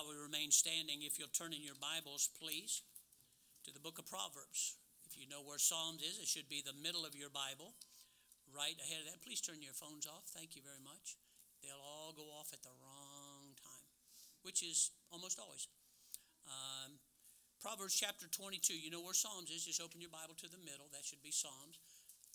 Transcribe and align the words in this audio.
while 0.00 0.16
we 0.16 0.16
remain 0.16 0.48
standing, 0.48 1.04
if 1.04 1.20
you'll 1.20 1.28
turn 1.28 1.52
in 1.52 1.60
your 1.60 1.76
Bibles, 1.76 2.32
please, 2.40 2.80
to 3.68 3.68
the 3.68 3.84
book 3.84 4.00
of 4.00 4.08
Proverbs. 4.08 4.80
If 5.04 5.12
you 5.12 5.28
know 5.28 5.44
where 5.44 5.60
Psalms 5.60 6.00
is, 6.00 6.16
it 6.16 6.24
should 6.24 6.48
be 6.48 6.64
the 6.64 6.72
middle 6.72 7.04
of 7.04 7.12
your 7.12 7.28
Bible, 7.28 7.76
right 8.48 8.80
ahead 8.80 9.04
of 9.04 9.12
that. 9.12 9.20
Please 9.20 9.44
turn 9.44 9.60
your 9.60 9.76
phones 9.76 10.08
off. 10.08 10.24
Thank 10.32 10.56
you 10.56 10.64
very 10.64 10.80
much. 10.80 11.20
They'll 11.60 11.84
all 11.84 12.16
go 12.16 12.32
off 12.32 12.48
at 12.56 12.64
the 12.64 12.72
wrong 12.80 13.52
time, 13.60 13.92
which 14.40 14.64
is 14.64 14.88
almost 15.12 15.36
always. 15.36 15.68
Um, 16.48 16.96
Proverbs 17.60 17.92
chapter 17.92 18.24
22. 18.24 18.72
You 18.72 18.88
know 18.88 19.04
where 19.04 19.12
Psalms 19.12 19.52
is. 19.52 19.68
Just 19.68 19.84
open 19.84 20.00
your 20.00 20.08
Bible 20.08 20.32
to 20.40 20.48
the 20.48 20.64
middle. 20.64 20.88
That 20.96 21.04
should 21.04 21.20
be 21.20 21.28
Psalms. 21.28 21.76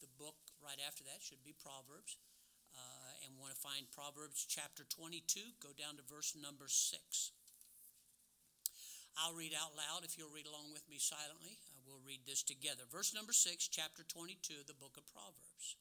The 0.06 0.12
book 0.22 0.38
right 0.62 0.78
after 0.86 1.02
that 1.10 1.26
should 1.26 1.42
be 1.42 1.58
Proverbs 1.58 2.14
and 3.26 3.34
want 3.42 3.50
to 3.50 3.58
find 3.58 3.90
Proverbs 3.90 4.46
chapter 4.46 4.86
22, 4.86 5.58
go 5.58 5.74
down 5.74 5.98
to 5.98 6.04
verse 6.06 6.38
number 6.38 6.70
6. 6.70 7.02
I'll 9.16 9.36
read 9.36 9.56
out 9.56 9.72
loud 9.80 10.04
if 10.04 10.20
you'll 10.20 10.34
read 10.34 10.48
along 10.48 10.76
with 10.76 10.84
me 10.92 11.00
silently. 11.00 11.56
Uh, 11.72 11.80
we'll 11.88 12.04
read 12.04 12.28
this 12.28 12.44
together. 12.44 12.84
Verse 12.92 13.16
number 13.16 13.32
6, 13.32 13.48
chapter 13.72 14.04
22 14.04 14.60
of 14.60 14.68
the 14.68 14.76
book 14.76 15.00
of 15.00 15.08
Proverbs. 15.08 15.80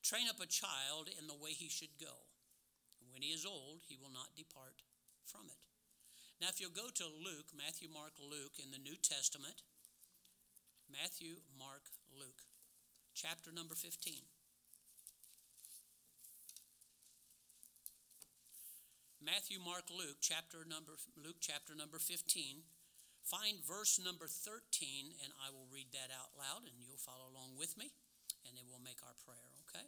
Train 0.00 0.24
up 0.24 0.40
a 0.40 0.48
child 0.48 1.12
in 1.12 1.28
the 1.28 1.36
way 1.36 1.52
he 1.52 1.68
should 1.68 2.00
go. 2.00 2.32
When 3.12 3.20
he 3.20 3.36
is 3.36 3.44
old, 3.44 3.84
he 3.84 4.00
will 4.00 4.10
not 4.10 4.32
depart 4.32 4.80
from 5.28 5.52
it. 5.52 5.60
Now, 6.40 6.48
if 6.48 6.58
you'll 6.58 6.74
go 6.74 6.88
to 6.88 7.06
Luke, 7.06 7.52
Matthew, 7.52 7.92
Mark, 7.92 8.16
Luke 8.18 8.56
in 8.56 8.72
the 8.72 8.80
New 8.80 8.96
Testament, 8.96 9.62
Matthew, 10.88 11.44
Mark, 11.54 11.86
Luke, 12.08 12.48
chapter 13.14 13.52
number 13.52 13.76
15. 13.76 14.31
Matthew, 19.22 19.62
Mark, 19.62 19.86
Luke, 19.86 20.18
chapter 20.18 20.66
number 20.66 20.98
Luke 21.14 21.38
chapter 21.38 21.78
number 21.78 22.02
15. 22.02 22.66
Find 23.22 23.62
verse 23.62 24.02
number 24.02 24.26
13 24.26 25.14
and 25.22 25.30
I 25.38 25.54
will 25.54 25.70
read 25.70 25.94
that 25.94 26.10
out 26.10 26.34
loud 26.34 26.66
and 26.66 26.82
you'll 26.82 26.98
follow 26.98 27.30
along 27.30 27.54
with 27.54 27.78
me 27.78 27.94
and 28.42 28.58
then 28.58 28.66
we'll 28.66 28.82
make 28.82 28.98
our 29.06 29.14
prayer, 29.22 29.46
okay? 29.62 29.86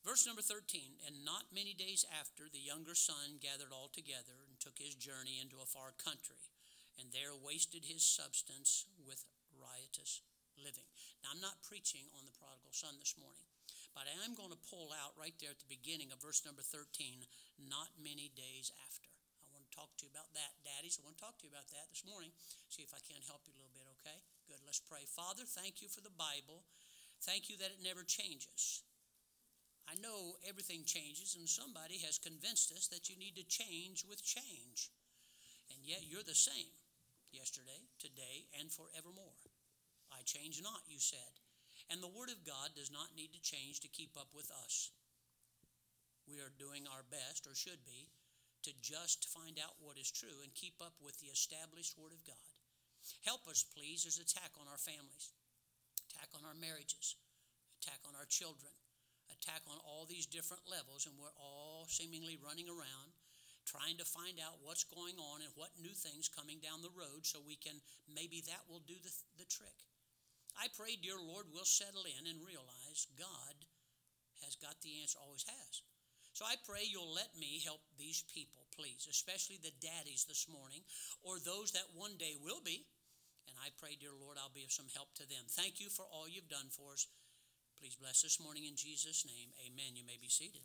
Verse 0.00 0.24
number 0.24 0.40
13, 0.40 0.96
and 1.04 1.28
not 1.28 1.52
many 1.52 1.76
days 1.76 2.08
after, 2.08 2.48
the 2.48 2.64
younger 2.64 2.96
son 2.96 3.36
gathered 3.36 3.68
all 3.68 3.92
together 3.92 4.48
and 4.48 4.56
took 4.56 4.80
his 4.80 4.96
journey 4.96 5.36
into 5.36 5.60
a 5.60 5.68
far 5.68 5.92
country, 5.92 6.40
and 6.96 7.12
there 7.12 7.36
wasted 7.36 7.84
his 7.84 8.00
substance 8.00 8.88
with 8.96 9.28
riotous 9.52 10.24
living. 10.56 10.88
Now, 11.20 11.36
I'm 11.36 11.44
not 11.44 11.60
preaching 11.60 12.08
on 12.16 12.24
the 12.24 12.32
prodigal 12.32 12.72
son 12.72 12.96
this 12.96 13.12
morning. 13.20 13.49
But 13.94 14.06
I 14.06 14.14
am 14.22 14.38
going 14.38 14.54
to 14.54 14.66
pull 14.70 14.94
out 14.94 15.18
right 15.18 15.34
there 15.42 15.50
at 15.50 15.58
the 15.58 15.68
beginning 15.68 16.14
of 16.14 16.22
verse 16.22 16.46
number 16.46 16.62
13, 16.62 17.26
not 17.58 17.90
many 17.98 18.30
days 18.38 18.70
after. 18.86 19.10
I 19.10 19.50
want 19.50 19.66
to 19.66 19.74
talk 19.74 19.90
to 19.98 20.06
you 20.06 20.10
about 20.14 20.30
that, 20.38 20.54
daddies. 20.62 20.96
I 20.96 21.04
want 21.04 21.18
to 21.18 21.24
talk 21.26 21.36
to 21.42 21.44
you 21.44 21.52
about 21.52 21.66
that 21.74 21.90
this 21.90 22.06
morning. 22.06 22.30
See 22.70 22.86
if 22.86 22.94
I 22.94 23.02
can't 23.02 23.26
help 23.26 23.44
you 23.50 23.54
a 23.54 23.58
little 23.58 23.74
bit, 23.74 23.86
okay? 23.98 24.18
Good, 24.46 24.62
let's 24.62 24.80
pray. 24.80 25.02
Father, 25.10 25.42
thank 25.42 25.82
you 25.82 25.90
for 25.90 26.00
the 26.00 26.14
Bible. 26.14 26.62
Thank 27.26 27.50
you 27.50 27.58
that 27.58 27.74
it 27.74 27.82
never 27.82 28.06
changes. 28.06 28.86
I 29.90 29.98
know 29.98 30.38
everything 30.46 30.86
changes, 30.86 31.34
and 31.34 31.50
somebody 31.50 31.98
has 32.06 32.22
convinced 32.22 32.70
us 32.70 32.86
that 32.94 33.10
you 33.10 33.18
need 33.18 33.34
to 33.36 33.46
change 33.50 34.06
with 34.06 34.22
change. 34.22 34.94
And 35.74 35.82
yet 35.82 36.06
you're 36.06 36.22
the 36.22 36.38
same 36.38 36.70
yesterday, 37.34 37.90
today, 37.98 38.46
and 38.58 38.70
forevermore. 38.70 39.34
I 40.14 40.22
change 40.22 40.62
not, 40.62 40.86
you 40.86 41.02
said. 41.02 41.42
And 41.90 41.98
the 41.98 42.14
Word 42.14 42.30
of 42.30 42.46
God 42.46 42.72
does 42.78 42.94
not 42.94 43.18
need 43.18 43.34
to 43.34 43.42
change 43.42 43.82
to 43.82 43.90
keep 43.90 44.14
up 44.14 44.30
with 44.30 44.46
us. 44.62 44.94
We 46.30 46.38
are 46.38 46.54
doing 46.54 46.86
our 46.86 47.02
best, 47.10 47.50
or 47.50 47.58
should 47.58 47.82
be, 47.82 48.06
to 48.62 48.70
just 48.78 49.26
find 49.34 49.58
out 49.58 49.82
what 49.82 49.98
is 49.98 50.10
true 50.14 50.46
and 50.46 50.54
keep 50.54 50.78
up 50.78 50.94
with 51.02 51.18
the 51.18 51.34
established 51.34 51.98
Word 51.98 52.14
of 52.14 52.22
God. 52.22 52.50
Help 53.26 53.50
us, 53.50 53.66
please. 53.66 54.06
There's 54.06 54.22
attack 54.22 54.54
on 54.60 54.70
our 54.70 54.78
families, 54.78 55.34
attack 56.06 56.30
on 56.38 56.46
our 56.46 56.54
marriages, 56.54 57.18
attack 57.82 57.98
on 58.06 58.14
our 58.14 58.28
children, 58.30 58.70
attack 59.34 59.66
on 59.66 59.82
all 59.82 60.06
these 60.06 60.30
different 60.30 60.62
levels, 60.70 61.10
and 61.10 61.18
we're 61.18 61.34
all 61.34 61.90
seemingly 61.90 62.38
running 62.38 62.70
around 62.70 63.10
trying 63.70 63.94
to 63.98 64.04
find 64.04 64.42
out 64.42 64.58
what's 64.66 64.82
going 64.82 65.14
on 65.14 65.38
and 65.46 65.52
what 65.54 65.70
new 65.78 65.94
things 65.94 66.26
coming 66.26 66.58
down 66.58 66.82
the 66.82 66.90
road 66.90 67.22
so 67.22 67.38
we 67.38 67.54
can 67.54 67.78
maybe 68.10 68.42
that 68.46 68.66
will 68.66 68.82
do 68.82 68.98
the, 68.98 69.12
the 69.38 69.46
trick. 69.46 69.86
I 70.58 70.72
pray, 70.74 70.98
dear 70.98 71.18
Lord, 71.18 71.46
we'll 71.52 71.68
settle 71.68 72.04
in 72.06 72.26
and 72.26 72.42
realize 72.42 73.06
God 73.18 73.56
has 74.42 74.56
got 74.56 74.80
the 74.80 75.04
answer, 75.04 75.20
always 75.20 75.44
has. 75.46 75.82
So 76.32 76.46
I 76.46 76.56
pray 76.64 76.86
you'll 76.86 77.12
let 77.12 77.36
me 77.36 77.60
help 77.60 77.82
these 77.98 78.24
people, 78.32 78.64
please, 78.72 79.04
especially 79.10 79.58
the 79.60 79.76
daddies 79.82 80.24
this 80.24 80.48
morning, 80.48 80.80
or 81.20 81.36
those 81.36 81.72
that 81.76 81.92
one 81.92 82.16
day 82.16 82.38
will 82.40 82.62
be. 82.64 82.86
And 83.48 83.56
I 83.60 83.74
pray, 83.76 83.98
dear 83.98 84.14
Lord, 84.14 84.38
I'll 84.38 84.54
be 84.54 84.64
of 84.64 84.72
some 84.72 84.88
help 84.94 85.12
to 85.18 85.28
them. 85.28 85.44
Thank 85.50 85.80
you 85.80 85.90
for 85.90 86.06
all 86.08 86.30
you've 86.30 86.48
done 86.48 86.70
for 86.70 86.94
us. 86.94 87.06
Please 87.80 87.96
bless 87.96 88.22
this 88.22 88.40
morning 88.40 88.64
in 88.64 88.76
Jesus' 88.76 89.26
name. 89.26 89.50
Amen. 89.66 89.96
You 89.96 90.04
may 90.06 90.16
be 90.20 90.28
seated. 90.28 90.62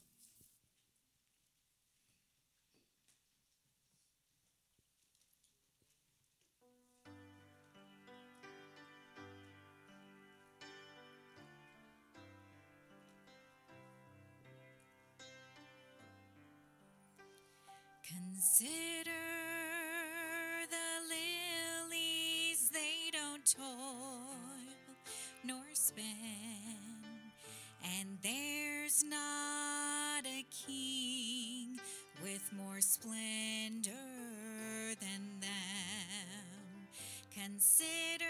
Consider 18.46 19.10
the 20.70 20.92
lilies, 21.10 22.70
they 22.70 23.10
don't 23.12 23.44
toil 23.44 24.38
nor 25.44 25.64
spin, 25.74 26.06
and 27.84 28.20
there's 28.22 29.04
not 29.04 30.28
a 30.28 30.46
king 30.52 31.80
with 32.22 32.48
more 32.56 32.82
splendor 32.82 33.92
than 35.02 35.40
them. 35.42 36.88
Consider 37.34 38.26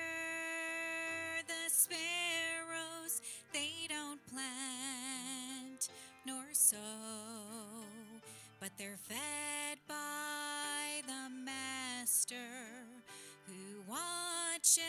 the 1.46 1.70
sparrows, 1.70 3.22
they 3.52 3.86
don't 3.90 4.26
plant 4.28 5.90
nor 6.26 6.46
sow, 6.54 6.78
but 8.62 8.70
they're 8.78 8.98
fed 9.10 9.45
watches 13.88 14.82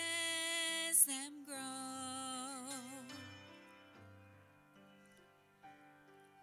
them 1.07 1.45
grow. 1.45 1.55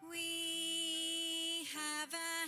We 0.10 1.66
have 1.74 2.14
a 2.14 2.48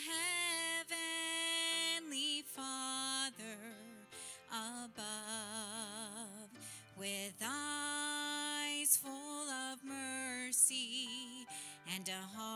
heavenly 2.05 2.43
Father 2.45 3.61
above 4.51 5.01
with 6.97 7.33
eyes 7.43 8.97
full 8.97 9.49
of 9.49 9.83
mercy 9.83 11.07
and 11.95 12.07
a 12.07 12.21
heart 12.37 12.54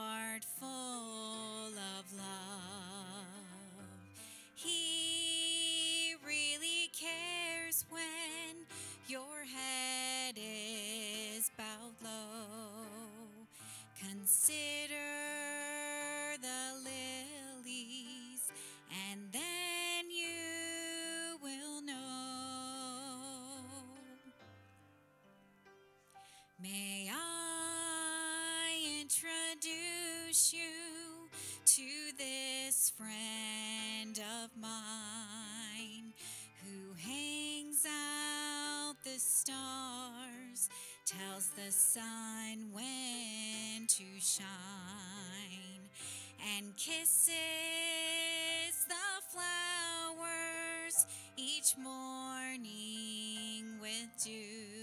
May 26.61 27.09
I 27.09 28.99
introduce 28.99 30.53
you 30.53 31.29
to 31.65 32.17
this 32.17 32.91
friend 32.97 34.19
of 34.43 34.49
mine 34.59 36.11
who 36.61 36.93
hangs 36.97 37.85
out 37.87 38.95
the 39.05 39.17
stars, 39.17 40.69
tells 41.05 41.47
the 41.55 41.71
sun 41.71 42.73
when 42.73 43.87
to 43.87 44.19
shine, 44.19 44.43
and 46.57 46.75
kisses 46.75 47.35
the 48.85 49.21
flowers 49.31 51.05
each 51.37 51.77
morning 51.77 52.59
with 53.79 54.09
dew 54.21 54.78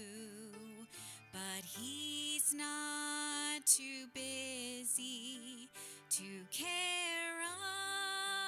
he's 1.75 2.53
not 2.53 3.65
too 3.65 4.07
busy 4.13 5.69
to 6.09 6.23
care 6.51 7.41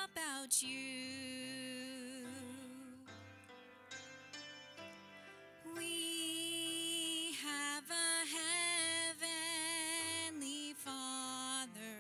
about 0.04 0.62
you. 0.62 2.26
We 5.76 7.36
have 7.44 7.84
a 7.92 8.26
heavenly 10.32 10.74
Father 10.74 12.00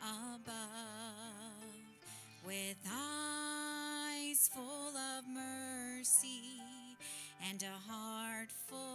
above 0.00 0.52
with 2.46 2.76
eyes 2.86 4.48
full 4.54 4.96
of 4.96 5.24
mercy 5.28 6.60
and 7.48 7.62
a 7.62 7.90
heart 7.90 8.50
full 8.68 8.89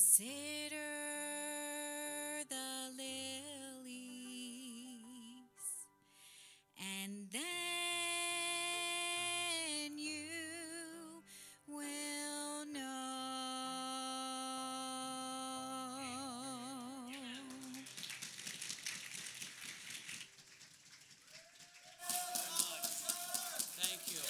Consider 0.00 0.78
the 2.48 2.70
lilies, 2.96 3.84
and 6.78 7.28
then 7.30 7.42
you 9.98 11.22
will 11.68 12.64
know. 12.72 12.80
Thank 23.76 24.00
you. 24.08 24.24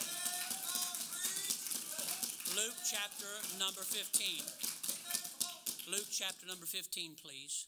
Luke 2.61 2.75
chapter 2.91 3.31
number 3.61 3.83
15. 3.83 4.80
Luke 5.91 6.07
chapter 6.07 6.47
number 6.47 6.71
15, 6.71 7.19
please. 7.19 7.67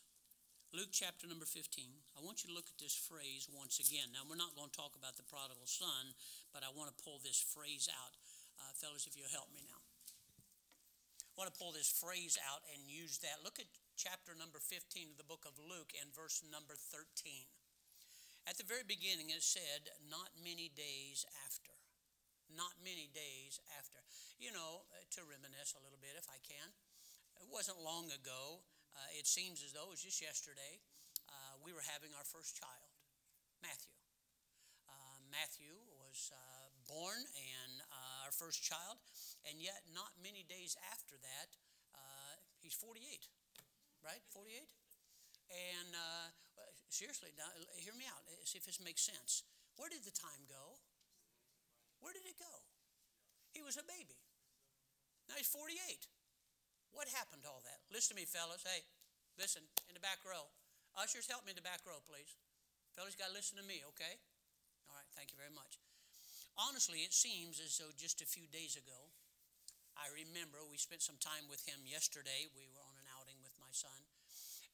Luke 0.70 0.94
chapter 0.94 1.26
number 1.26 1.42
15. 1.42 1.90
I 2.14 2.22
want 2.22 2.46
you 2.46 2.54
to 2.54 2.54
look 2.54 2.70
at 2.70 2.78
this 2.78 2.94
phrase 2.94 3.50
once 3.50 3.82
again. 3.82 4.14
Now, 4.14 4.22
we're 4.22 4.38
not 4.38 4.54
going 4.54 4.70
to 4.70 4.78
talk 4.78 4.94
about 4.94 5.18
the 5.18 5.26
prodigal 5.26 5.66
son, 5.66 6.14
but 6.54 6.62
I 6.62 6.70
want 6.70 6.86
to 6.94 7.02
pull 7.02 7.18
this 7.18 7.42
phrase 7.42 7.90
out. 7.90 8.14
Uh, 8.62 8.70
fellas, 8.78 9.10
if 9.10 9.18
you'll 9.18 9.34
help 9.34 9.50
me 9.50 9.66
now. 9.66 9.82
I 11.18 11.34
want 11.34 11.50
to 11.50 11.58
pull 11.58 11.74
this 11.74 11.90
phrase 11.90 12.38
out 12.46 12.62
and 12.70 12.86
use 12.86 13.18
that. 13.26 13.42
Look 13.42 13.58
at 13.58 13.66
chapter 13.98 14.38
number 14.38 14.62
15 14.62 15.10
of 15.10 15.18
the 15.18 15.26
book 15.26 15.42
of 15.42 15.58
Luke 15.58 15.90
and 15.98 16.14
verse 16.14 16.46
number 16.46 16.78
13. 16.78 17.02
At 18.46 18.54
the 18.54 18.70
very 18.70 18.86
beginning, 18.86 19.34
it 19.34 19.42
said, 19.42 19.90
Not 20.06 20.30
many 20.38 20.70
days 20.70 21.26
after. 21.42 21.74
Not 22.54 22.78
many 22.86 23.10
days 23.10 23.58
after. 23.82 23.98
You 24.38 24.54
know, 24.54 24.86
uh, 24.94 25.02
to 25.18 25.26
reminisce 25.26 25.74
a 25.74 25.82
little 25.82 25.98
bit, 25.98 26.14
if 26.14 26.30
I 26.30 26.38
can, 26.46 26.70
it 27.42 27.50
wasn't 27.50 27.82
long 27.82 28.06
ago. 28.14 28.62
Uh, 28.94 29.18
it 29.18 29.26
seems 29.26 29.66
as 29.66 29.74
though 29.74 29.90
it 29.90 29.98
was 29.98 30.04
just 30.06 30.22
yesterday. 30.22 30.78
Uh, 31.26 31.58
we 31.66 31.74
were 31.74 31.82
having 31.82 32.14
our 32.14 32.22
first 32.22 32.54
child, 32.54 32.94
Matthew. 33.58 33.90
Uh, 34.86 35.18
Matthew 35.26 35.74
was 35.90 36.30
uh, 36.30 36.70
born 36.86 37.18
and 37.34 37.82
uh, 37.90 38.26
our 38.30 38.34
first 38.34 38.62
child, 38.62 39.02
and 39.48 39.58
yet 39.58 39.82
not 39.90 40.14
many 40.22 40.46
days 40.46 40.78
after 40.94 41.18
that, 41.18 41.48
uh, 41.98 42.34
he's 42.62 42.76
48, 42.78 43.02
right? 44.06 44.22
48? 44.30 44.62
And 45.50 45.90
uh, 45.98 46.28
seriously, 46.86 47.34
now, 47.34 47.48
hear 47.74 47.96
me 47.98 48.06
out. 48.06 48.22
See 48.46 48.60
if 48.60 48.64
this 48.68 48.78
makes 48.78 49.02
sense. 49.02 49.42
Where 49.80 49.88
did 49.88 50.04
the 50.04 50.14
time 50.14 50.46
go? 50.46 50.78
Where 51.98 52.12
did 52.12 52.28
it 52.28 52.38
go? 52.38 52.54
He 53.50 53.64
was 53.64 53.76
a 53.80 53.84
baby. 53.84 54.20
Now 55.28 55.36
he's 55.40 55.48
48. 55.48 55.78
What 56.92 57.08
happened 57.12 57.42
to 57.44 57.50
all 57.50 57.64
that? 57.64 57.80
Listen 57.88 58.14
to 58.14 58.18
me, 58.20 58.28
fellas. 58.28 58.62
Hey, 58.62 58.84
listen 59.40 59.64
in 59.88 59.96
the 59.96 60.04
back 60.04 60.20
row. 60.24 60.52
Ushers, 60.96 61.24
help 61.26 61.44
me 61.48 61.56
in 61.56 61.58
the 61.58 61.64
back 61.64 61.80
row, 61.88 62.04
please. 62.04 62.36
Fellas, 62.92 63.16
got 63.16 63.32
to 63.32 63.36
listen 63.36 63.56
to 63.56 63.64
me, 63.64 63.80
okay? 63.96 64.20
All 64.88 64.96
right, 64.96 65.08
thank 65.16 65.32
you 65.32 65.40
very 65.40 65.52
much. 65.52 65.80
Honestly, 66.52 67.00
it 67.00 67.16
seems 67.16 67.56
as 67.64 67.80
though 67.80 67.92
just 67.96 68.20
a 68.20 68.28
few 68.28 68.44
days 68.52 68.76
ago, 68.76 69.08
I 69.96 70.12
remember 70.12 70.60
we 70.68 70.76
spent 70.76 71.00
some 71.00 71.16
time 71.16 71.48
with 71.48 71.64
him 71.64 71.80
yesterday. 71.88 72.44
We 72.52 72.68
were 72.68 72.84
on 72.84 72.96
an 73.00 73.08
outing 73.16 73.40
with 73.40 73.56
my 73.56 73.72
son. 73.72 74.04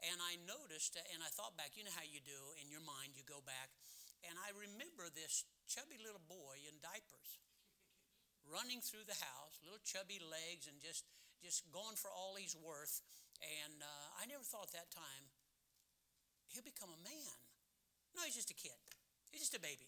And 0.03 0.19
I 0.23 0.38
noticed, 0.47 0.94
and 0.94 1.23
I 1.23 1.31
thought 1.31 1.59
back, 1.59 1.75
you 1.75 1.82
know 1.82 1.94
how 1.94 2.06
you 2.06 2.23
do 2.23 2.55
in 2.59 2.71
your 2.71 2.82
mind, 2.82 3.19
you 3.19 3.26
go 3.26 3.43
back. 3.43 3.71
And 4.26 4.35
I 4.38 4.55
remember 4.55 5.11
this 5.11 5.47
chubby 5.67 5.99
little 5.99 6.23
boy 6.26 6.62
in 6.67 6.82
diapers 6.82 7.38
running 8.47 8.81
through 8.82 9.06
the 9.06 9.19
house, 9.19 9.59
little 9.62 9.82
chubby 9.82 10.23
legs, 10.23 10.71
and 10.71 10.79
just, 10.79 11.06
just 11.43 11.67
going 11.70 11.96
for 11.96 12.11
all 12.11 12.35
he's 12.35 12.56
worth. 12.58 13.02
And 13.38 13.82
uh, 13.82 14.08
I 14.19 14.26
never 14.26 14.43
thought 14.43 14.75
at 14.75 14.76
that 14.79 14.90
time, 14.90 15.25
he'll 16.50 16.67
become 16.67 16.90
a 16.90 17.00
man. 17.06 17.38
No, 18.17 18.26
he's 18.26 18.35
just 18.35 18.50
a 18.50 18.58
kid, 18.58 18.79
he's 19.31 19.46
just 19.46 19.55
a 19.55 19.62
baby. 19.62 19.87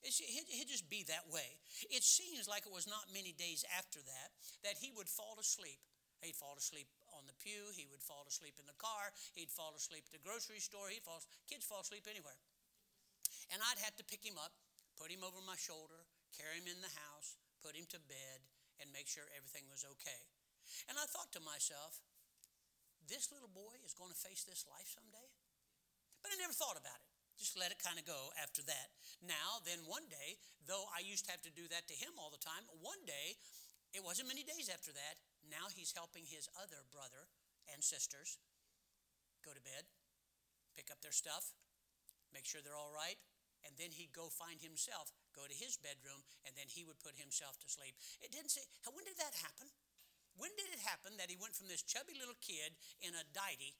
He'd, 0.00 0.48
he'd 0.48 0.72
just 0.72 0.88
be 0.88 1.04
that 1.12 1.28
way. 1.28 1.60
It 1.92 2.00
seems 2.00 2.48
like 2.48 2.64
it 2.64 2.72
was 2.72 2.88
not 2.88 3.12
many 3.12 3.36
days 3.36 3.68
after 3.76 4.00
that 4.00 4.28
that 4.64 4.80
he 4.80 4.88
would 4.96 5.12
fall 5.12 5.36
asleep. 5.36 5.76
He'd 6.24 6.36
fall 6.36 6.56
asleep 6.56 6.88
on 7.12 7.28
the 7.28 7.36
pew. 7.36 7.68
He 7.76 7.84
would 7.88 8.00
fall 8.00 8.24
asleep 8.24 8.56
in 8.56 8.64
the 8.64 8.76
car. 8.80 9.12
He'd 9.36 9.52
fall 9.52 9.76
asleep 9.76 10.08
at 10.08 10.16
the 10.16 10.24
grocery 10.24 10.60
store. 10.60 10.88
He'd 10.88 11.04
fall. 11.04 11.20
Kids 11.44 11.68
fall 11.68 11.84
asleep 11.84 12.08
anywhere. 12.08 12.36
And 13.52 13.60
I'd 13.60 13.84
have 13.84 13.96
to 14.00 14.04
pick 14.04 14.24
him 14.24 14.40
up, 14.40 14.56
put 14.96 15.12
him 15.12 15.20
over 15.20 15.40
my 15.44 15.56
shoulder, 15.60 16.00
carry 16.32 16.60
him 16.60 16.68
in 16.68 16.80
the 16.80 16.92
house, 17.08 17.36
put 17.60 17.76
him 17.76 17.84
to 17.92 18.00
bed, 18.08 18.40
and 18.80 18.88
make 18.92 19.08
sure 19.08 19.28
everything 19.36 19.68
was 19.68 19.84
okay. 19.84 20.24
And 20.88 20.98
I 20.98 21.06
thought 21.10 21.32
to 21.34 21.42
myself, 21.42 22.02
this 23.08 23.30
little 23.34 23.50
boy 23.50 23.74
is 23.82 23.96
going 23.96 24.14
to 24.14 24.18
face 24.18 24.46
this 24.46 24.66
life 24.70 24.86
someday. 24.86 25.28
But 26.22 26.30
I 26.30 26.38
never 26.38 26.54
thought 26.54 26.78
about 26.78 27.00
it. 27.00 27.10
Just 27.40 27.56
let 27.56 27.72
it 27.72 27.80
kind 27.80 27.96
of 27.96 28.04
go 28.04 28.28
after 28.36 28.60
that. 28.68 28.92
Now, 29.24 29.64
then 29.64 29.80
one 29.88 30.04
day, 30.12 30.36
though 30.68 30.84
I 30.92 31.00
used 31.00 31.24
to 31.26 31.32
have 31.32 31.40
to 31.48 31.52
do 31.52 31.64
that 31.72 31.88
to 31.88 31.96
him 31.96 32.12
all 32.20 32.28
the 32.28 32.42
time, 32.42 32.68
one 32.84 33.00
day, 33.08 33.40
it 33.96 34.04
wasn't 34.04 34.28
many 34.28 34.44
days 34.44 34.68
after 34.68 34.92
that, 34.92 35.16
now 35.48 35.72
he's 35.72 35.96
helping 35.96 36.28
his 36.28 36.52
other 36.60 36.84
brother 36.92 37.32
and 37.72 37.80
sisters 37.80 38.36
go 39.40 39.56
to 39.56 39.62
bed, 39.64 39.88
pick 40.76 40.92
up 40.92 41.00
their 41.00 41.16
stuff, 41.16 41.56
make 42.30 42.44
sure 42.44 42.60
they're 42.60 42.78
all 42.78 42.92
right, 42.92 43.16
and 43.64 43.72
then 43.80 43.92
he'd 43.92 44.12
go 44.12 44.28
find 44.28 44.60
himself, 44.60 45.08
go 45.32 45.48
to 45.48 45.56
his 45.56 45.80
bedroom, 45.80 46.20
and 46.44 46.52
then 46.56 46.68
he 46.68 46.84
would 46.84 47.00
put 47.00 47.16
himself 47.16 47.56
to 47.64 47.68
sleep. 47.72 47.96
It 48.20 48.32
didn't 48.32 48.52
say, 48.52 48.64
when 48.84 49.08
did 49.08 49.16
that 49.16 49.32
happen? 49.40 49.68
When 50.40 50.56
did 50.56 50.72
it 50.72 50.80
happen 50.88 51.20
that 51.20 51.28
he 51.28 51.36
went 51.36 51.52
from 51.52 51.68
this 51.68 51.84
chubby 51.84 52.16
little 52.16 52.38
kid 52.40 52.72
in 53.04 53.12
a 53.12 53.28
diety, 53.36 53.76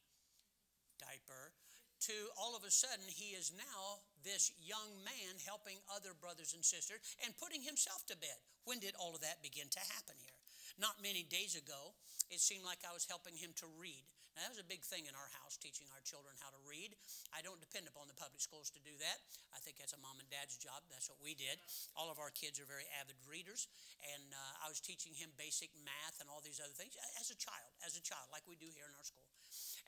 diaper, 1.00 1.57
to 2.05 2.12
all 2.37 2.52
of 2.52 2.69
a 2.69 2.71
sudden 2.71 3.09
he 3.09 3.33
is 3.33 3.49
now 3.57 4.05
this 4.21 4.52
young 4.61 5.00
man 5.00 5.40
helping 5.40 5.81
other 5.88 6.12
brothers 6.12 6.52
and 6.52 6.61
sisters 6.61 7.00
and 7.25 7.33
putting 7.40 7.64
himself 7.64 8.05
to 8.12 8.17
bed? 8.21 8.37
When 8.69 8.76
did 8.76 8.93
all 9.00 9.17
of 9.17 9.25
that 9.25 9.40
begin 9.40 9.73
to 9.73 9.81
happen 9.81 10.21
here? 10.21 10.37
Not 10.76 11.00
many 11.00 11.25
days 11.25 11.57
ago, 11.57 11.97
it 12.29 12.45
seemed 12.45 12.69
like 12.69 12.85
I 12.85 12.93
was 12.93 13.09
helping 13.09 13.40
him 13.40 13.57
to 13.64 13.67
read. 13.81 14.05
Now, 14.40 14.49
that 14.49 14.56
was 14.56 14.64
a 14.64 14.73
big 14.73 14.80
thing 14.80 15.04
in 15.04 15.12
our 15.12 15.28
house, 15.44 15.61
teaching 15.61 15.85
our 15.92 16.00
children 16.00 16.32
how 16.40 16.49
to 16.49 16.56
read. 16.64 16.97
I 17.37 17.44
don't 17.44 17.61
depend 17.61 17.85
upon 17.92 18.09
the 18.09 18.16
public 18.16 18.40
schools 18.40 18.73
to 18.73 18.80
do 18.80 18.97
that. 18.97 19.20
I 19.52 19.61
think 19.61 19.76
that's 19.76 19.92
a 19.92 20.00
mom 20.00 20.16
and 20.16 20.25
dad's 20.32 20.56
job. 20.56 20.80
That's 20.88 21.12
what 21.12 21.20
we 21.20 21.37
did. 21.37 21.61
All 21.92 22.09
of 22.09 22.16
our 22.16 22.32
kids 22.32 22.56
are 22.56 22.64
very 22.64 22.88
avid 22.97 23.20
readers, 23.28 23.68
and 24.00 24.32
uh, 24.32 24.64
I 24.64 24.73
was 24.73 24.80
teaching 24.80 25.12
him 25.12 25.28
basic 25.37 25.68
math 25.85 26.25
and 26.25 26.32
all 26.32 26.40
these 26.40 26.56
other 26.56 26.73
things 26.73 26.97
as 27.20 27.28
a 27.28 27.37
child, 27.37 27.68
as 27.85 28.00
a 28.00 28.02
child, 28.02 28.32
like 28.32 28.49
we 28.49 28.56
do 28.56 28.73
here 28.73 28.88
in 28.88 28.97
our 28.97 29.04
school. 29.04 29.28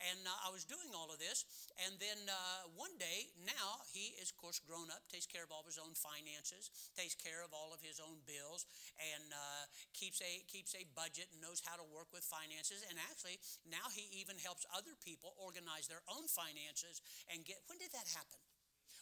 And 0.05 0.21
uh, 0.27 0.35
I 0.45 0.51
was 0.51 0.67
doing 0.67 0.91
all 0.93 1.09
of 1.09 1.23
this, 1.23 1.47
and 1.87 1.95
then 2.03 2.19
uh, 2.27 2.69
one 2.75 2.93
day, 2.99 3.31
now 3.47 3.81
he 3.95 4.19
is, 4.19 4.35
of 4.35 4.37
course, 4.37 4.59
grown 4.59 4.91
up, 4.91 5.07
takes 5.07 5.25
care 5.25 5.47
of 5.47 5.55
all 5.55 5.63
of 5.63 5.71
his 5.71 5.79
own 5.79 5.95
finances, 5.95 6.69
takes 6.99 7.15
care 7.15 7.41
of 7.47 7.55
all 7.55 7.71
of 7.71 7.79
his 7.79 8.03
own 8.03 8.19
bills, 8.27 8.67
and 8.99 9.31
uh, 9.31 9.65
keeps 9.95 10.19
a 10.21 10.43
keeps 10.51 10.75
a 10.75 10.83
budget 10.99 11.31
and 11.31 11.39
knows 11.39 11.63
how 11.63 11.79
to 11.79 11.87
work 11.95 12.11
with 12.11 12.27
finances. 12.27 12.83
And 12.91 12.99
actually, 13.07 13.39
now 13.71 13.87
he 13.95 14.11
even 14.19 14.42
helps 14.43 14.67
other 14.75 14.99
people 14.99 15.33
organize 15.39 15.87
their 15.87 16.03
own 16.11 16.27
finances 16.27 17.01
and 17.31 17.47
get. 17.47 17.63
When 17.71 17.79
did 17.79 17.95
that 17.95 18.11
happen? 18.11 18.43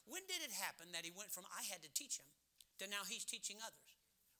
When 0.07 0.25
did 0.29 0.45
it 0.45 0.55
happen 0.55 0.93
that 0.93 1.05
he 1.05 1.13
went 1.13 1.33
from 1.33 1.49
I 1.51 1.65
had 1.69 1.83
to 1.83 1.91
teach 1.93 2.21
him 2.21 2.29
to 2.81 2.89
now 2.89 3.05
he's 3.09 3.25
teaching 3.25 3.59
others? 3.61 3.91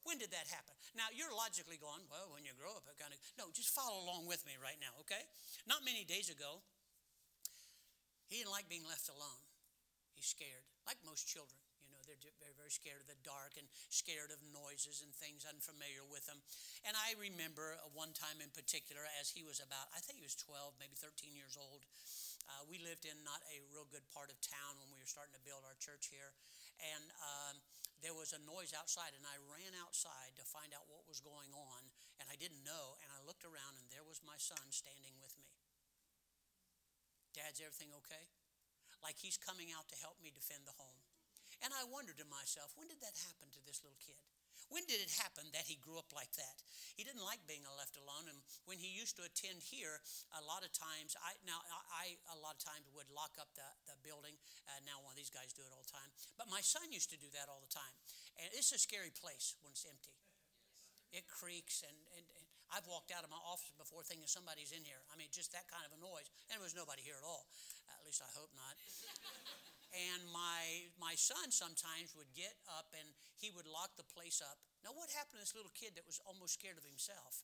When 0.09 0.17
did 0.17 0.33
that 0.33 0.49
happen? 0.49 0.73
Now, 0.97 1.13
you're 1.13 1.33
logically 1.33 1.77
going, 1.77 2.09
well, 2.09 2.33
when 2.33 2.49
you 2.49 2.57
grow 2.57 2.73
up, 2.73 2.89
it 2.89 2.97
kind 2.97 3.13
of. 3.13 3.21
No, 3.37 3.53
just 3.53 3.69
follow 3.69 4.01
along 4.01 4.25
with 4.25 4.41
me 4.49 4.57
right 4.57 4.81
now, 4.81 4.97
okay? 5.05 5.29
Not 5.69 5.85
many 5.85 6.09
days 6.09 6.33
ago, 6.33 6.65
he 8.33 8.41
didn't 8.41 8.55
like 8.55 8.65
being 8.73 8.89
left 8.89 9.13
alone. 9.13 9.45
He's 10.17 10.25
scared, 10.25 10.65
like 10.89 10.97
most 11.05 11.29
children. 11.29 11.60
They're 12.19 12.35
very, 12.43 12.57
very 12.59 12.75
scared 12.75 12.99
of 12.99 13.07
the 13.07 13.21
dark 13.23 13.55
and 13.55 13.71
scared 13.95 14.35
of 14.35 14.43
noises 14.51 15.07
and 15.07 15.15
things 15.15 15.47
unfamiliar 15.47 16.03
with 16.03 16.27
them. 16.27 16.43
And 16.83 16.99
I 16.99 17.15
remember 17.15 17.79
one 17.95 18.11
time 18.11 18.43
in 18.43 18.51
particular, 18.51 19.07
as 19.23 19.31
he 19.31 19.47
was 19.47 19.63
about, 19.63 19.87
I 19.95 20.03
think 20.03 20.19
he 20.19 20.27
was 20.27 20.35
12, 20.35 20.75
maybe 20.83 20.99
13 20.99 21.39
years 21.39 21.55
old. 21.55 21.87
Uh, 22.51 22.67
we 22.67 22.83
lived 22.83 23.07
in 23.07 23.15
not 23.23 23.39
a 23.55 23.63
real 23.71 23.87
good 23.87 24.03
part 24.11 24.27
of 24.27 24.37
town 24.43 24.75
when 24.83 24.91
we 24.91 24.99
were 24.99 25.07
starting 25.07 25.35
to 25.39 25.45
build 25.47 25.63
our 25.63 25.79
church 25.79 26.11
here. 26.11 26.35
And 26.83 27.05
um, 27.23 27.55
there 28.03 28.17
was 28.17 28.33
a 28.33 28.41
noise 28.43 28.73
outside, 28.73 29.13
and 29.13 29.23
I 29.29 29.37
ran 29.47 29.77
outside 29.79 30.35
to 30.41 30.45
find 30.49 30.73
out 30.73 30.89
what 30.89 31.05
was 31.05 31.21
going 31.21 31.53
on, 31.53 31.81
and 32.19 32.27
I 32.27 32.37
didn't 32.41 32.65
know. 32.65 32.97
And 33.05 33.09
I 33.13 33.21
looked 33.23 33.45
around, 33.45 33.77
and 33.77 33.87
there 33.93 34.05
was 34.05 34.25
my 34.25 34.41
son 34.41 34.73
standing 34.73 35.15
with 35.21 35.37
me. 35.37 35.53
Dad's 37.37 37.63
everything 37.63 37.95
okay? 38.03 38.27
Like 39.05 39.21
he's 39.21 39.39
coming 39.39 39.73
out 39.73 39.89
to 39.93 39.97
help 39.97 40.19
me 40.21 40.33
defend 40.33 40.67
the 40.67 40.77
home. 40.77 41.01
And 41.61 41.71
I 41.77 41.85
wondered 41.89 42.17
to 42.19 42.29
myself, 42.29 42.73
when 42.77 42.89
did 42.89 43.01
that 43.05 43.17
happen 43.29 43.53
to 43.53 43.61
this 43.69 43.85
little 43.85 44.01
kid? 44.01 44.17
When 44.71 44.87
did 44.87 45.03
it 45.03 45.11
happen 45.19 45.51
that 45.51 45.67
he 45.67 45.83
grew 45.83 45.99
up 45.99 46.15
like 46.15 46.31
that? 46.39 46.63
He 46.95 47.03
didn't 47.03 47.27
like 47.27 47.43
being 47.51 47.67
left 47.75 47.99
alone, 47.99 48.31
and 48.31 48.39
when 48.71 48.79
he 48.79 48.87
used 48.87 49.19
to 49.19 49.27
attend 49.27 49.67
here, 49.67 49.99
a 50.39 50.43
lot 50.47 50.63
of 50.63 50.71
times, 50.71 51.19
I 51.19 51.35
now 51.43 51.59
I 51.91 52.15
a 52.31 52.39
lot 52.39 52.55
of 52.55 52.63
times 52.63 52.87
would 52.95 53.11
lock 53.11 53.35
up 53.35 53.51
the, 53.59 53.67
the 53.91 53.99
building. 54.07 54.39
Uh, 54.71 54.79
now 54.87 55.03
one 55.03 55.11
of 55.11 55.19
these 55.19 55.33
guys 55.33 55.51
do 55.51 55.67
it 55.67 55.75
all 55.75 55.83
the 55.83 55.91
time, 55.91 56.07
but 56.39 56.47
my 56.47 56.63
son 56.63 56.87
used 56.95 57.11
to 57.11 57.19
do 57.19 57.27
that 57.35 57.51
all 57.51 57.59
the 57.59 57.75
time, 57.75 57.95
and 58.39 58.47
it's 58.55 58.71
a 58.71 58.79
scary 58.79 59.11
place 59.11 59.59
when 59.59 59.75
it's 59.75 59.83
empty. 59.83 60.15
It 61.11 61.27
creaks, 61.27 61.83
and, 61.83 61.99
and, 62.15 62.23
and 62.39 62.47
I've 62.71 62.87
walked 62.87 63.11
out 63.11 63.27
of 63.27 63.31
my 63.35 63.43
office 63.43 63.75
before 63.75 64.07
thinking 64.07 64.31
somebody's 64.31 64.71
in 64.71 64.87
here. 64.87 65.03
I 65.11 65.19
mean, 65.19 65.35
just 65.35 65.51
that 65.51 65.67
kind 65.67 65.83
of 65.83 65.91
a 65.91 65.99
noise, 65.99 66.31
and 66.47 66.63
there 66.63 66.63
was 66.63 66.79
nobody 66.79 67.03
here 67.03 67.19
at 67.19 67.27
all. 67.27 67.51
At 67.91 68.07
least 68.07 68.23
I 68.23 68.31
hope 68.39 68.55
not. 68.55 68.79
And 69.91 70.23
my, 70.31 70.91
my 71.03 71.19
son 71.19 71.51
sometimes 71.51 72.15
would 72.15 72.31
get 72.31 72.55
up 72.71 72.95
and 72.95 73.11
he 73.35 73.51
would 73.51 73.67
lock 73.67 73.99
the 73.99 74.07
place 74.07 74.39
up. 74.39 74.63
Now, 74.87 74.95
what 74.95 75.11
happened 75.11 75.43
to 75.43 75.45
this 75.45 75.57
little 75.59 75.75
kid 75.75 75.99
that 75.99 76.07
was 76.07 76.23
almost 76.23 76.55
scared 76.55 76.79
of 76.79 76.87
himself? 76.87 77.43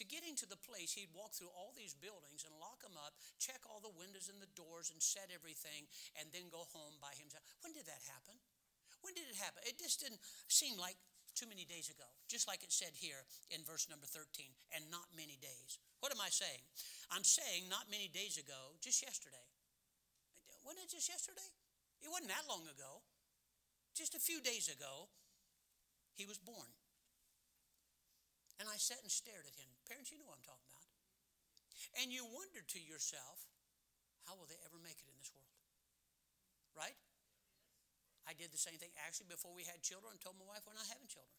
To 0.00 0.06
get 0.06 0.22
into 0.22 0.46
the 0.46 0.56
place, 0.56 0.94
he'd 0.94 1.10
walk 1.10 1.34
through 1.34 1.50
all 1.52 1.74
these 1.74 1.92
buildings 1.92 2.46
and 2.46 2.54
lock 2.62 2.86
them 2.86 2.94
up, 2.94 3.18
check 3.42 3.58
all 3.66 3.82
the 3.82 3.90
windows 3.98 4.30
and 4.30 4.38
the 4.38 4.48
doors, 4.54 4.94
and 4.94 5.02
set 5.02 5.26
everything, 5.34 5.90
and 6.14 6.30
then 6.30 6.46
go 6.54 6.70
home 6.70 6.94
by 7.02 7.10
himself. 7.18 7.42
When 7.66 7.74
did 7.74 7.90
that 7.90 8.06
happen? 8.06 8.38
When 9.02 9.18
did 9.18 9.26
it 9.26 9.34
happen? 9.42 9.66
It 9.66 9.74
just 9.74 9.98
didn't 9.98 10.22
seem 10.46 10.78
like 10.78 10.94
too 11.34 11.50
many 11.50 11.66
days 11.66 11.90
ago, 11.90 12.06
just 12.30 12.46
like 12.46 12.62
it 12.62 12.70
said 12.70 12.94
here 12.94 13.26
in 13.50 13.66
verse 13.66 13.90
number 13.90 14.06
13, 14.06 14.46
and 14.70 14.86
not 14.86 15.10
many 15.18 15.34
days. 15.42 15.82
What 15.98 16.14
am 16.14 16.22
I 16.22 16.30
saying? 16.30 16.62
I'm 17.10 17.26
saying 17.26 17.66
not 17.66 17.90
many 17.90 18.06
days 18.06 18.38
ago, 18.38 18.78
just 18.78 19.02
yesterday. 19.02 19.50
Wasn't 20.62 20.78
it 20.78 20.94
just 20.94 21.10
yesterday? 21.10 21.50
It 22.02 22.10
wasn't 22.10 22.30
that 22.30 22.46
long 22.46 22.64
ago. 22.70 23.02
Just 23.94 24.14
a 24.14 24.22
few 24.22 24.38
days 24.38 24.70
ago, 24.70 25.10
he 26.14 26.26
was 26.26 26.38
born. 26.38 26.70
And 28.58 28.66
I 28.66 28.78
sat 28.78 29.02
and 29.02 29.10
stared 29.10 29.46
at 29.46 29.54
him. 29.54 29.70
Parents, 29.86 30.10
you 30.10 30.18
know 30.18 30.26
what 30.26 30.38
I'm 30.38 30.46
talking 30.46 30.66
about. 30.70 30.86
And 32.02 32.10
you 32.10 32.26
wonder 32.26 32.62
to 32.62 32.80
yourself, 32.82 33.46
how 34.26 34.34
will 34.34 34.50
they 34.50 34.58
ever 34.66 34.78
make 34.82 34.98
it 34.98 35.08
in 35.10 35.18
this 35.18 35.30
world? 35.30 35.58
Right? 36.74 36.98
I 38.26 38.34
did 38.34 38.50
the 38.50 38.60
same 38.60 38.76
thing 38.76 38.92
actually 39.02 39.30
before 39.30 39.54
we 39.54 39.64
had 39.64 39.80
children 39.80 40.14
and 40.14 40.20
told 40.20 40.36
my 40.38 40.46
wife 40.46 40.66
we're 40.66 40.78
not 40.78 40.90
having 40.90 41.06
children. 41.06 41.38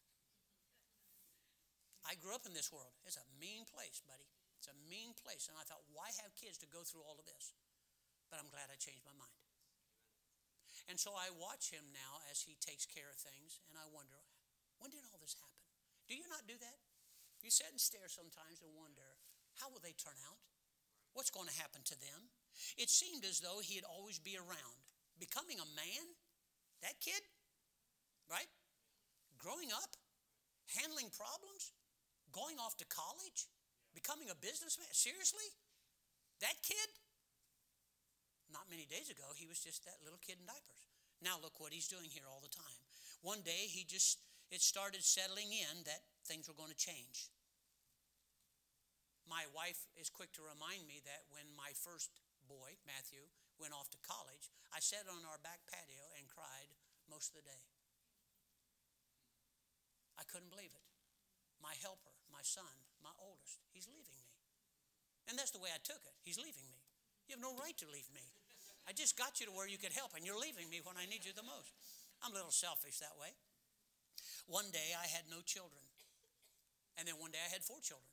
I 2.08 2.16
grew 2.16 2.32
up 2.32 2.48
in 2.48 2.56
this 2.56 2.72
world. 2.72 2.96
It's 3.04 3.20
a 3.20 3.28
mean 3.36 3.68
place, 3.68 4.00
buddy. 4.00 4.32
It's 4.56 4.68
a 4.68 4.76
mean 4.88 5.12
place. 5.16 5.46
And 5.46 5.60
I 5.60 5.64
thought, 5.68 5.84
why 5.92 6.08
have 6.24 6.32
kids 6.36 6.56
to 6.64 6.68
go 6.68 6.80
through 6.82 7.04
all 7.04 7.20
of 7.20 7.28
this? 7.28 7.52
but 8.30 8.38
I'm 8.38 8.48
glad 8.48 8.70
I 8.70 8.78
changed 8.78 9.02
my 9.02 9.12
mind. 9.18 9.49
And 10.88 10.96
so 10.96 11.12
I 11.12 11.28
watch 11.34 11.68
him 11.68 11.92
now 11.92 12.22
as 12.30 12.44
he 12.44 12.56
takes 12.58 12.86
care 12.86 13.10
of 13.10 13.18
things, 13.18 13.60
and 13.68 13.76
I 13.76 13.86
wonder, 13.90 14.22
when 14.80 14.94
did 14.94 15.04
all 15.10 15.20
this 15.20 15.36
happen? 15.36 15.64
Do 16.08 16.16
you 16.16 16.24
not 16.30 16.48
do 16.48 16.56
that? 16.56 16.78
You 17.44 17.50
sit 17.52 17.72
and 17.72 17.80
stare 17.80 18.08
sometimes 18.08 18.60
and 18.60 18.72
wonder, 18.76 19.16
how 19.60 19.68
will 19.68 19.82
they 19.82 19.96
turn 19.96 20.16
out? 20.28 20.40
What's 21.12 21.32
going 21.32 21.48
to 21.48 21.60
happen 21.60 21.82
to 21.88 21.96
them? 21.98 22.30
It 22.76 22.90
seemed 22.90 23.24
as 23.24 23.40
though 23.40 23.60
he'd 23.64 23.86
always 23.86 24.18
be 24.20 24.36
around. 24.36 24.80
Becoming 25.18 25.58
a 25.60 25.68
man, 25.76 26.04
that 26.82 27.00
kid, 27.00 27.20
right? 28.30 28.48
Growing 29.40 29.72
up, 29.72 29.96
handling 30.76 31.10
problems, 31.10 31.72
going 32.30 32.56
off 32.62 32.76
to 32.78 32.86
college, 32.86 33.50
becoming 33.92 34.30
a 34.30 34.38
businessman. 34.38 34.88
Seriously? 34.92 35.48
That 36.40 36.56
kid? 36.62 36.88
Not 38.50 38.66
many 38.70 38.86
days 38.86 39.10
ago, 39.10 39.30
he 39.34 39.46
was 39.46 39.62
just 39.62 39.86
that 39.86 40.02
little 40.02 40.18
kid 40.18 40.42
in 40.42 40.46
diapers. 40.46 40.82
Now 41.22 41.38
look 41.38 41.58
what 41.62 41.72
he's 41.72 41.86
doing 41.86 42.10
here 42.10 42.26
all 42.26 42.42
the 42.42 42.50
time. 42.50 42.80
One 43.22 43.44
day 43.46 43.70
he 43.70 43.86
just 43.86 44.18
it 44.50 44.60
started 44.60 45.06
settling 45.06 45.54
in 45.54 45.86
that 45.86 46.02
things 46.26 46.50
were 46.50 46.58
going 46.58 46.74
to 46.74 46.78
change. 46.78 47.30
My 49.30 49.46
wife 49.54 49.86
is 49.94 50.10
quick 50.10 50.34
to 50.34 50.42
remind 50.42 50.90
me 50.90 50.98
that 51.06 51.30
when 51.30 51.46
my 51.54 51.70
first 51.78 52.10
boy, 52.50 52.74
Matthew, 52.82 53.22
went 53.62 53.70
off 53.70 53.86
to 53.94 54.00
college, 54.02 54.50
I 54.74 54.82
sat 54.82 55.06
on 55.06 55.22
our 55.22 55.38
back 55.38 55.62
patio 55.70 56.02
and 56.18 56.26
cried 56.26 56.74
most 57.06 57.30
of 57.30 57.38
the 57.38 57.46
day. 57.46 57.62
I 60.18 60.26
couldn't 60.26 60.50
believe 60.50 60.74
it. 60.74 60.86
My 61.62 61.78
helper, 61.78 62.10
my 62.34 62.42
son, 62.42 62.74
my 62.98 63.14
oldest, 63.22 63.62
he's 63.70 63.86
leaving 63.86 64.18
me. 64.18 64.34
And 65.30 65.38
that's 65.38 65.54
the 65.54 65.62
way 65.62 65.70
I 65.70 65.78
took 65.78 66.02
it. 66.02 66.16
He's 66.26 66.42
leaving 66.42 66.66
me. 66.66 66.82
You 67.30 67.38
have 67.38 67.44
no 67.44 67.54
right 67.54 67.78
to 67.78 67.86
leave 67.86 68.10
me. 68.10 68.34
I 68.88 68.92
just 68.92 69.16
got 69.16 69.38
you 69.38 69.46
to 69.46 69.54
where 69.54 69.68
you 69.68 69.78
could 69.78 69.92
help, 69.94 70.14
and 70.16 70.24
you're 70.24 70.38
leaving 70.38 70.68
me 70.68 70.80
when 70.82 70.96
I 70.96 71.06
need 71.06 71.24
you 71.24 71.32
the 71.32 71.46
most. 71.46 71.72
I'm 72.20 72.32
a 72.32 72.38
little 72.38 72.52
selfish 72.52 73.00
that 73.00 73.16
way. 73.16 73.32
One 74.46 74.68
day 74.74 74.92
I 74.98 75.08
had 75.08 75.30
no 75.30 75.40
children. 75.40 75.82
And 76.98 77.08
then 77.08 77.16
one 77.16 77.32
day 77.32 77.40
I 77.40 77.48
had 77.48 77.64
four 77.64 77.80
children. 77.80 78.12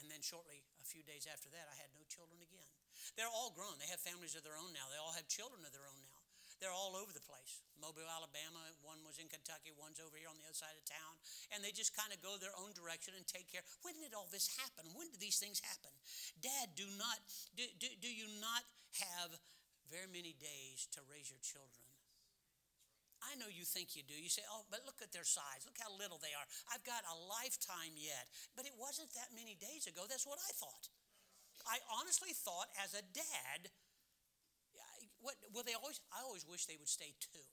And 0.00 0.08
then 0.08 0.24
shortly, 0.24 0.64
a 0.80 0.86
few 0.88 1.04
days 1.04 1.28
after 1.28 1.52
that, 1.52 1.68
I 1.68 1.76
had 1.76 1.92
no 1.92 2.00
children 2.08 2.40
again. 2.40 2.64
They're 3.18 3.28
all 3.28 3.52
grown. 3.52 3.76
They 3.76 3.90
have 3.92 4.00
families 4.00 4.32
of 4.32 4.46
their 4.46 4.56
own 4.56 4.72
now. 4.72 4.88
They 4.88 4.96
all 4.96 5.12
have 5.12 5.28
children 5.28 5.60
of 5.60 5.72
their 5.76 5.84
own 5.84 6.00
now. 6.00 6.09
They're 6.60 6.76
all 6.76 6.92
over 6.92 7.08
the 7.10 7.24
place. 7.24 7.64
Mobile, 7.80 8.04
Alabama, 8.04 8.60
one 8.84 9.00
was 9.08 9.16
in 9.16 9.32
Kentucky, 9.32 9.72
one's 9.72 9.96
over 9.96 10.12
here 10.20 10.28
on 10.28 10.36
the 10.36 10.44
other 10.44 10.56
side 10.56 10.76
of 10.76 10.84
town. 10.84 11.16
And 11.56 11.64
they 11.64 11.72
just 11.72 11.96
kind 11.96 12.12
of 12.12 12.20
go 12.20 12.36
their 12.36 12.52
own 12.60 12.76
direction 12.76 13.16
and 13.16 13.24
take 13.24 13.48
care. 13.48 13.64
When 13.80 13.96
did 13.96 14.12
all 14.12 14.28
this 14.28 14.52
happen? 14.60 14.92
When 14.92 15.08
did 15.08 15.24
these 15.24 15.40
things 15.40 15.64
happen? 15.64 15.90
Dad, 16.44 16.76
do 16.76 16.84
not 17.00 17.16
do, 17.56 17.64
do, 17.80 17.88
do 18.04 18.12
you 18.12 18.28
not 18.44 18.62
have 19.00 19.32
very 19.88 20.06
many 20.12 20.36
days 20.36 20.84
to 20.92 21.00
raise 21.08 21.32
your 21.32 21.40
children? 21.40 21.88
I 23.20 23.36
know 23.36 23.52
you 23.52 23.68
think 23.68 23.96
you 23.96 24.04
do. 24.04 24.16
You 24.16 24.32
say, 24.32 24.44
oh, 24.48 24.64
but 24.72 24.84
look 24.88 25.04
at 25.04 25.12
their 25.12 25.28
size. 25.28 25.68
Look 25.68 25.76
how 25.76 25.92
little 25.92 26.16
they 26.16 26.32
are. 26.32 26.48
I've 26.72 26.84
got 26.88 27.04
a 27.04 27.16
lifetime 27.28 27.92
yet. 27.92 28.28
But 28.56 28.64
it 28.64 28.72
wasn't 28.80 29.12
that 29.12 29.36
many 29.36 29.60
days 29.60 29.84
ago. 29.84 30.08
That's 30.08 30.24
what 30.24 30.40
I 30.40 30.52
thought. 30.56 30.88
I 31.68 31.84
honestly 32.00 32.32
thought 32.32 32.72
as 32.80 32.96
a 32.96 33.04
dad, 33.12 33.68
what, 35.20 35.36
well, 35.52 35.64
they 35.64 35.76
always, 35.76 36.00
I 36.12 36.24
always 36.24 36.44
wish 36.48 36.66
they 36.66 36.76
would 36.80 36.88
stay 36.88 37.14
two. 37.20 37.44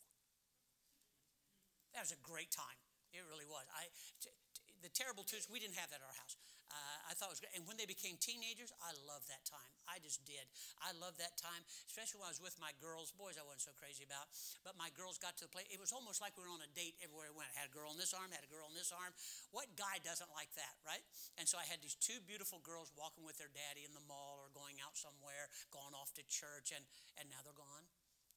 That 1.93 2.03
was 2.03 2.12
a 2.12 2.21
great 2.24 2.51
time. 2.51 2.79
It 3.12 3.24
really 3.27 3.47
was. 3.47 3.65
I, 3.71 3.88
t- 4.19 4.29
t- 4.53 4.62
the 4.83 4.91
terrible 4.91 5.24
twos, 5.24 5.47
we 5.47 5.59
didn't 5.59 5.79
have 5.79 5.89
that 5.91 6.03
at 6.03 6.07
our 6.07 6.17
house. 6.19 6.36
Uh, 6.67 7.00
I 7.07 7.15
thought 7.15 7.31
it 7.31 7.39
was 7.39 7.43
great. 7.43 7.55
And 7.55 7.63
when 7.63 7.79
they 7.79 7.88
became 7.88 8.19
teenagers, 8.19 8.75
I 8.83 8.91
loved 9.07 9.31
that 9.31 9.47
time. 9.47 9.71
I 9.88 10.03
just 10.03 10.27
did. 10.27 10.43
I 10.83 10.91
loved 11.00 11.15
that 11.24 11.39
time, 11.39 11.63
especially 11.88 12.19
when 12.19 12.27
I 12.27 12.36
was 12.36 12.43
with 12.43 12.59
my 12.59 12.75
girls. 12.83 13.15
Boys, 13.15 13.39
I 13.39 13.47
wasn't 13.47 13.71
so 13.71 13.74
crazy 13.79 14.03
about. 14.03 14.27
But 14.67 14.75
my 14.75 14.91
girls 14.91 15.15
got 15.15 15.39
to 15.39 15.47
the 15.47 15.53
place. 15.53 15.71
It 15.71 15.79
was 15.79 15.95
almost 15.95 16.19
like 16.19 16.36
we 16.36 16.43
were 16.43 16.51
on 16.51 16.59
a 16.59 16.71
date 16.75 17.00
everywhere 17.00 17.31
we 17.31 17.39
went. 17.39 17.55
Had 17.55 17.71
a 17.71 17.75
girl 17.75 17.88
on 17.88 17.95
this 17.95 18.12
arm, 18.12 18.36
had 18.36 18.43
a 18.43 18.51
girl 18.51 18.67
on 18.67 18.75
this 18.75 18.91
arm. 18.91 19.15
What 19.55 19.71
guy 19.79 20.03
doesn't 20.03 20.27
like 20.36 20.51
that, 20.59 20.75
right? 20.83 21.03
And 21.39 21.47
so 21.47 21.55
I 21.55 21.63
had 21.63 21.79
these 21.79 21.95
two 21.95 22.19
beautiful 22.27 22.59
girls 22.59 22.91
walking 23.00 23.24
with 23.24 23.39
their 23.39 23.51
daddy 23.55 23.88
in 23.88 23.95
the 23.95 24.03
mall 24.03 24.36
or 24.43 24.51
going 24.51 24.83
out 24.83 25.00
somewhere, 25.00 25.47
going 25.71 25.95
off 25.95 26.12
to 26.19 26.24
church, 26.27 26.75
and, 26.75 26.83
and 27.15 27.31
now 27.31 27.39
they're 27.47 27.55
gone. 27.55 27.88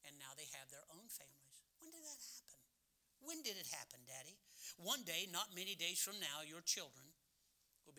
And 0.07 0.15
now 0.17 0.33
they 0.39 0.47
have 0.55 0.71
their 0.71 0.87
own 0.95 1.05
families. 1.11 1.59
When 1.83 1.91
did 1.91 1.99
that 2.07 2.17
happen? 2.25 2.57
When 3.21 3.39
did 3.45 3.55
it 3.59 3.69
happen, 3.69 4.01
Daddy? 4.07 4.39
One 4.81 5.03
day, 5.05 5.29
not 5.29 5.53
many 5.53 5.77
days 5.77 6.01
from 6.01 6.17
now, 6.17 6.41
your 6.41 6.65
children 6.65 7.10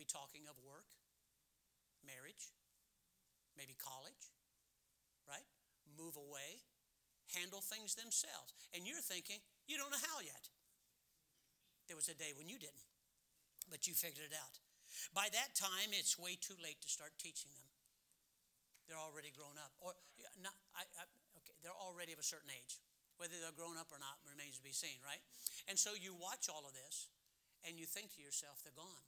be 0.03 0.11
talking 0.11 0.43
of 0.51 0.59
work, 0.59 0.83
marriage, 2.03 2.51
maybe 3.55 3.71
college, 3.79 4.35
right? 5.23 5.47
Move 5.95 6.19
away, 6.19 6.59
handle 7.31 7.63
things 7.63 7.95
themselves. 7.95 8.51
And 8.75 8.83
you're 8.83 8.99
thinking, 8.99 9.39
you 9.63 9.79
don't 9.79 9.95
know 9.95 10.03
how 10.11 10.19
yet. 10.19 10.51
There 11.87 11.95
was 11.95 12.11
a 12.11 12.19
day 12.19 12.35
when 12.35 12.51
you 12.51 12.59
didn't, 12.59 12.83
but 13.71 13.87
you 13.87 13.95
figured 13.95 14.27
it 14.27 14.35
out. 14.35 14.59
By 15.15 15.31
that 15.31 15.55
time, 15.55 15.95
it's 15.95 16.19
way 16.19 16.35
too 16.35 16.59
late 16.59 16.83
to 16.83 16.89
start 16.91 17.15
teaching 17.15 17.55
them. 17.55 17.67
They're 18.91 18.99
already 18.99 19.31
grown 19.31 19.55
up, 19.55 19.71
or 19.79 19.95
not. 20.43 20.55
I, 20.75 20.83
I, 20.99 21.07
okay, 21.39 21.55
they're 21.63 21.75
already 21.75 22.11
of 22.11 22.19
a 22.19 22.27
certain 22.27 22.51
age. 22.51 22.83
Whether 23.15 23.39
they're 23.39 23.55
grown 23.55 23.79
up 23.79 23.87
or 23.87 24.01
not 24.03 24.19
remains 24.27 24.59
to 24.59 24.65
be 24.65 24.75
seen, 24.75 24.99
right? 24.99 25.23
And 25.71 25.79
so 25.79 25.95
you 25.95 26.11
watch 26.11 26.51
all 26.51 26.67
of 26.67 26.75
this, 26.75 27.07
and 27.63 27.79
you 27.79 27.87
think 27.87 28.11
to 28.19 28.19
yourself, 28.19 28.59
they're 28.59 28.75
gone. 28.75 29.07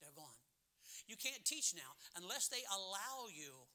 They're 0.00 0.14
gone. 0.14 0.40
You 1.06 1.14
can't 1.14 1.44
teach 1.46 1.74
now 1.74 1.94
unless 2.18 2.48
they 2.48 2.62
allow 2.70 3.30
you 3.30 3.68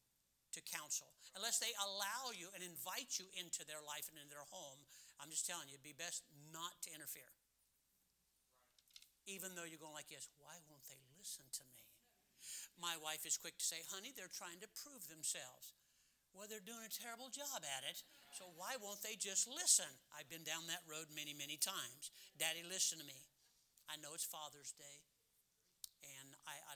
to 0.52 0.60
counsel, 0.68 1.08
unless 1.32 1.64
they 1.64 1.72
allow 1.80 2.36
you 2.36 2.52
and 2.52 2.60
invite 2.60 3.16
you 3.16 3.32
into 3.40 3.64
their 3.64 3.80
life 3.80 4.12
and 4.12 4.20
into 4.20 4.36
their 4.36 4.48
home. 4.52 4.84
I'm 5.24 5.32
just 5.32 5.48
telling 5.48 5.72
you, 5.72 5.80
it'd 5.80 5.86
be 5.86 5.96
best 5.96 6.28
not 6.52 6.76
to 6.84 6.90
interfere. 6.92 7.32
Even 9.30 9.56
though 9.56 9.64
you're 9.64 9.80
going 9.80 9.96
like 9.96 10.12
yes, 10.12 10.28
why 10.44 10.60
won't 10.68 10.84
they 10.92 11.00
listen 11.16 11.48
to 11.56 11.64
me? 11.72 11.88
My 12.76 12.98
wife 13.00 13.24
is 13.24 13.38
quick 13.38 13.56
to 13.62 13.66
say, 13.66 13.86
honey, 13.94 14.12
they're 14.12 14.32
trying 14.32 14.60
to 14.66 14.76
prove 14.82 15.06
themselves. 15.08 15.78
Well, 16.34 16.48
they're 16.48 16.64
doing 16.64 16.84
a 16.84 16.90
terrible 16.92 17.28
job 17.28 17.60
at 17.62 17.84
it, 17.84 18.02
so 18.32 18.48
why 18.56 18.80
won't 18.80 19.04
they 19.04 19.20
just 19.20 19.52
listen? 19.52 19.92
I've 20.16 20.32
been 20.32 20.48
down 20.48 20.64
that 20.72 20.88
road 20.88 21.12
many, 21.12 21.36
many 21.36 21.60
times. 21.60 22.10
Daddy, 22.40 22.64
listen 22.64 23.04
to 23.04 23.08
me. 23.08 23.20
I 23.92 24.00
know 24.00 24.16
it's 24.16 24.24
Father's 24.24 24.72
Day. 24.72 25.04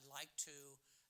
And 0.06 0.14
I, 0.14 0.22
would 0.22 0.22
like 0.22 0.38
to 0.46 0.58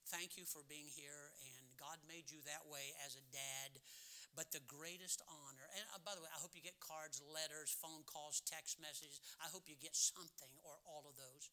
thank 0.08 0.40
you 0.40 0.48
for 0.48 0.64
being 0.72 0.88
here 0.88 1.36
and 1.52 1.64
God 1.76 2.00
made 2.08 2.32
you 2.32 2.40
that 2.48 2.64
way 2.64 2.96
as 3.04 3.20
a 3.20 3.26
dad. 3.36 3.84
But 4.32 4.56
the 4.56 4.64
greatest 4.68 5.20
honor, 5.28 5.68
and 5.76 5.84
uh, 5.92 6.00
by 6.04 6.16
the 6.16 6.24
way, 6.24 6.32
I 6.32 6.40
hope 6.40 6.56
you 6.56 6.64
get 6.64 6.80
cards, 6.80 7.20
letters, 7.24 7.72
phone 7.76 8.08
calls, 8.08 8.40
text 8.44 8.80
messages. 8.80 9.20
I 9.44 9.52
hope 9.52 9.68
you 9.68 9.76
get 9.76 9.96
something 9.96 10.52
or 10.64 10.80
all 10.88 11.04
of 11.08 11.20
those. 11.20 11.52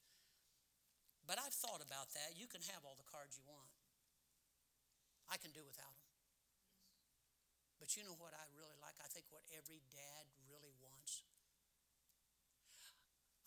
But 1.27 1.39
I've 1.39 1.55
thought 1.55 1.83
about 1.83 2.15
that. 2.15 2.39
You 2.39 2.47
can 2.47 2.63
have 2.75 2.83
all 2.87 2.95
the 2.95 3.07
cards 3.07 3.39
you 3.39 3.47
want, 3.47 3.71
I 5.31 5.39
can 5.39 5.55
do 5.55 5.63
without 5.63 5.95
them. 5.95 6.15
But 7.79 7.95
you 7.95 8.03
know 8.03 8.19
what 8.19 8.35
I 8.35 8.47
really 8.55 8.79
like? 8.83 8.99
I 9.03 9.11
think 9.11 9.27
what 9.31 9.47
every 9.55 9.83
dad 9.91 10.27
really 10.47 10.75
wants 10.79 11.27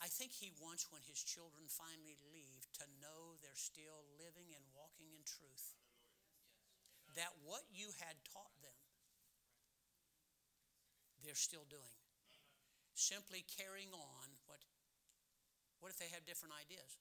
I 0.04 0.12
think 0.12 0.36
he 0.36 0.52
wants 0.60 0.92
when 0.92 1.02
his 1.08 1.24
children 1.24 1.66
finally 1.72 2.20
leave 2.30 2.68
to 2.82 2.86
know 3.00 3.40
they're 3.40 3.58
still 3.58 4.04
living 4.20 4.52
and 4.52 4.64
walking 4.75 5.08
in 5.16 5.24
truth. 5.24 5.75
That 7.16 7.32
what 7.48 7.64
you 7.72 7.96
had 8.04 8.20
taught 8.28 8.52
them, 8.60 8.75
they're 11.24 11.38
still 11.40 11.64
doing. 11.72 11.96
Simply 12.96 13.48
carrying 13.48 13.92
on 13.96 14.28
what 14.48 14.60
what 15.80 15.92
if 15.92 16.00
they 16.00 16.10
have 16.12 16.25
different 16.25 16.56
ideas? 16.56 16.98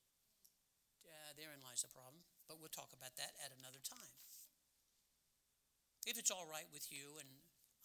Uh, 1.04 1.32
therein 1.38 1.62
lies 1.64 1.80
the 1.80 1.92
problem, 1.92 2.20
but 2.44 2.58
we'll 2.60 2.72
talk 2.72 2.92
about 2.92 3.16
that 3.16 3.32
at 3.40 3.54
another 3.56 3.80
time. 3.80 4.12
If 6.04 6.20
it's 6.20 6.28
all 6.28 6.44
right 6.44 6.68
with 6.68 6.92
you, 6.92 7.16
and 7.16 7.28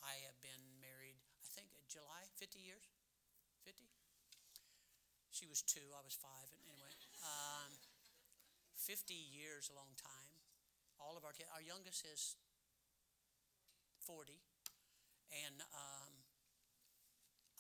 I 0.04 0.20
have 0.28 0.36
been 0.44 0.80
married, 0.84 1.16
I 1.40 1.44
think 1.56 1.72
July, 1.88 2.28
50 2.36 2.60
years? 2.60 2.84
50? 3.64 3.88
She 5.40 5.48
was 5.48 5.64
two, 5.64 5.96
I 5.96 6.04
was 6.04 6.20
five. 6.20 6.52
And 6.52 6.60
anyway, 6.68 6.92
um, 7.24 7.72
50 8.76 9.16
years, 9.16 9.72
a 9.72 9.76
long 9.80 9.96
time. 9.96 10.36
All 11.00 11.16
of 11.16 11.24
our 11.24 11.32
kids, 11.32 11.48
our 11.56 11.64
youngest 11.64 12.04
is 12.04 12.36
40. 14.04 14.36
And 15.32 15.64
um, 15.72 16.12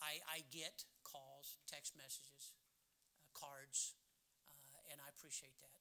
I, 0.03 0.19
I 0.27 0.43
get 0.51 0.83
calls, 1.07 1.55
text 1.71 1.95
messages, 1.95 2.51
uh, 3.15 3.31
cards, 3.31 3.95
uh, 4.51 4.91
and 4.91 5.00
I 5.00 5.07
appreciate 5.15 5.55
that. 5.63 5.79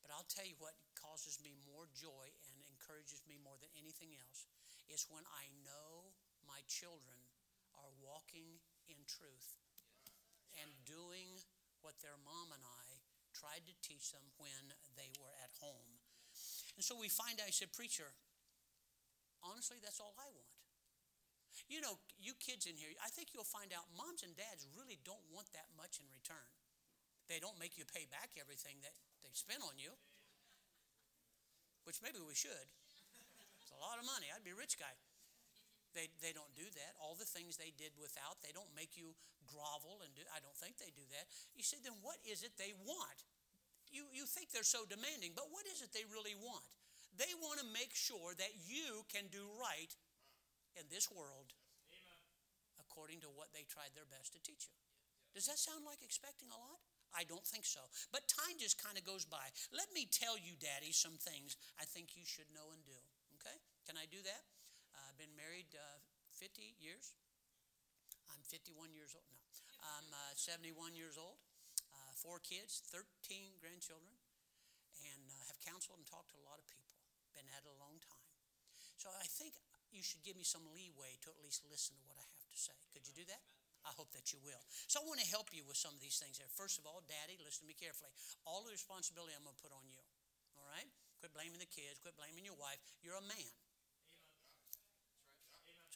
But 0.00 0.16
I'll 0.16 0.24
tell 0.32 0.48
you 0.48 0.56
what 0.56 0.80
causes 0.96 1.36
me 1.44 1.52
more 1.68 1.84
joy 1.92 2.32
and 2.48 2.56
encourages 2.72 3.20
me 3.28 3.36
more 3.36 3.60
than 3.60 3.68
anything 3.76 4.16
else 4.16 4.48
is 4.88 5.04
when 5.12 5.28
I 5.36 5.52
know 5.68 6.16
my 6.48 6.64
children 6.64 7.20
are 7.76 7.92
walking 8.00 8.56
in 8.88 8.96
truth 9.04 9.65
and 10.60 10.70
doing 10.88 11.40
what 11.80 11.98
their 12.00 12.16
mom 12.24 12.50
and 12.50 12.64
I 12.64 12.86
tried 13.36 13.68
to 13.68 13.74
teach 13.84 14.10
them 14.10 14.24
when 14.40 14.72
they 14.96 15.12
were 15.20 15.32
at 15.44 15.52
home. 15.60 16.00
And 16.76 16.84
so 16.84 16.96
we 16.96 17.08
find 17.08 17.40
out, 17.40 17.48
I 17.48 17.54
said, 17.54 17.72
Preacher, 17.72 18.12
honestly, 19.40 19.80
that's 19.80 20.00
all 20.00 20.16
I 20.16 20.28
want. 20.32 20.56
You 21.72 21.80
know, 21.80 21.96
you 22.20 22.36
kids 22.36 22.68
in 22.68 22.76
here, 22.76 22.92
I 23.00 23.08
think 23.08 23.32
you'll 23.32 23.48
find 23.48 23.72
out 23.72 23.88
moms 23.96 24.20
and 24.20 24.36
dads 24.36 24.68
really 24.76 25.00
don't 25.08 25.24
want 25.32 25.48
that 25.56 25.72
much 25.72 25.98
in 25.98 26.06
return. 26.12 26.52
They 27.32 27.40
don't 27.40 27.56
make 27.56 27.80
you 27.80 27.88
pay 27.88 28.04
back 28.06 28.36
everything 28.36 28.84
that 28.84 28.94
they 29.24 29.32
spent 29.32 29.64
on 29.64 29.80
you, 29.80 29.96
which 31.88 32.04
maybe 32.04 32.20
we 32.22 32.36
should. 32.36 32.68
It's 33.64 33.72
a 33.72 33.80
lot 33.82 33.98
of 33.98 34.06
money. 34.06 34.30
I'd 34.30 34.46
be 34.46 34.54
a 34.54 34.58
rich 34.58 34.78
guy. 34.78 34.94
They, 35.96 36.12
they 36.20 36.36
don't 36.36 36.52
do 36.52 36.68
that. 36.76 36.92
All 37.00 37.16
the 37.16 37.24
things 37.24 37.56
they 37.56 37.72
did 37.72 37.96
without, 37.96 38.36
they 38.44 38.52
don't 38.52 38.68
make 38.76 39.00
you 39.00 39.16
grovel 39.48 40.04
and 40.04 40.12
do. 40.12 40.20
I 40.28 40.44
don't 40.44 40.56
think 40.60 40.76
they 40.76 40.92
do 40.92 41.02
that. 41.16 41.24
You 41.56 41.64
say, 41.64 41.80
then 41.80 41.96
what 42.04 42.20
is 42.28 42.44
it 42.44 42.52
they 42.60 42.76
want? 42.84 43.24
You, 43.88 44.04
you 44.12 44.28
think 44.28 44.52
they're 44.52 44.66
so 44.66 44.84
demanding, 44.84 45.32
but 45.32 45.48
what 45.48 45.64
is 45.64 45.80
it 45.80 45.96
they 45.96 46.04
really 46.04 46.36
want? 46.36 46.68
They 47.16 47.32
want 47.40 47.64
to 47.64 47.66
make 47.72 47.96
sure 47.96 48.36
that 48.36 48.52
you 48.68 49.08
can 49.08 49.32
do 49.32 49.48
right 49.56 49.88
in 50.76 50.84
this 50.92 51.08
world 51.08 51.56
according 52.76 53.24
to 53.24 53.32
what 53.32 53.56
they 53.56 53.64
tried 53.64 53.96
their 53.96 54.08
best 54.08 54.36
to 54.36 54.40
teach 54.44 54.68
you. 54.68 54.76
Does 55.32 55.48
that 55.48 55.56
sound 55.56 55.88
like 55.88 56.04
expecting 56.04 56.52
a 56.52 56.60
lot? 56.60 56.80
I 57.16 57.24
don't 57.24 57.44
think 57.44 57.64
so. 57.64 57.80
But 58.12 58.28
time 58.28 58.60
just 58.60 58.76
kind 58.76 59.00
of 59.00 59.04
goes 59.04 59.24
by. 59.24 59.52
Let 59.72 59.88
me 59.96 60.04
tell 60.08 60.36
you, 60.36 60.56
Daddy, 60.60 60.92
some 60.92 61.16
things 61.16 61.56
I 61.80 61.88
think 61.88 62.16
you 62.16 62.24
should 62.28 62.48
know 62.52 62.72
and 62.72 62.84
do. 62.84 63.00
Okay? 63.40 63.56
Can 63.88 63.96
I 63.96 64.04
do 64.08 64.20
that? 64.24 64.44
I've 65.04 65.18
been 65.20 65.32
married 65.36 65.68
uh, 65.76 66.00
50 66.36 66.76
years. 66.80 67.16
I'm 68.32 68.42
51 68.48 68.92
years 68.92 69.12
old. 69.12 69.28
No, 69.68 69.74
I'm 69.80 70.08
uh, 70.12 70.32
71 70.36 70.96
years 70.96 71.20
old. 71.20 71.36
Uh, 71.92 72.12
four 72.16 72.40
kids, 72.40 72.84
13 72.92 73.56
grandchildren, 73.60 74.12
and 75.12 75.22
have 75.48 75.58
counseled 75.64 76.00
and 76.00 76.06
talked 76.08 76.32
to 76.32 76.38
a 76.40 76.44
lot 76.44 76.60
of 76.60 76.66
people. 76.68 76.96
Been 77.32 77.48
at 77.52 77.64
it 77.64 77.70
a 77.70 77.78
long 77.80 78.00
time. 78.00 78.26
So 78.96 79.12
I 79.12 79.28
think 79.28 79.56
you 79.92 80.00
should 80.00 80.24
give 80.24 80.36
me 80.36 80.44
some 80.44 80.64
leeway 80.72 81.20
to 81.24 81.32
at 81.32 81.38
least 81.40 81.64
listen 81.68 81.96
to 82.00 82.04
what 82.08 82.16
I 82.16 82.26
have 82.40 82.48
to 82.48 82.58
say. 82.58 82.76
Could 82.92 83.04
you 83.04 83.14
do 83.16 83.24
that? 83.28 83.44
I 83.86 83.94
hope 83.94 84.10
that 84.18 84.34
you 84.34 84.42
will. 84.42 84.58
So 84.90 84.98
I 84.98 85.06
want 85.06 85.22
to 85.22 85.28
help 85.30 85.54
you 85.54 85.62
with 85.62 85.78
some 85.78 85.94
of 85.94 86.02
these 86.02 86.18
things 86.18 86.42
there. 86.42 86.50
First 86.50 86.82
of 86.82 86.90
all, 86.90 87.06
Daddy, 87.06 87.38
listen 87.38 87.62
to 87.64 87.70
me 87.70 87.78
carefully. 87.78 88.10
All 88.42 88.66
the 88.66 88.74
responsibility 88.74 89.30
I'm 89.30 89.46
going 89.46 89.54
to 89.54 89.62
put 89.62 89.70
on 89.70 89.86
you. 89.86 90.02
All 90.58 90.66
right? 90.66 90.90
Quit 91.22 91.30
blaming 91.30 91.62
the 91.62 91.70
kids. 91.70 92.02
Quit 92.02 92.18
blaming 92.18 92.42
your 92.42 92.58
wife. 92.58 92.82
You're 92.98 93.20
a 93.20 93.24
man. 93.30 93.54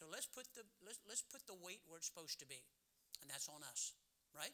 So 0.01 0.09
let's 0.09 0.25
put 0.25 0.49
the 0.57 0.65
let's, 0.81 0.97
let's 1.05 1.21
put 1.21 1.45
the 1.45 1.53
weight 1.61 1.85
where 1.85 2.01
it's 2.01 2.09
supposed 2.09 2.41
to 2.41 2.49
be, 2.49 2.57
and 3.21 3.29
that's 3.29 3.45
on 3.45 3.61
us, 3.61 3.93
right? 4.33 4.49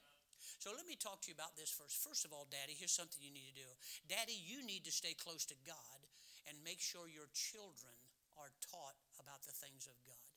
So 0.59 0.75
let 0.75 0.83
me 0.83 0.99
talk 0.99 1.23
to 1.23 1.31
you 1.31 1.39
about 1.39 1.55
this 1.55 1.71
first. 1.71 2.03
First 2.03 2.27
of 2.27 2.35
all, 2.35 2.51
Daddy, 2.51 2.75
here's 2.75 2.91
something 2.91 3.23
you 3.23 3.31
need 3.31 3.55
to 3.55 3.63
do. 3.63 3.71
Daddy, 4.11 4.35
you 4.35 4.59
need 4.67 4.83
to 4.83 4.91
stay 4.91 5.15
close 5.15 5.47
to 5.47 5.55
God 5.63 6.03
and 6.51 6.59
make 6.67 6.83
sure 6.83 7.07
your 7.07 7.31
children 7.31 7.95
are 8.35 8.51
taught 8.59 8.99
about 9.23 9.47
the 9.47 9.55
things 9.55 9.87
of 9.87 9.95
God. 10.03 10.27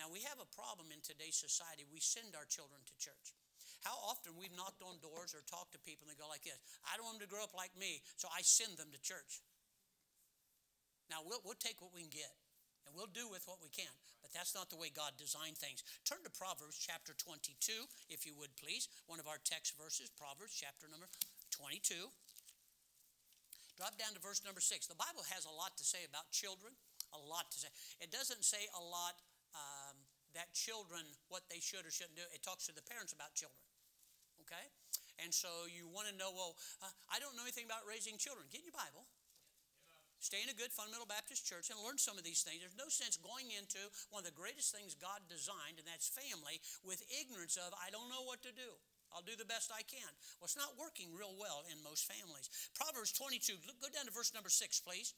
Now, 0.00 0.08
we 0.08 0.24
have 0.24 0.40
a 0.40 0.48
problem 0.48 0.88
in 0.88 1.04
today's 1.04 1.36
society. 1.36 1.84
We 1.84 2.00
send 2.00 2.32
our 2.32 2.48
children 2.48 2.80
to 2.88 2.94
church. 2.96 3.36
How 3.84 4.00
often 4.00 4.32
we've 4.40 4.56
knocked 4.56 4.80
on 4.80 4.96
doors 5.04 5.36
or 5.36 5.44
talked 5.44 5.76
to 5.76 5.80
people 5.84 6.08
and 6.08 6.16
they 6.16 6.18
go 6.18 6.26
like 6.32 6.48
this 6.48 6.56
I 6.88 6.96
don't 6.96 7.04
want 7.04 7.20
them 7.20 7.28
to 7.28 7.32
grow 7.32 7.44
up 7.44 7.52
like 7.52 7.76
me, 7.76 8.00
so 8.16 8.32
I 8.32 8.40
send 8.40 8.80
them 8.80 8.88
to 8.96 9.00
church. 9.04 9.44
Now, 11.12 11.20
we'll, 11.20 11.44
we'll 11.44 11.60
take 11.60 11.84
what 11.84 11.92
we 11.92 12.00
can 12.00 12.12
get 12.12 12.32
and 12.86 12.94
we'll 12.94 13.10
do 13.10 13.28
with 13.30 13.46
what 13.46 13.62
we 13.62 13.68
can. 13.68 13.90
But 14.20 14.30
that's 14.30 14.54
not 14.54 14.70
the 14.70 14.78
way 14.78 14.88
God 14.88 15.18
designed 15.18 15.58
things. 15.58 15.82
Turn 16.06 16.22
to 16.24 16.32
Proverbs 16.32 16.78
chapter 16.78 17.12
22, 17.18 17.86
if 18.08 18.24
you 18.24 18.32
would 18.38 18.54
please. 18.54 18.86
One 19.10 19.18
of 19.18 19.26
our 19.26 19.38
text 19.42 19.74
verses, 19.74 20.10
Proverbs 20.14 20.54
chapter 20.54 20.86
number 20.86 21.10
22. 21.50 22.08
Drop 23.76 23.98
down 23.98 24.14
to 24.14 24.20
verse 24.22 24.44
number 24.46 24.60
6. 24.60 24.86
The 24.86 24.98
Bible 24.98 25.26
has 25.32 25.48
a 25.48 25.54
lot 25.54 25.74
to 25.80 25.84
say 25.84 26.06
about 26.06 26.30
children, 26.30 26.76
a 27.10 27.20
lot 27.20 27.50
to 27.50 27.58
say. 27.58 27.70
It 27.98 28.12
doesn't 28.14 28.44
say 28.46 28.68
a 28.76 28.82
lot 28.82 29.18
um, 29.56 29.96
that 30.38 30.52
children, 30.56 31.02
what 31.28 31.44
they 31.52 31.60
should 31.60 31.84
or 31.84 31.92
shouldn't 31.92 32.16
do. 32.16 32.24
It 32.32 32.44
talks 32.44 32.68
to 32.68 32.74
the 32.76 32.84
parents 32.84 33.12
about 33.12 33.36
children. 33.36 33.58
Okay? 34.44 34.70
And 35.20 35.32
so 35.32 35.68
you 35.68 35.88
want 35.88 36.08
to 36.08 36.14
know, 36.16 36.32
well, 36.32 36.56
uh, 36.80 36.92
I 37.12 37.20
don't 37.20 37.36
know 37.36 37.44
anything 37.44 37.68
about 37.68 37.84
raising 37.84 38.16
children. 38.16 38.48
Get 38.48 38.64
your 38.64 38.76
Bible 38.76 39.08
stay 40.22 40.38
in 40.38 40.48
a 40.48 40.54
good 40.54 40.70
fundamental 40.70 41.10
Baptist 41.10 41.42
church 41.42 41.68
and 41.68 41.76
learn 41.82 41.98
some 41.98 42.14
of 42.14 42.22
these 42.22 42.46
things. 42.46 42.62
There's 42.62 42.78
no 42.78 42.86
sense 42.86 43.18
going 43.18 43.50
into 43.50 43.82
one 44.14 44.22
of 44.22 44.28
the 44.30 44.38
greatest 44.38 44.70
things 44.70 44.94
God 44.94 45.26
designed, 45.26 45.82
and 45.82 45.86
that's 45.90 46.06
family, 46.06 46.62
with 46.86 47.02
ignorance 47.10 47.58
of, 47.58 47.74
I 47.74 47.90
don't 47.90 48.06
know 48.06 48.22
what 48.22 48.38
to 48.46 48.54
do. 48.54 48.78
I'll 49.10 49.26
do 49.26 49.36
the 49.36 49.44
best 49.44 49.74
I 49.74 49.84
can. 49.84 50.08
Well, 50.38 50.48
it's 50.48 50.56
not 50.56 50.78
working 50.78 51.12
real 51.12 51.34
well 51.36 51.66
in 51.68 51.76
most 51.84 52.08
families. 52.08 52.48
Proverbs 52.72 53.12
22, 53.12 53.60
go 53.82 53.90
down 53.92 54.06
to 54.06 54.14
verse 54.14 54.32
number 54.32 54.48
6, 54.48 54.62
please. 54.80 55.12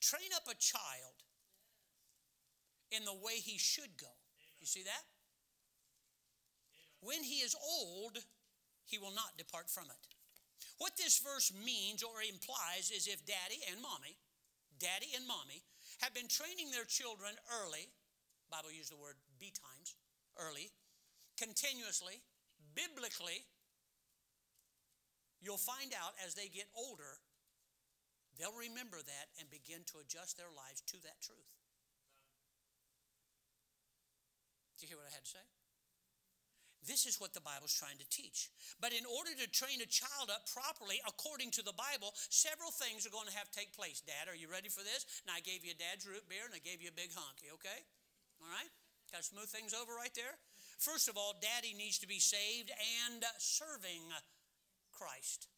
Train 0.00 0.30
up 0.32 0.48
a 0.48 0.56
child 0.56 1.18
in 2.94 3.04
the 3.04 3.12
way 3.12 3.42
he 3.42 3.58
should 3.58 3.98
go. 4.00 4.08
You 4.62 4.66
see 4.70 4.86
that? 4.86 5.04
When 7.02 7.20
he 7.20 7.44
is 7.44 7.52
old, 7.58 8.16
he 8.86 8.96
will 8.96 9.12
not 9.12 9.36
depart 9.36 9.68
from 9.68 9.90
it. 9.90 10.02
What 10.78 10.96
this 10.96 11.20
verse 11.20 11.52
means 11.52 12.02
or 12.02 12.22
implies 12.22 12.90
is 12.94 13.06
if 13.06 13.26
daddy 13.26 13.60
and 13.70 13.82
mommy 13.82 14.16
daddy 14.78 15.14
and 15.14 15.26
mommy, 15.26 15.62
have 16.02 16.14
been 16.14 16.28
training 16.28 16.70
their 16.70 16.84
children 16.84 17.32
early, 17.62 17.88
Bible 18.50 18.72
used 18.72 18.90
the 18.90 19.00
word 19.00 19.16
B 19.38 19.52
times, 19.54 19.94
early, 20.38 20.70
continuously, 21.38 22.22
biblically, 22.74 23.46
you'll 25.40 25.60
find 25.60 25.92
out 25.94 26.16
as 26.24 26.34
they 26.34 26.48
get 26.48 26.66
older, 26.74 27.20
they'll 28.38 28.56
remember 28.56 28.98
that 28.98 29.26
and 29.38 29.46
begin 29.50 29.84
to 29.94 30.02
adjust 30.02 30.36
their 30.36 30.50
lives 30.50 30.82
to 30.90 30.98
that 31.04 31.20
truth. 31.22 31.52
Do 34.78 34.86
you 34.86 34.88
hear 34.88 34.98
what 34.98 35.06
I 35.06 35.14
had 35.14 35.24
to 35.24 35.30
say? 35.30 35.46
This 36.84 37.08
is 37.08 37.16
what 37.16 37.32
the 37.32 37.40
Bible's 37.40 37.72
trying 37.72 37.96
to 37.96 38.08
teach. 38.12 38.52
But 38.80 38.92
in 38.92 39.08
order 39.08 39.32
to 39.32 39.48
train 39.48 39.80
a 39.80 39.88
child 39.88 40.28
up 40.28 40.44
properly 40.52 41.00
according 41.08 41.50
to 41.56 41.64
the 41.64 41.76
Bible, 41.76 42.12
several 42.28 42.70
things 42.70 43.08
are 43.08 43.14
going 43.14 43.28
to 43.28 43.36
have 43.36 43.48
to 43.48 43.56
take 43.56 43.72
place. 43.72 44.04
Dad, 44.04 44.28
are 44.28 44.36
you 44.36 44.52
ready 44.52 44.68
for 44.68 44.84
this? 44.84 45.08
Now, 45.24 45.36
I 45.36 45.42
gave 45.44 45.64
you 45.64 45.72
a 45.72 45.80
dad's 45.80 46.04
root 46.04 46.28
beer 46.28 46.44
and 46.44 46.52
I 46.52 46.60
gave 46.60 46.84
you 46.84 46.92
a 46.92 46.96
big 46.96 47.12
honky, 47.16 47.48
okay? 47.56 47.80
All 48.40 48.52
right? 48.52 48.70
Got 49.12 49.24
to 49.24 49.28
smooth 49.32 49.48
things 49.48 49.72
over 49.72 49.96
right 49.96 50.12
there? 50.12 50.36
First 50.76 51.08
of 51.08 51.16
all, 51.16 51.38
daddy 51.40 51.72
needs 51.72 51.98
to 52.04 52.08
be 52.08 52.20
saved 52.20 52.68
and 53.08 53.24
serving 53.38 54.12
Christ. 54.92 55.48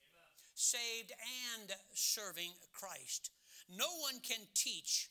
Saved 0.54 1.12
and 1.58 1.74
serving 1.92 2.54
Christ. 2.72 3.30
No 3.68 3.90
one 4.00 4.20
can 4.22 4.40
teach 4.54 5.10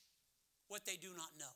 what 0.68 0.86
they 0.86 0.96
do 0.96 1.10
not 1.16 1.36
know. 1.38 1.54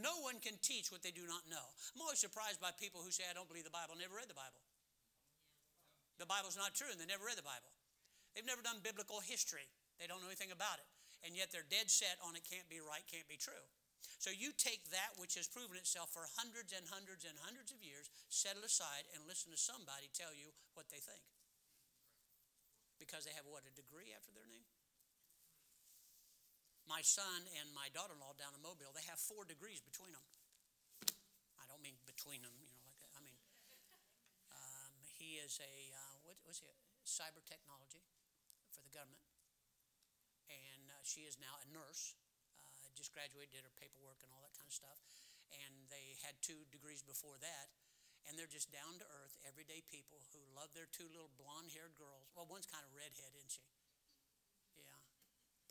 No 0.00 0.24
one 0.24 0.40
can 0.40 0.56
teach 0.64 0.88
what 0.88 1.04
they 1.04 1.12
do 1.12 1.28
not 1.28 1.44
know. 1.52 1.66
I'm 1.92 2.00
always 2.00 2.22
surprised 2.22 2.62
by 2.62 2.72
people 2.72 3.04
who 3.04 3.12
say, 3.12 3.28
I 3.28 3.36
don't 3.36 3.48
believe 3.50 3.68
the 3.68 3.74
Bible, 3.74 3.92
never 3.92 4.16
read 4.16 4.30
the 4.30 4.38
Bible. 4.38 4.62
The 6.16 6.24
Bible's 6.24 6.56
not 6.56 6.72
true, 6.72 6.88
and 6.88 6.96
they 6.96 7.08
never 7.08 7.28
read 7.28 7.36
the 7.36 7.44
Bible. 7.44 7.68
They've 8.32 8.48
never 8.48 8.64
done 8.64 8.80
biblical 8.80 9.20
history, 9.20 9.68
they 10.00 10.08
don't 10.08 10.24
know 10.24 10.32
anything 10.32 10.54
about 10.54 10.80
it. 10.80 10.88
And 11.22 11.36
yet 11.38 11.54
they're 11.54 11.68
dead 11.68 11.86
set 11.86 12.18
on 12.24 12.34
it 12.34 12.42
can't 12.42 12.66
be 12.66 12.82
right, 12.82 13.04
can't 13.06 13.28
be 13.30 13.38
true. 13.38 13.62
So 14.18 14.34
you 14.34 14.50
take 14.54 14.90
that 14.90 15.14
which 15.18 15.38
has 15.38 15.46
proven 15.46 15.78
itself 15.78 16.10
for 16.10 16.26
hundreds 16.38 16.74
and 16.74 16.82
hundreds 16.90 17.22
and 17.22 17.34
hundreds 17.42 17.70
of 17.70 17.82
years, 17.82 18.10
set 18.26 18.58
it 18.58 18.64
aside, 18.66 19.06
and 19.14 19.22
listen 19.26 19.54
to 19.54 19.58
somebody 19.58 20.10
tell 20.10 20.34
you 20.34 20.50
what 20.74 20.90
they 20.90 20.98
think. 20.98 21.22
Because 22.98 23.26
they 23.26 23.34
have 23.34 23.46
what, 23.46 23.66
a 23.66 23.74
degree 23.74 24.14
after 24.14 24.34
their 24.34 24.46
name? 24.46 24.66
My 26.86 27.00
son 27.02 27.46
and 27.58 27.70
my 27.72 27.88
daughter 27.94 28.12
in 28.14 28.20
law 28.20 28.34
down 28.36 28.52
in 28.54 28.60
Mobile, 28.60 28.92
they 28.92 29.06
have 29.08 29.18
four 29.18 29.46
degrees 29.46 29.80
between 29.80 30.12
them. 30.12 30.26
I 31.58 31.64
don't 31.70 31.80
mean 31.80 31.96
between 32.04 32.42
them, 32.42 32.52
you 32.58 32.68
know, 32.68 32.78
like 32.82 32.98
that. 33.00 33.12
I 33.16 33.20
mean, 33.22 33.38
um, 34.52 34.92
he 35.18 35.40
is 35.40 35.62
a, 35.62 35.74
uh, 35.94 36.14
what 36.26 36.36
was 36.46 36.60
he, 36.60 36.68
cyber 37.06 37.42
technology 37.42 38.02
for 38.74 38.82
the 38.82 38.92
government. 38.92 39.24
And 40.50 40.90
uh, 40.90 41.00
she 41.02 41.24
is 41.24 41.40
now 41.40 41.58
a 41.62 41.66
nurse 41.72 42.18
just 43.02 43.18
graduated, 43.18 43.50
did 43.50 43.66
her 43.66 43.74
paperwork 43.74 44.22
and 44.22 44.30
all 44.30 44.38
that 44.46 44.54
kind 44.54 44.68
of 44.68 44.76
stuff. 44.76 45.02
And 45.50 45.90
they 45.90 46.14
had 46.22 46.38
two 46.38 46.62
degrees 46.70 47.02
before 47.02 47.34
that. 47.42 47.66
And 48.30 48.38
they're 48.38 48.46
just 48.46 48.70
down 48.70 49.02
to 49.02 49.06
earth, 49.18 49.34
everyday 49.42 49.82
people 49.90 50.22
who 50.30 50.38
love 50.54 50.70
their 50.78 50.86
two 50.94 51.10
little 51.10 51.34
blonde 51.34 51.74
haired 51.74 51.98
girls. 51.98 52.30
Well, 52.38 52.46
one's 52.46 52.70
kind 52.70 52.86
of 52.86 52.94
redhead, 52.94 53.34
isn't 53.34 53.50
she? 53.50 53.66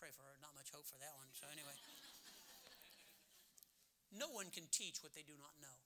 Pray 0.01 0.09
for 0.09 0.25
her. 0.25 0.33
Not 0.41 0.57
much 0.57 0.73
hope 0.73 0.89
for 0.89 0.97
that 0.97 1.13
one. 1.13 1.29
So, 1.37 1.45
anyway. 1.53 1.77
no 4.09 4.33
one 4.33 4.49
can 4.49 4.65
teach 4.73 5.05
what 5.05 5.13
they 5.13 5.21
do 5.21 5.37
not 5.37 5.53
know. 5.61 5.77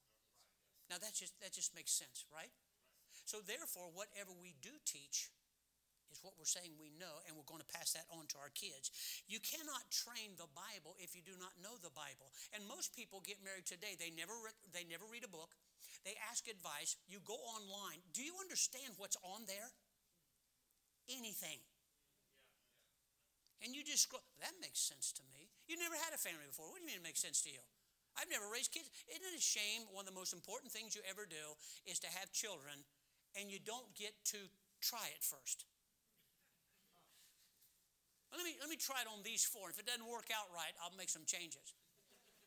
Now, 0.87 1.03
that 1.03 1.11
just, 1.11 1.35
that 1.43 1.51
just 1.51 1.75
makes 1.75 1.91
sense, 1.91 2.23
right? 2.31 2.55
So, 3.27 3.43
therefore, 3.43 3.91
whatever 3.91 4.31
we 4.31 4.55
do 4.63 4.71
teach, 4.87 5.27
is 6.15 6.23
what 6.23 6.39
we're 6.39 6.47
saying 6.47 6.71
we 6.79 6.95
know, 6.95 7.19
and 7.27 7.35
we're 7.35 7.49
going 7.49 7.59
to 7.59 7.73
pass 7.75 7.91
that 7.91 8.07
on 8.15 8.23
to 8.31 8.39
our 8.39 8.53
kids. 8.55 8.87
You 9.27 9.43
cannot 9.43 9.83
train 9.91 10.39
the 10.39 10.47
Bible 10.55 10.95
if 11.03 11.11
you 11.11 11.19
do 11.19 11.35
not 11.35 11.51
know 11.59 11.75
the 11.83 11.91
Bible. 11.91 12.31
And 12.55 12.63
most 12.71 12.95
people 12.95 13.19
get 13.19 13.43
married 13.43 13.67
today, 13.67 13.99
they 13.99 14.15
never, 14.15 14.31
re- 14.39 14.61
they 14.71 14.87
never 14.87 15.03
read 15.11 15.27
a 15.27 15.31
book, 15.31 15.51
they 16.07 16.15
ask 16.31 16.47
advice, 16.47 16.95
you 17.11 17.19
go 17.27 17.35
online. 17.57 17.99
Do 18.15 18.23
you 18.23 18.37
understand 18.39 18.95
what's 18.95 19.19
on 19.27 19.43
there? 19.49 19.67
Anything. 21.11 21.59
And 23.63 23.71
you 23.71 23.83
just 23.83 24.07
scroll. 24.07 24.23
That 24.43 24.55
makes 24.59 24.79
sense 24.79 25.11
to 25.15 25.23
me. 25.31 25.47
You 25.67 25.79
never 25.79 25.95
had 25.95 26.13
a 26.13 26.19
family 26.19 26.45
before. 26.45 26.67
What 26.69 26.79
do 26.79 26.83
you 26.83 26.89
mean 26.91 26.99
it 26.99 27.07
makes 27.07 27.23
sense 27.23 27.41
to 27.47 27.51
you? 27.51 27.63
I've 28.15 28.31
never 28.31 28.47
raised 28.47 28.71
kids. 28.71 28.87
Isn't 29.11 29.27
it 29.27 29.35
a 29.35 29.43
shame? 29.43 29.87
One 29.91 30.07
of 30.07 30.11
the 30.11 30.15
most 30.15 30.31
important 30.31 30.71
things 30.71 30.95
you 30.95 31.03
ever 31.03 31.27
do 31.27 31.55
is 31.83 31.99
to 32.03 32.09
have 32.15 32.31
children 32.31 32.83
and 33.35 33.51
you 33.51 33.59
don't 33.59 33.91
get 33.95 34.15
to 34.31 34.39
try 34.79 35.11
it 35.11 35.19
first. 35.19 35.67
Let 38.31 38.43
me, 38.43 38.55
let 38.59 38.67
me 38.67 38.75
try 38.75 38.99
it 39.03 39.07
on 39.07 39.23
these 39.23 39.43
four. 39.47 39.71
If 39.71 39.79
it 39.79 39.87
doesn't 39.87 40.07
work 40.07 40.27
out 40.31 40.51
right, 40.51 40.75
I'll 40.83 40.95
make 40.95 41.11
some 41.11 41.23
changes. 41.23 41.75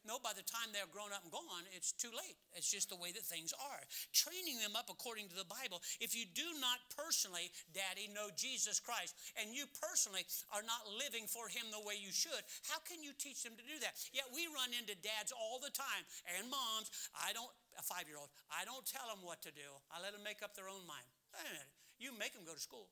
No, 0.09 0.17
by 0.17 0.33
the 0.33 0.47
time 0.49 0.73
they're 0.73 0.89
grown 0.89 1.13
up 1.13 1.21
and 1.21 1.29
gone, 1.29 1.69
it's 1.77 1.93
too 1.93 2.09
late. 2.09 2.41
It's 2.57 2.73
just 2.73 2.89
the 2.89 2.97
way 2.97 3.13
that 3.13 3.29
things 3.29 3.53
are. 3.53 3.85
Training 4.17 4.57
them 4.57 4.73
up 4.73 4.89
according 4.89 5.29
to 5.29 5.37
the 5.37 5.45
Bible. 5.45 5.85
If 6.01 6.17
you 6.17 6.25
do 6.25 6.49
not 6.65 6.81
personally, 6.97 7.53
Daddy, 7.77 8.09
know 8.09 8.33
Jesus 8.33 8.81
Christ, 8.81 9.13
and 9.37 9.53
you 9.53 9.69
personally 9.85 10.25
are 10.49 10.65
not 10.65 10.89
living 10.97 11.29
for 11.29 11.53
Him 11.53 11.69
the 11.69 11.85
way 11.85 12.01
you 12.01 12.09
should, 12.09 12.41
how 12.73 12.81
can 12.89 13.05
you 13.05 13.13
teach 13.21 13.45
them 13.45 13.53
to 13.61 13.65
do 13.69 13.77
that? 13.85 14.01
Yet 14.17 14.33
we 14.33 14.49
run 14.49 14.73
into 14.73 14.97
dads 15.05 15.29
all 15.29 15.61
the 15.61 15.69
time 15.77 16.09
and 16.25 16.49
moms. 16.49 16.89
I 17.13 17.37
don't, 17.37 17.53
a 17.77 17.85
five 17.85 18.09
year 18.09 18.17
old, 18.17 18.33
I 18.49 18.65
don't 18.65 18.89
tell 18.89 19.13
them 19.13 19.21
what 19.21 19.45
to 19.45 19.53
do. 19.53 19.69
I 19.93 20.01
let 20.01 20.17
them 20.17 20.25
make 20.25 20.41
up 20.41 20.57
their 20.57 20.73
own 20.73 20.89
mind. 20.89 21.05
Wait 21.37 21.45
a 21.45 21.53
minute. 21.53 21.73
You 22.01 22.17
make 22.17 22.33
them 22.33 22.49
go 22.49 22.57
to 22.57 22.65
school. 22.65 22.89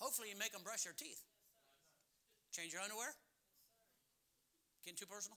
Hopefully, 0.00 0.32
you 0.32 0.40
make 0.40 0.56
them 0.56 0.64
brush 0.64 0.88
their 0.88 0.96
teeth. 0.96 1.20
Change 2.48 2.72
your 2.72 2.80
underwear? 2.80 3.12
Getting 4.80 4.96
too 4.96 5.10
personal? 5.10 5.36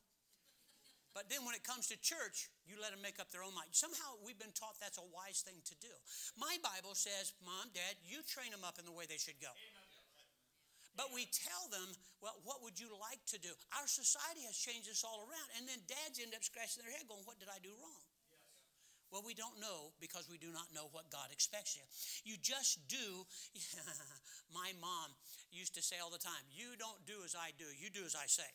But 1.14 1.26
then 1.28 1.42
when 1.42 1.58
it 1.58 1.66
comes 1.66 1.90
to 1.90 1.98
church, 1.98 2.54
you 2.70 2.78
let 2.78 2.94
them 2.94 3.02
make 3.02 3.18
up 3.18 3.34
their 3.34 3.42
own 3.42 3.54
mind. 3.58 3.74
Somehow 3.74 4.22
we've 4.22 4.38
been 4.38 4.54
taught 4.54 4.78
that's 4.78 5.02
a 5.02 5.08
wise 5.10 5.42
thing 5.42 5.58
to 5.66 5.76
do. 5.82 5.90
My 6.38 6.62
Bible 6.62 6.94
says, 6.94 7.34
Mom, 7.42 7.74
Dad, 7.74 7.98
you 8.06 8.22
train 8.30 8.54
them 8.54 8.62
up 8.62 8.78
in 8.78 8.86
the 8.86 8.94
way 8.94 9.10
they 9.10 9.18
should 9.18 9.42
go. 9.42 9.50
But 10.94 11.16
we 11.16 11.26
tell 11.32 11.72
them, 11.72 11.96
well, 12.20 12.38
what 12.44 12.62
would 12.62 12.76
you 12.76 12.92
like 13.00 13.24
to 13.34 13.40
do? 13.40 13.50
Our 13.80 13.88
society 13.88 14.44
has 14.46 14.58
changed 14.60 14.92
us 14.92 15.02
all 15.02 15.24
around. 15.26 15.50
And 15.58 15.66
then 15.66 15.80
dads 15.88 16.20
end 16.20 16.36
up 16.36 16.44
scratching 16.44 16.84
their 16.84 16.92
head 16.92 17.08
going, 17.08 17.24
what 17.24 17.40
did 17.40 17.50
I 17.50 17.58
do 17.64 17.72
wrong? 17.80 18.04
Well, 19.10 19.26
we 19.26 19.34
don't 19.34 19.58
know 19.58 19.90
because 19.98 20.30
we 20.30 20.38
do 20.38 20.54
not 20.54 20.70
know 20.70 20.86
what 20.94 21.10
God 21.10 21.34
expects 21.34 21.74
you. 21.74 21.82
You 22.22 22.38
just 22.38 22.86
do. 22.86 23.26
My 24.54 24.70
mom 24.78 25.10
used 25.50 25.74
to 25.76 25.82
say 25.82 25.98
all 25.98 26.14
the 26.14 26.22
time, 26.22 26.46
You 26.54 26.78
don't 26.78 27.02
do 27.10 27.26
as 27.26 27.34
I 27.34 27.50
do, 27.58 27.66
you 27.74 27.90
do 27.90 28.06
as 28.06 28.14
I 28.14 28.30
say. 28.30 28.46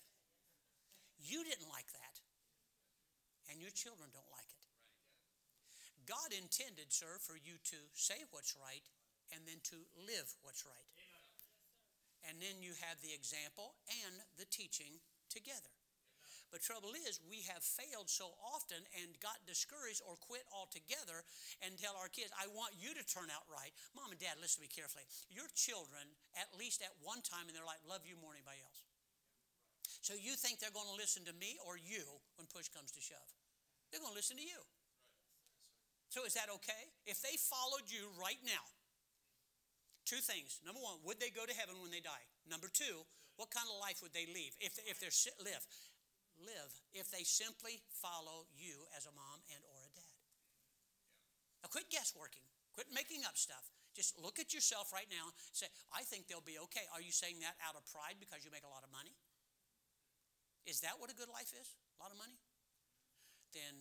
You 1.19 1.43
didn't 1.43 1.67
like 1.71 1.91
that, 1.91 2.14
and 3.51 3.61
your 3.61 3.73
children 3.73 4.11
don't 4.13 4.29
like 4.33 4.49
it. 4.51 4.65
God 6.05 6.37
intended, 6.37 6.93
sir, 6.93 7.17
for 7.21 7.37
you 7.37 7.57
to 7.73 7.79
say 7.97 8.25
what's 8.29 8.53
right 8.61 8.85
and 9.33 9.49
then 9.49 9.61
to 9.73 9.79
live 9.97 10.29
what's 10.45 10.69
right. 10.69 10.89
And 12.25 12.41
then 12.41 12.65
you 12.65 12.73
have 12.81 13.01
the 13.05 13.13
example 13.13 13.77
and 14.05 14.17
the 14.41 14.49
teaching 14.49 15.01
together. 15.29 15.73
But 16.49 16.63
trouble 16.63 16.95
is, 16.95 17.19
we 17.27 17.43
have 17.51 17.67
failed 17.67 18.07
so 18.07 18.31
often 18.39 18.79
and 18.95 19.11
got 19.19 19.43
discouraged 19.43 20.07
or 20.07 20.15
quit 20.23 20.47
altogether 20.55 21.27
and 21.61 21.75
tell 21.75 21.99
our 21.99 22.07
kids, 22.07 22.31
I 22.31 22.47
want 22.55 22.79
you 22.79 22.95
to 22.95 23.05
turn 23.05 23.27
out 23.27 23.43
right. 23.51 23.75
Mom 23.93 24.15
and 24.15 24.21
dad, 24.23 24.39
listen 24.39 24.63
to 24.63 24.65
me 24.65 24.71
carefully. 24.71 25.03
Your 25.29 25.51
children, 25.59 26.07
at 26.39 26.55
least 26.55 26.79
at 26.79 26.95
one 27.03 27.27
time 27.27 27.51
in 27.51 27.59
their 27.59 27.67
life, 27.67 27.83
love 27.83 28.07
you 28.07 28.15
more 28.15 28.33
than 28.33 28.47
anybody 28.47 28.63
else. 28.63 28.87
So 30.05 30.13
you 30.13 30.37
think 30.37 30.61
they're 30.61 30.75
going 30.75 30.93
to 30.93 31.01
listen 31.01 31.25
to 31.25 31.35
me 31.41 31.57
or 31.65 31.81
you 31.81 32.05
when 32.37 32.45
push 32.53 32.69
comes 32.69 32.93
to 32.93 33.01
shove? 33.01 33.31
They're 33.89 34.05
going 34.05 34.13
to 34.13 34.21
listen 34.21 34.37
to 34.37 34.45
you. 34.45 34.61
So 36.13 36.29
is 36.29 36.37
that 36.37 36.53
okay? 36.61 36.93
If 37.09 37.25
they 37.25 37.41
followed 37.41 37.89
you 37.89 38.13
right 38.21 38.39
now, 38.45 38.61
two 40.05 40.21
things. 40.21 40.61
Number 40.61 40.85
one, 40.85 41.01
would 41.09 41.17
they 41.19 41.33
go 41.33 41.49
to 41.49 41.57
heaven 41.57 41.81
when 41.81 41.89
they 41.89 42.05
die? 42.05 42.29
Number 42.45 42.69
two, 42.69 43.09
what 43.41 43.49
kind 43.49 43.65
of 43.65 43.81
life 43.81 44.05
would 44.05 44.13
they 44.13 44.29
live 44.29 44.53
if, 44.61 44.77
they, 44.77 44.85
if 44.85 45.01
they're 45.01 45.15
live? 45.41 45.65
live 46.43 46.73
if 46.95 47.11
they 47.11 47.23
simply 47.23 47.83
follow 47.91 48.47
you 48.55 48.87
as 48.97 49.07
a 49.07 49.15
mom 49.15 49.39
and 49.55 49.63
or 49.71 49.79
a 49.87 49.91
dad. 49.95 50.19
Now 51.63 51.71
quit 51.71 51.91
guessworking. 51.91 52.45
Quit 52.75 52.91
making 52.91 53.23
up 53.23 53.39
stuff. 53.39 53.71
Just 53.95 54.19
look 54.19 54.43
at 54.43 54.51
yourself 54.51 54.91
right 54.91 55.07
now 55.07 55.31
and 55.31 55.35
say, 55.55 55.71
I 55.95 56.03
think 56.03 56.27
they'll 56.27 56.43
be 56.43 56.59
okay. 56.67 56.91
Are 56.91 56.99
you 56.99 57.15
saying 57.15 57.39
that 57.47 57.55
out 57.63 57.79
of 57.79 57.87
pride 57.87 58.19
because 58.19 58.43
you 58.43 58.51
make 58.51 58.67
a 58.67 58.73
lot 58.73 58.83
of 58.83 58.91
money? 58.91 59.15
Is 60.65 60.81
that 60.81 60.97
what 60.97 61.13
a 61.13 61.17
good 61.17 61.29
life 61.29 61.53
is? 61.53 61.69
A 62.01 62.03
lot 62.03 62.11
of 62.11 62.19
money? 62.19 62.41
Then 63.53 63.77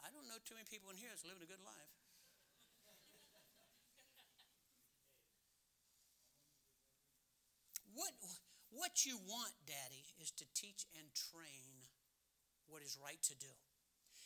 I 0.00 0.08
don't 0.14 0.26
know 0.30 0.38
too 0.46 0.54
many 0.54 0.66
people 0.70 0.88
in 0.90 0.96
here 0.96 1.10
that's 1.10 1.26
living 1.26 1.42
a 1.42 1.50
good 1.50 1.62
life. 1.62 1.94
what 7.94 8.12
what 8.74 9.06
you 9.06 9.16
want, 9.22 9.54
Daddy, 9.70 10.02
is 10.18 10.34
to 10.42 10.44
teach 10.52 10.84
and 10.98 11.06
train 11.14 11.86
what 12.66 12.82
is 12.82 12.98
right 12.98 13.22
to 13.30 13.38
do. 13.38 13.54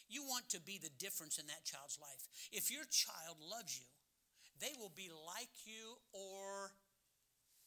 You 0.08 0.24
want 0.24 0.48
to 0.56 0.60
be 0.60 0.80
the 0.80 0.88
difference 0.96 1.36
in 1.36 1.46
that 1.52 1.68
child's 1.68 2.00
life. 2.00 2.24
If 2.48 2.72
your 2.72 2.88
child 2.88 3.36
loves 3.44 3.76
you, 3.76 3.84
they 4.56 4.72
will 4.80 4.92
be 4.96 5.12
like 5.12 5.52
you 5.68 6.00
or 6.16 6.72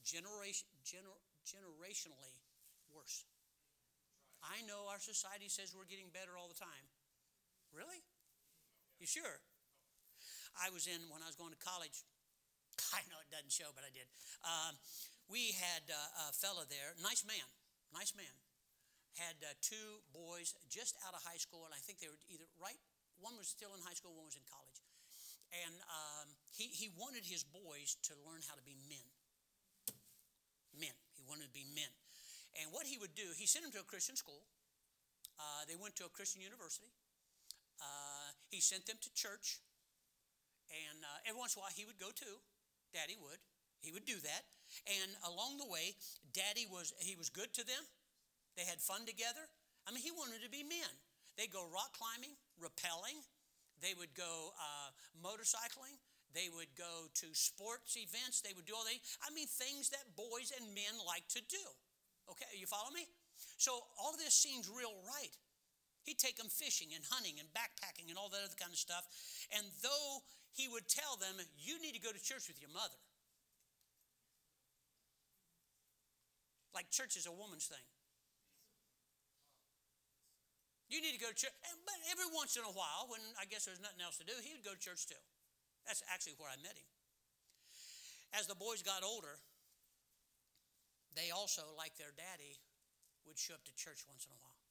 generation, 0.02 0.66
gener, 0.82 1.14
generationally 1.46 2.42
worse. 2.90 3.30
I 4.42 4.66
know 4.66 4.90
our 4.90 5.00
society 5.02 5.48
says 5.48 5.74
we're 5.74 5.90
getting 5.90 6.10
better 6.10 6.38
all 6.38 6.50
the 6.50 6.58
time. 6.58 6.86
Really? 7.72 8.02
You 9.00 9.08
sure? 9.08 9.42
I 10.60 10.70
was 10.74 10.86
in, 10.86 11.00
when 11.08 11.24
I 11.24 11.30
was 11.30 11.40
going 11.40 11.56
to 11.56 11.62
college, 11.62 12.04
I 12.98 13.02
know 13.08 13.22
it 13.24 13.32
doesn't 13.32 13.54
show, 13.54 13.72
but 13.72 13.88
I 13.88 13.92
did. 13.94 14.06
Um, 14.44 14.76
we 15.32 15.56
had 15.56 15.88
uh, 15.88 16.28
a 16.28 16.36
fella 16.36 16.68
there, 16.68 16.92
nice 17.00 17.24
man, 17.24 17.48
nice 17.96 18.12
man, 18.18 18.36
had 19.16 19.40
uh, 19.46 19.56
two 19.64 20.04
boys 20.12 20.58
just 20.68 21.00
out 21.08 21.16
of 21.16 21.24
high 21.24 21.40
school, 21.40 21.64
and 21.64 21.72
I 21.72 21.80
think 21.80 22.04
they 22.04 22.12
were 22.12 22.20
either 22.28 22.48
right, 22.60 22.80
one 23.22 23.38
was 23.38 23.48
still 23.48 23.72
in 23.78 23.80
high 23.86 23.96
school, 23.96 24.12
one 24.18 24.28
was 24.28 24.36
in 24.36 24.44
college. 24.50 24.82
And 25.52 25.76
um, 25.88 26.28
he, 26.56 26.72
he 26.72 26.88
wanted 26.96 27.28
his 27.28 27.44
boys 27.44 28.00
to 28.08 28.16
learn 28.24 28.40
how 28.48 28.56
to 28.56 28.64
be 28.64 28.76
men. 28.88 29.04
Men. 30.72 30.96
He 31.14 31.24
wanted 31.28 31.52
to 31.52 31.56
be 31.56 31.68
men. 31.76 31.92
And 32.60 32.72
what 32.72 32.88
he 32.88 32.98
would 32.98 33.16
do, 33.16 33.32
he 33.36 33.48
sent 33.48 33.64
them 33.64 33.72
to 33.76 33.80
a 33.80 33.88
Christian 33.88 34.16
school. 34.16 34.44
Uh, 35.40 35.64
they 35.68 35.80
went 35.80 35.96
to 35.98 36.06
a 36.06 36.12
Christian 36.12 36.42
university. 36.42 36.92
Uh, 37.80 38.36
he 38.52 38.60
sent 38.60 38.86
them 38.86 39.00
to 39.02 39.10
church. 39.16 39.64
And 40.70 41.04
uh, 41.04 41.28
every 41.28 41.40
once 41.40 41.56
in 41.56 41.60
a 41.60 41.62
while, 41.64 41.76
he 41.76 41.88
would 41.88 42.00
go 42.00 42.12
too. 42.12 42.40
Daddy 42.94 43.16
would. 43.20 43.40
He 43.82 43.92
would 43.92 44.06
do 44.06 44.20
that. 44.22 44.44
And 44.88 45.10
along 45.28 45.58
the 45.58 45.68
way, 45.68 45.98
daddy 46.32 46.70
was 46.70 46.94
he 47.02 47.18
was 47.18 47.28
good 47.28 47.52
to 47.60 47.64
them. 47.66 47.84
They 48.56 48.64
had 48.64 48.80
fun 48.80 49.04
together. 49.04 49.44
I 49.88 49.92
mean, 49.92 50.04
he 50.04 50.12
wanted 50.14 50.44
to 50.46 50.52
be 50.52 50.64
men. 50.64 50.92
They'd 51.36 51.52
go 51.52 51.66
rock 51.74 51.98
climbing, 51.98 52.38
rappelling. 52.62 53.20
They 53.82 53.98
would 53.98 54.14
go 54.14 54.54
uh, 54.56 54.94
motorcycling. 55.18 55.98
They 56.32 56.48
would 56.54 56.72
go 56.78 57.12
to 57.26 57.28
sports 57.34 57.98
events. 57.98 58.40
They 58.40 58.54
would 58.56 58.70
do 58.70 58.78
all 58.78 58.86
they. 58.86 59.02
I 59.26 59.34
mean, 59.34 59.48
things 59.48 59.90
that 59.92 60.16
boys 60.16 60.54
and 60.56 60.72
men 60.72 60.96
like 61.04 61.28
to 61.36 61.42
do. 61.44 61.66
Okay, 62.30 62.50
you 62.60 62.68
follow 62.68 62.92
me? 62.94 63.08
So 63.58 63.74
all 63.98 64.14
this 64.18 64.34
seems 64.34 64.70
real 64.70 64.94
right. 65.06 65.34
He'd 66.04 66.18
take 66.18 66.38
them 66.38 66.50
fishing 66.50 66.94
and 66.98 67.06
hunting 67.10 67.38
and 67.38 67.46
backpacking 67.54 68.10
and 68.10 68.18
all 68.18 68.30
that 68.34 68.42
other 68.42 68.58
kind 68.58 68.74
of 68.74 68.82
stuff. 68.82 69.06
And 69.54 69.66
though 69.86 70.26
he 70.54 70.68
would 70.68 70.90
tell 70.90 71.16
them, 71.18 71.38
you 71.58 71.78
need 71.82 71.94
to 71.94 72.02
go 72.02 72.10
to 72.10 72.22
church 72.22 72.50
with 72.50 72.58
your 72.58 72.74
mother. 72.74 72.98
Like 76.74 76.90
church 76.90 77.16
is 77.20 77.28
a 77.28 77.36
woman's 77.36 77.68
thing. 77.68 77.84
You 80.90 81.00
need 81.00 81.16
to 81.16 81.22
go 81.24 81.32
to 81.32 81.38
church. 81.38 81.56
But 81.64 82.00
every 82.12 82.28
once 82.36 82.58
in 82.58 82.64
a 82.68 82.76
while, 82.76 83.08
when 83.08 83.22
I 83.40 83.46
guess 83.48 83.64
there 83.64 83.76
was 83.76 83.84
nothing 83.84 84.04
else 84.04 84.20
to 84.20 84.28
do, 84.28 84.36
he 84.44 84.58
would 84.58 84.66
go 84.66 84.76
to 84.76 84.82
church 84.82 85.08
too. 85.08 85.20
That's 85.88 86.04
actually 86.12 86.36
where 86.36 86.50
I 86.52 86.58
met 86.60 86.76
him. 86.76 86.90
As 88.34 88.48
the 88.48 88.56
boys 88.56 88.82
got 88.82 89.04
older, 89.04 89.40
they 91.16 91.30
also, 91.34 91.76
like 91.76 91.96
their 92.00 92.16
daddy, 92.16 92.60
would 93.28 93.38
show 93.38 93.54
up 93.54 93.64
to 93.68 93.74
church 93.76 94.04
once 94.08 94.26
in 94.26 94.32
a 94.32 94.40
while. 94.40 94.62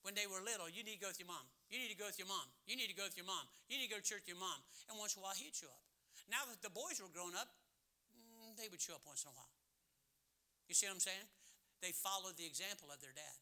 When 0.00 0.16
they 0.16 0.24
were 0.24 0.40
little, 0.40 0.64
you 0.64 0.80
need 0.80 0.96
to 0.96 1.04
go 1.04 1.12
with 1.12 1.20
your 1.20 1.28
mom. 1.28 1.44
You 1.68 1.76
need 1.76 1.92
to 1.92 2.00
go 2.00 2.08
with 2.08 2.16
your 2.16 2.28
mom. 2.28 2.48
You 2.64 2.72
need 2.72 2.88
to 2.88 2.96
go 2.96 3.04
with 3.04 3.20
your 3.20 3.28
mom. 3.28 3.44
You 3.68 3.76
need 3.76 3.92
to 3.92 3.92
go 3.92 4.00
to 4.00 4.06
church 4.06 4.24
with 4.24 4.32
your 4.32 4.40
mom. 4.40 4.56
And 4.88 4.96
once 4.96 5.12
in 5.12 5.20
a 5.20 5.22
while, 5.28 5.36
he'd 5.36 5.52
show 5.52 5.68
up. 5.68 5.84
Now 6.32 6.48
that 6.48 6.64
the 6.64 6.72
boys 6.72 6.96
were 7.04 7.12
grown 7.12 7.36
up, 7.36 7.52
mm, 8.16 8.56
they 8.56 8.72
would 8.72 8.80
show 8.80 8.96
up 8.96 9.04
once 9.04 9.28
in 9.28 9.30
a 9.30 9.36
while. 9.36 9.52
You 10.72 10.74
see 10.78 10.88
what 10.88 10.96
I'm 10.96 11.04
saying? 11.04 11.28
They 11.84 11.92
followed 11.92 12.40
the 12.40 12.48
example 12.48 12.88
of 12.88 13.02
their 13.04 13.12
dad. 13.12 13.36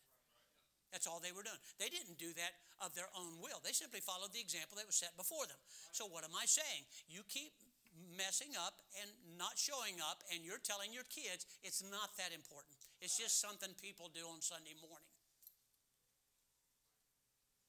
That's 0.91 1.05
all 1.05 1.21
they 1.21 1.37
were 1.37 1.45
doing. 1.45 1.61
They 1.77 1.93
didn't 1.93 2.17
do 2.17 2.33
that 2.41 2.57
of 2.81 2.97
their 2.97 3.13
own 3.13 3.39
will. 3.45 3.61
They 3.61 3.77
simply 3.77 4.01
followed 4.01 4.33
the 4.33 4.41
example 4.41 4.81
that 4.81 4.89
was 4.89 4.97
set 4.97 5.13
before 5.21 5.45
them. 5.45 5.61
So, 5.93 6.09
what 6.09 6.25
am 6.25 6.33
I 6.33 6.49
saying? 6.49 6.89
You 7.13 7.21
keep 7.29 7.53
messing 8.17 8.55
up 8.59 8.83
and 8.99 9.09
not 9.39 9.59
showing 9.59 9.99
up, 10.03 10.23
and 10.31 10.43
you're 10.43 10.63
telling 10.63 10.91
your 10.91 11.07
kids 11.09 11.47
it's 11.63 11.83
not 11.83 12.15
that 12.19 12.31
important. 12.35 12.75
It's 12.99 13.17
just 13.17 13.39
something 13.43 13.71
people 13.79 14.11
do 14.11 14.27
on 14.27 14.43
Sunday 14.43 14.75
morning. 14.79 15.13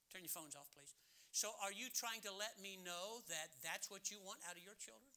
Turn 0.10 0.26
your 0.26 0.34
phones 0.34 0.58
off, 0.58 0.70
please. 0.74 0.94
So, 1.30 1.54
are 1.62 1.70
you 1.70 1.94
trying 1.94 2.26
to 2.26 2.34
let 2.34 2.58
me 2.58 2.82
know 2.82 3.22
that 3.30 3.54
that's 3.62 3.94
what 3.94 4.10
you 4.10 4.18
want 4.26 4.42
out 4.50 4.58
of 4.58 4.66
your 4.66 4.74
children? 4.82 5.14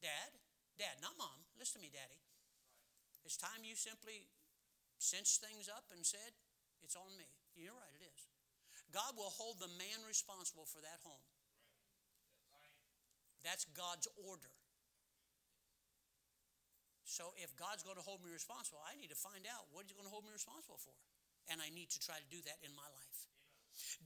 Dad? 0.00 0.32
Dad, 0.80 0.96
not 1.04 1.12
mom. 1.20 1.44
Listen 1.60 1.80
to 1.80 1.84
me, 1.84 1.92
daddy. 1.92 2.16
It's 3.28 3.36
time 3.36 3.60
you 3.62 3.76
simply 3.76 4.32
cinched 4.96 5.44
things 5.44 5.68
up 5.68 5.84
and 5.92 6.00
said, 6.02 6.32
It's 6.80 6.96
on 6.96 7.12
me. 7.20 7.28
You're 7.52 7.76
right, 7.76 7.92
it 7.92 8.04
is. 8.08 8.22
God 8.90 9.16
will 9.16 9.32
hold 9.32 9.60
the 9.60 9.70
man 9.76 10.00
responsible 10.08 10.64
for 10.64 10.80
that 10.80 11.00
home. 11.04 11.24
That's 13.42 13.66
God's 13.74 14.06
order. 14.16 14.50
So 17.04 17.36
if 17.36 17.52
God's 17.60 17.84
going 17.84 18.00
to 18.00 18.06
hold 18.06 18.24
me 18.24 18.32
responsible, 18.32 18.80
I 18.88 18.96
need 18.96 19.12
to 19.12 19.18
find 19.18 19.44
out 19.44 19.68
what 19.74 19.84
He's 19.84 19.92
going 19.92 20.08
to 20.08 20.14
hold 20.14 20.24
me 20.24 20.32
responsible 20.32 20.80
for. 20.80 20.96
And 21.50 21.60
I 21.60 21.68
need 21.74 21.90
to 21.92 22.00
try 22.00 22.16
to 22.16 22.28
do 22.30 22.40
that 22.46 22.62
in 22.62 22.72
my 22.72 22.86
life. 22.86 23.18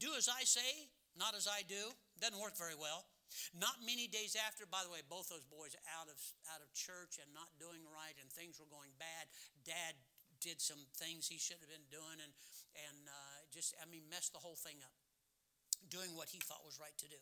Do 0.01 0.17
as 0.17 0.27
I 0.27 0.43
say, 0.43 0.91
not 1.15 1.37
as 1.37 1.47
I 1.47 1.63
do. 1.65 1.93
Doesn't 2.19 2.41
work 2.41 2.57
very 2.57 2.75
well. 2.75 3.05
Not 3.53 3.83
many 3.83 4.07
days 4.07 4.39
after, 4.39 4.65
by 4.65 4.87
the 4.87 4.93
way, 4.93 5.03
both 5.07 5.29
those 5.29 5.45
boys 5.45 5.75
out 5.99 6.07
of 6.07 6.17
out 6.55 6.63
of 6.63 6.71
church 6.73 7.19
and 7.19 7.29
not 7.35 7.51
doing 7.59 7.83
right, 7.91 8.15
and 8.23 8.31
things 8.31 8.63
were 8.63 8.71
going 8.71 8.95
bad. 8.97 9.27
Dad 9.67 9.99
did 10.39 10.63
some 10.63 10.79
things 10.95 11.27
he 11.27 11.37
shouldn't 11.37 11.67
have 11.67 11.75
been 11.75 11.91
doing, 11.91 12.23
and 12.23 12.33
and 12.87 12.99
uh, 13.11 13.39
just 13.51 13.75
I 13.83 13.85
mean 13.91 14.07
messed 14.07 14.33
the 14.33 14.43
whole 14.43 14.57
thing 14.57 14.79
up, 14.81 14.95
doing 15.91 16.15
what 16.15 16.31
he 16.31 16.39
thought 16.39 16.63
was 16.63 16.79
right 16.79 16.95
to 17.03 17.09
do. 17.11 17.21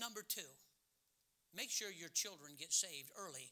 Number 0.00 0.24
two, 0.24 0.48
Make 1.50 1.70
sure 1.70 1.90
your 1.90 2.12
children 2.14 2.54
get 2.54 2.70
saved 2.70 3.10
early 3.18 3.50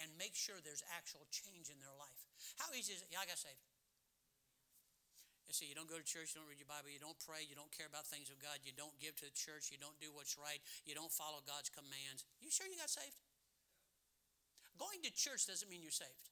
and 0.00 0.08
make 0.16 0.32
sure 0.32 0.56
there's 0.62 0.86
actual 0.96 1.26
change 1.28 1.68
in 1.68 1.76
their 1.82 1.92
life. 1.98 2.22
How 2.56 2.70
easy 2.72 2.94
is 2.94 3.02
it? 3.02 3.10
Yeah, 3.12 3.20
I 3.20 3.28
got 3.28 3.36
saved. 3.36 3.60
You 5.48 5.56
see, 5.56 5.64
you 5.64 5.72
don't 5.72 5.88
go 5.88 5.96
to 5.96 6.04
church, 6.04 6.36
you 6.36 6.44
don't 6.44 6.48
read 6.48 6.60
your 6.60 6.68
Bible, 6.68 6.92
you 6.92 7.00
don't 7.00 7.16
pray, 7.24 7.40
you 7.40 7.56
don't 7.56 7.72
care 7.72 7.88
about 7.88 8.04
things 8.04 8.28
of 8.28 8.36
God, 8.36 8.60
you 8.68 8.76
don't 8.76 8.92
give 9.00 9.16
to 9.24 9.24
the 9.24 9.32
church, 9.32 9.72
you 9.72 9.80
don't 9.80 9.96
do 9.96 10.12
what's 10.12 10.36
right, 10.36 10.60
you 10.84 10.92
don't 10.92 11.08
follow 11.08 11.40
God's 11.40 11.72
commands. 11.72 12.28
You 12.36 12.52
sure 12.52 12.68
you 12.68 12.76
got 12.76 12.92
saved? 12.92 13.16
Going 14.76 15.00
to 15.08 15.12
church 15.16 15.48
doesn't 15.48 15.66
mean 15.72 15.80
you're 15.80 15.90
saved. 15.90 16.28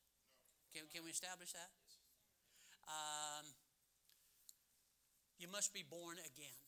Can, 0.76 0.84
can 0.92 1.00
we 1.00 1.16
establish 1.16 1.56
that? 1.56 1.72
Um, 2.86 3.56
you 5.40 5.48
must 5.48 5.72
be 5.72 5.80
born 5.80 6.20
again. 6.20 6.60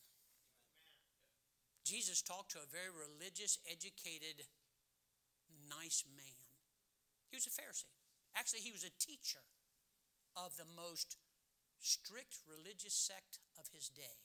Jesus 1.89 2.21
talked 2.21 2.53
to 2.53 2.61
a 2.61 2.69
very 2.69 2.93
religious, 2.93 3.57
educated, 3.65 4.45
nice 5.65 6.05
man. 6.13 6.45
He 7.33 7.37
was 7.41 7.49
a 7.49 7.53
Pharisee. 7.57 7.89
Actually, 8.37 8.61
he 8.61 8.69
was 8.69 8.85
a 8.85 8.93
teacher 9.01 9.41
of 10.37 10.53
the 10.53 10.69
most 10.69 11.17
strict 11.81 12.45
religious 12.45 12.93
sect 12.93 13.41
of 13.57 13.65
his 13.73 13.89
day 13.89 14.21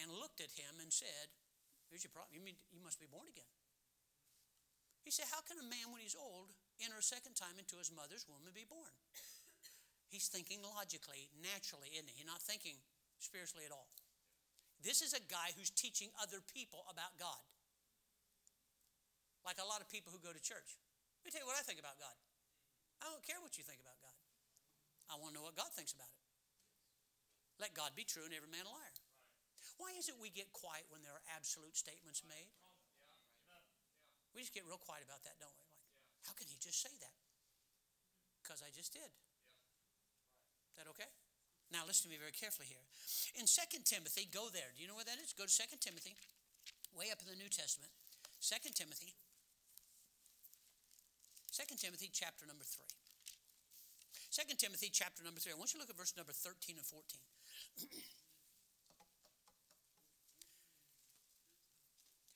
and 0.00 0.08
looked 0.08 0.40
at 0.40 0.56
him 0.56 0.80
and 0.80 0.88
said, 0.88 1.28
Here's 1.92 2.00
your 2.00 2.16
problem. 2.16 2.32
You, 2.32 2.40
mean, 2.40 2.56
you 2.72 2.80
must 2.80 2.96
be 2.96 3.12
born 3.12 3.28
again. 3.28 3.52
He 5.04 5.12
said, 5.12 5.28
How 5.28 5.44
can 5.44 5.60
a 5.60 5.68
man, 5.68 5.92
when 5.92 6.00
he's 6.00 6.16
old, 6.16 6.48
enter 6.80 6.96
a 6.96 7.04
second 7.04 7.36
time 7.36 7.60
into 7.60 7.76
his 7.76 7.92
mother's 7.92 8.24
womb 8.24 8.48
and 8.48 8.56
be 8.56 8.64
born? 8.64 8.96
He's 10.08 10.32
thinking 10.32 10.64
logically, 10.64 11.28
naturally, 11.44 11.92
isn't 11.92 12.08
he? 12.08 12.24
He's 12.24 12.30
not 12.30 12.40
thinking 12.40 12.80
spiritually 13.20 13.68
at 13.68 13.74
all. 13.76 13.92
This 14.84 15.00
is 15.00 15.16
a 15.16 15.22
guy 15.32 15.56
who's 15.56 15.72
teaching 15.72 16.12
other 16.20 16.44
people 16.44 16.84
about 16.92 17.16
God. 17.16 17.40
Like 19.42 19.56
a 19.56 19.64
lot 19.64 19.80
of 19.80 19.88
people 19.88 20.12
who 20.12 20.20
go 20.20 20.28
to 20.28 20.40
church. 20.40 20.76
Let 21.24 21.24
me 21.24 21.30
tell 21.32 21.40
you 21.40 21.48
what 21.48 21.56
I 21.56 21.64
think 21.64 21.80
about 21.80 21.96
God. 21.96 22.12
I 23.00 23.08
don't 23.08 23.24
care 23.24 23.40
what 23.40 23.56
you 23.56 23.64
think 23.64 23.80
about 23.80 23.96
God. 24.04 24.16
I 25.08 25.16
want 25.16 25.32
to 25.32 25.40
know 25.40 25.44
what 25.48 25.56
God 25.56 25.72
thinks 25.72 25.96
about 25.96 26.08
it. 26.08 26.20
Let 27.56 27.72
God 27.72 27.96
be 27.96 28.04
true 28.04 28.28
and 28.28 28.32
every 28.36 28.48
man 28.52 28.68
a 28.68 28.72
liar. 28.72 28.92
Why 29.80 29.96
is 29.96 30.12
it 30.12 30.20
we 30.20 30.28
get 30.28 30.52
quiet 30.52 30.84
when 30.92 31.00
there 31.00 31.16
are 31.16 31.24
absolute 31.32 31.76
statements 31.80 32.20
made? 32.28 32.52
We 34.36 34.42
just 34.42 34.52
get 34.52 34.66
real 34.66 34.82
quiet 34.82 35.06
about 35.06 35.22
that, 35.24 35.38
don't 35.38 35.54
we? 35.54 35.64
Like, 36.18 36.26
how 36.26 36.34
can 36.34 36.50
he 36.50 36.58
just 36.58 36.82
say 36.82 36.90
that? 36.90 37.14
Because 38.42 38.60
I 38.60 38.68
just 38.74 38.90
did. 38.92 39.06
Is 39.06 40.74
that 40.76 40.90
okay? 40.90 41.08
Now, 41.72 41.82
listen 41.88 42.08
to 42.08 42.12
me 42.12 42.20
very 42.20 42.34
carefully 42.34 42.68
here. 42.68 42.84
In 43.34 43.46
2 43.46 43.82
Timothy, 43.84 44.28
go 44.30 44.48
there. 44.52 44.70
Do 44.76 44.82
you 44.82 44.88
know 44.88 44.94
where 44.94 45.08
that 45.08 45.18
is? 45.18 45.34
Go 45.34 45.44
to 45.44 45.50
2 45.50 45.76
Timothy, 45.80 46.14
way 46.94 47.10
up 47.10 47.18
in 47.24 47.28
the 47.30 47.38
New 47.38 47.50
Testament. 47.50 47.90
2 48.40 48.72
Timothy. 48.74 49.16
2 51.50 51.62
Timothy, 51.78 52.10
chapter 52.12 52.46
number 52.46 52.64
3. 52.66 52.84
2 54.34 54.54
Timothy, 54.58 54.90
chapter 54.90 55.22
number 55.22 55.38
3. 55.38 55.54
I 55.54 55.58
want 55.58 55.72
you 55.72 55.78
to 55.78 55.86
look 55.86 55.90
at 55.90 55.96
verse 55.96 56.14
number 56.18 56.34
13 56.34 56.76
and 56.76 56.86
14. 56.86 57.22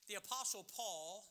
the 0.09 0.15
Apostle 0.15 0.65
Paul 0.75 1.23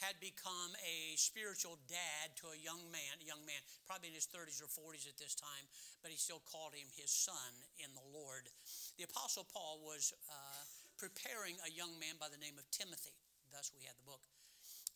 had 0.00 0.16
become 0.18 0.72
a 0.80 1.14
spiritual 1.20 1.76
dad 1.86 2.32
to 2.40 2.48
a 2.50 2.58
young 2.58 2.80
man, 2.88 3.20
a 3.20 3.26
young 3.28 3.44
man, 3.44 3.60
probably 3.84 4.08
in 4.08 4.16
his 4.16 4.26
30s 4.26 4.64
or 4.64 4.68
40s 4.68 5.04
at 5.04 5.20
this 5.20 5.36
time, 5.36 5.68
but 6.00 6.08
he 6.08 6.16
still 6.16 6.40
called 6.48 6.72
him 6.72 6.88
his 6.96 7.12
son 7.12 7.52
in 7.76 7.92
the 7.92 8.06
Lord. 8.10 8.48
The 8.96 9.04
Apostle 9.04 9.44
Paul 9.44 9.84
was 9.84 10.16
uh, 10.26 10.64
preparing 10.96 11.60
a 11.64 11.70
young 11.70 11.92
man 12.00 12.16
by 12.16 12.32
the 12.32 12.40
name 12.40 12.56
of 12.56 12.64
Timothy. 12.72 13.16
Thus, 13.52 13.72
we 13.76 13.84
had 13.84 13.94
the 14.00 14.08
book. 14.08 14.24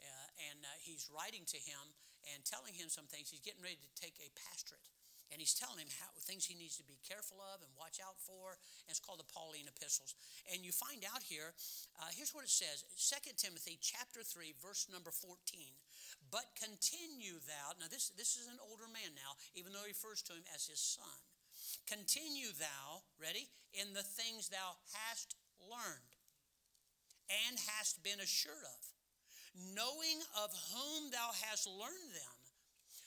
Uh, 0.01 0.29
and 0.51 0.65
uh, 0.65 0.73
he's 0.81 1.09
writing 1.13 1.45
to 1.53 1.61
him 1.61 1.85
and 2.33 2.41
telling 2.45 2.73
him 2.73 2.89
some 2.89 3.05
things. 3.09 3.29
He's 3.29 3.45
getting 3.45 3.65
ready 3.65 3.81
to 3.81 3.91
take 3.97 4.17
a 4.21 4.33
pastorate 4.37 4.85
and 5.35 5.43
he's 5.43 5.59
telling 5.59 5.83
him 5.83 5.91
how 5.99 6.07
things 6.23 6.47
he 6.47 6.55
needs 6.55 6.79
to 6.79 6.87
be 6.87 6.95
careful 7.03 7.43
of 7.43 7.59
and 7.59 7.67
watch 7.75 7.99
out 7.99 8.15
for. 8.23 8.55
And 8.87 8.95
it's 8.95 9.03
called 9.03 9.19
the 9.19 9.27
Pauline 9.27 9.67
epistles. 9.67 10.15
And 10.47 10.63
you 10.63 10.71
find 10.71 11.03
out 11.03 11.27
here, 11.27 11.51
uh, 11.99 12.15
here's 12.15 12.31
what 12.31 12.47
it 12.47 12.55
says 12.55 12.87
2 12.95 13.35
Timothy 13.35 13.75
chapter 13.83 14.23
3, 14.23 14.55
verse 14.63 14.87
number 14.87 15.11
14. 15.11 15.43
But 16.31 16.47
continue 16.55 17.43
thou, 17.51 17.75
now 17.83 17.91
this, 17.91 18.15
this 18.15 18.39
is 18.39 18.47
an 18.47 18.63
older 18.63 18.87
man 18.87 19.11
now, 19.19 19.35
even 19.59 19.75
though 19.75 19.83
he 19.83 19.91
refers 19.91 20.23
to 20.31 20.39
him 20.39 20.47
as 20.55 20.71
his 20.71 20.79
son. 20.79 21.19
Continue 21.91 22.55
thou, 22.55 23.03
ready, 23.19 23.51
in 23.75 23.91
the 23.91 24.07
things 24.07 24.55
thou 24.55 24.79
hast 24.95 25.35
learned 25.59 26.15
and 27.27 27.59
hast 27.75 28.07
been 28.07 28.23
assured 28.23 28.63
of, 28.63 28.81
knowing 29.75 30.23
of 30.39 30.55
whom 30.71 31.11
thou 31.11 31.35
hast 31.43 31.67
learned 31.67 32.15
them 32.15 32.34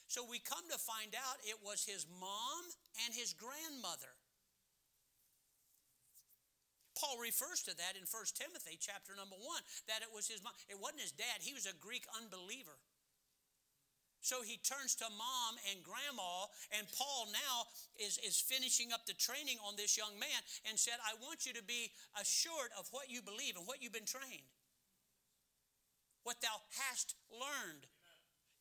so 0.08 0.24
we 0.24 0.40
come 0.40 0.64
to 0.72 0.80
find 0.80 1.12
out 1.16 1.44
it 1.44 1.60
was 1.60 1.84
his 1.84 2.08
mom 2.08 2.64
and 3.06 3.14
his 3.14 3.36
grandmother. 3.36 4.16
Paul 6.98 7.22
refers 7.22 7.62
to 7.70 7.78
that 7.78 7.94
in 7.94 8.10
1 8.10 8.10
Timothy 8.34 8.80
chapter 8.82 9.14
number 9.14 9.38
1 9.38 9.46
that 9.86 10.02
it 10.02 10.10
was 10.10 10.26
his 10.26 10.42
mom. 10.42 10.58
It 10.66 10.82
wasn't 10.82 11.06
his 11.06 11.14
dad, 11.14 11.46
he 11.46 11.54
was 11.54 11.70
a 11.70 11.78
Greek 11.78 12.10
unbeliever. 12.18 12.80
So 14.22 14.42
he 14.42 14.58
turns 14.58 14.98
to 15.00 15.08
mom 15.14 15.56
and 15.72 15.80
grandma, 15.86 16.52
and 16.76 16.84
Paul 16.98 17.30
now 17.32 17.70
is, 17.96 18.18
is 18.26 18.42
finishing 18.42 18.92
up 18.92 19.06
the 19.06 19.14
training 19.14 19.56
on 19.64 19.78
this 19.78 19.96
young 19.96 20.20
man 20.20 20.42
and 20.68 20.76
said, 20.76 21.00
I 21.06 21.16
want 21.24 21.46
you 21.46 21.54
to 21.54 21.64
be 21.64 21.94
assured 22.20 22.74
of 22.76 22.90
what 22.92 23.08
you 23.08 23.22
believe 23.22 23.56
and 23.56 23.64
what 23.64 23.80
you've 23.80 23.96
been 23.96 24.10
trained, 24.10 24.52
what 26.24 26.42
thou 26.42 26.60
hast 26.76 27.16
learned. 27.32 27.86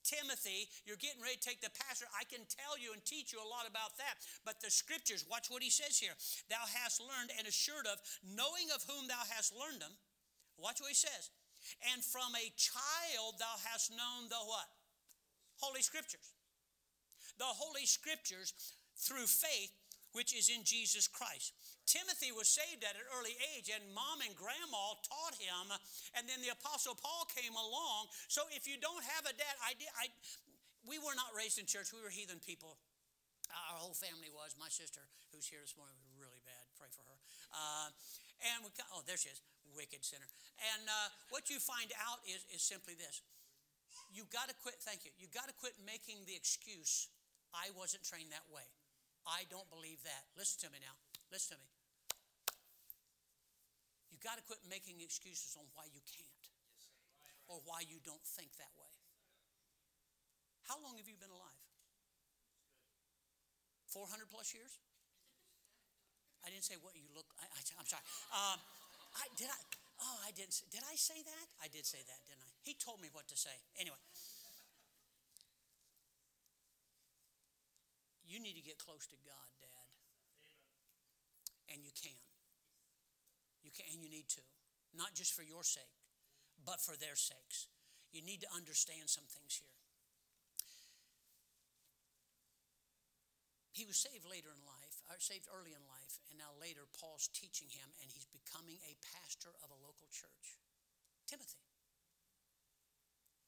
Timothy, 0.06 0.70
you're 0.86 1.02
getting 1.02 1.18
ready 1.18 1.34
to 1.34 1.42
take 1.42 1.58
the 1.58 1.74
pastor. 1.74 2.06
I 2.14 2.22
can 2.22 2.46
tell 2.46 2.78
you 2.78 2.94
and 2.94 3.02
teach 3.02 3.34
you 3.34 3.42
a 3.42 3.50
lot 3.50 3.66
about 3.66 3.98
that. 3.98 4.22
But 4.46 4.62
the 4.62 4.70
scriptures, 4.70 5.26
watch 5.26 5.50
what 5.50 5.66
he 5.66 5.70
says 5.74 5.98
here. 5.98 6.14
Thou 6.46 6.62
hast 6.62 7.02
learned 7.02 7.34
and 7.34 7.50
assured 7.50 7.90
of, 7.90 7.98
knowing 8.22 8.70
of 8.70 8.86
whom 8.86 9.10
thou 9.10 9.26
hast 9.34 9.50
learned 9.50 9.82
them. 9.82 9.98
Watch 10.54 10.78
what 10.78 10.94
he 10.94 10.98
says. 10.98 11.34
And 11.92 11.98
from 11.98 12.30
a 12.38 12.54
child 12.54 13.42
thou 13.42 13.58
hast 13.66 13.90
known 13.90 14.30
the 14.30 14.38
what? 14.46 14.70
Holy 15.58 15.82
Scriptures. 15.82 16.30
The 17.38 17.50
Holy 17.50 17.84
Scriptures 17.84 18.54
through 18.96 19.26
faith, 19.26 19.74
which 20.12 20.30
is 20.30 20.48
in 20.48 20.64
Jesus 20.64 21.08
Christ. 21.08 21.52
Timothy 21.86 22.34
was 22.34 22.50
saved 22.50 22.82
at 22.82 22.98
an 22.98 23.06
early 23.14 23.38
age, 23.54 23.70
and 23.70 23.82
mom 23.94 24.18
and 24.20 24.34
grandma 24.34 24.98
taught 25.06 25.38
him, 25.38 25.70
and 26.18 26.26
then 26.26 26.42
the 26.42 26.50
Apostle 26.50 26.98
Paul 26.98 27.30
came 27.30 27.54
along. 27.54 28.10
So 28.26 28.42
if 28.50 28.66
you 28.66 28.74
don't 28.76 29.06
have 29.16 29.24
a 29.24 29.34
dad, 29.34 29.54
I, 29.62 29.78
I, 29.94 30.10
we 30.82 30.98
were 30.98 31.14
not 31.14 31.30
raised 31.32 31.62
in 31.62 31.66
church, 31.66 31.94
we 31.94 32.02
were 32.02 32.10
heathen 32.10 32.42
people. 32.42 32.76
Our 33.70 33.78
whole 33.78 33.94
family 33.94 34.26
was. 34.34 34.58
My 34.58 34.66
sister, 34.66 35.06
who's 35.30 35.46
here 35.46 35.62
this 35.62 35.78
morning, 35.78 35.94
was 36.02 36.10
really 36.18 36.42
bad. 36.42 36.66
Pray 36.74 36.90
for 36.90 37.06
her. 37.06 37.18
Uh, 37.54 37.94
and 38.50 38.66
we 38.66 38.74
oh, 38.90 39.06
there 39.06 39.16
she 39.16 39.30
is, 39.30 39.38
wicked 39.70 40.02
sinner. 40.02 40.26
And 40.74 40.82
uh, 40.90 41.08
what 41.30 41.46
you 41.46 41.62
find 41.62 41.94
out 42.02 42.18
is, 42.26 42.42
is 42.50 42.60
simply 42.66 42.98
this 42.98 43.22
you 44.12 44.26
got 44.30 44.48
to 44.48 44.54
quit, 44.62 44.76
thank 44.82 45.04
you, 45.04 45.12
you 45.18 45.26
got 45.32 45.48
to 45.48 45.56
quit 45.56 45.74
making 45.82 46.22
the 46.26 46.34
excuse, 46.34 47.08
I 47.54 47.72
wasn't 47.74 48.04
trained 48.04 48.30
that 48.30 48.46
way. 48.52 48.66
I 49.26 49.42
don't 49.50 49.66
believe 49.70 49.98
that. 50.06 50.22
Listen 50.38 50.68
to 50.68 50.68
me 50.70 50.78
now. 50.78 50.94
Listen 51.32 51.58
to 51.58 51.62
me. 51.62 51.75
Got 54.26 54.42
to 54.42 54.46
quit 54.50 54.58
making 54.66 54.98
excuses 54.98 55.54
on 55.54 55.62
why 55.78 55.86
you 55.94 56.02
can't 56.02 56.44
or 57.46 57.62
why 57.62 57.86
you 57.86 58.02
don't 58.02 58.26
think 58.26 58.50
that 58.58 58.74
way. 58.74 58.90
How 60.66 60.82
long 60.82 60.98
have 60.98 61.06
you 61.06 61.14
been 61.14 61.30
alive? 61.30 61.62
400 63.94 64.26
plus 64.26 64.50
years? 64.50 64.82
I 66.42 66.50
didn't 66.50 66.66
say 66.66 66.74
what 66.82 66.98
you 66.98 67.06
look. 67.14 67.30
I, 67.38 67.46
am 67.78 67.86
sorry. 67.86 68.02
Um, 68.34 68.58
I, 69.14 69.30
did 69.38 69.46
I? 69.46 69.58
Oh, 70.02 70.18
I 70.26 70.34
didn't. 70.34 70.58
Did 70.74 70.82
I 70.82 70.98
say 70.98 71.22
that? 71.22 71.46
I 71.62 71.70
did 71.70 71.86
say 71.86 72.02
that, 72.02 72.20
didn't 72.26 72.42
I? 72.42 72.50
He 72.66 72.74
told 72.74 72.98
me 72.98 73.06
what 73.14 73.30
to 73.30 73.38
say. 73.38 73.54
Anyway. 73.78 74.02
You 78.26 78.42
need 78.42 78.58
to 78.58 78.64
get 78.66 78.82
close 78.82 79.06
to 79.06 79.18
God, 79.22 79.48
Dad. 79.62 79.86
And 81.70 81.86
you 81.86 81.94
can. 81.94 82.25
You 83.66 83.74
can 83.74 83.90
and 83.90 83.98
you 83.98 84.06
need 84.06 84.30
to. 84.38 84.44
Not 84.94 85.18
just 85.18 85.34
for 85.34 85.42
your 85.42 85.66
sake, 85.66 85.98
but 86.62 86.78
for 86.78 86.94
their 86.94 87.18
sakes. 87.18 87.66
You 88.14 88.22
need 88.22 88.46
to 88.46 88.50
understand 88.54 89.10
some 89.10 89.26
things 89.26 89.58
here. 89.58 89.74
He 93.74 93.84
was 93.84 93.98
saved 93.98 94.24
later 94.24 94.48
in 94.54 94.62
life, 94.64 95.02
or 95.10 95.20
saved 95.20 95.50
early 95.52 95.76
in 95.76 95.84
life, 95.84 96.16
and 96.30 96.40
now 96.40 96.54
later 96.56 96.88
Paul's 96.96 97.28
teaching 97.28 97.68
him, 97.68 97.92
and 98.00 98.08
he's 98.08 98.24
becoming 98.32 98.80
a 98.88 98.96
pastor 99.12 99.52
of 99.60 99.68
a 99.68 99.82
local 99.82 100.08
church. 100.08 100.56
Timothy. 101.28 101.60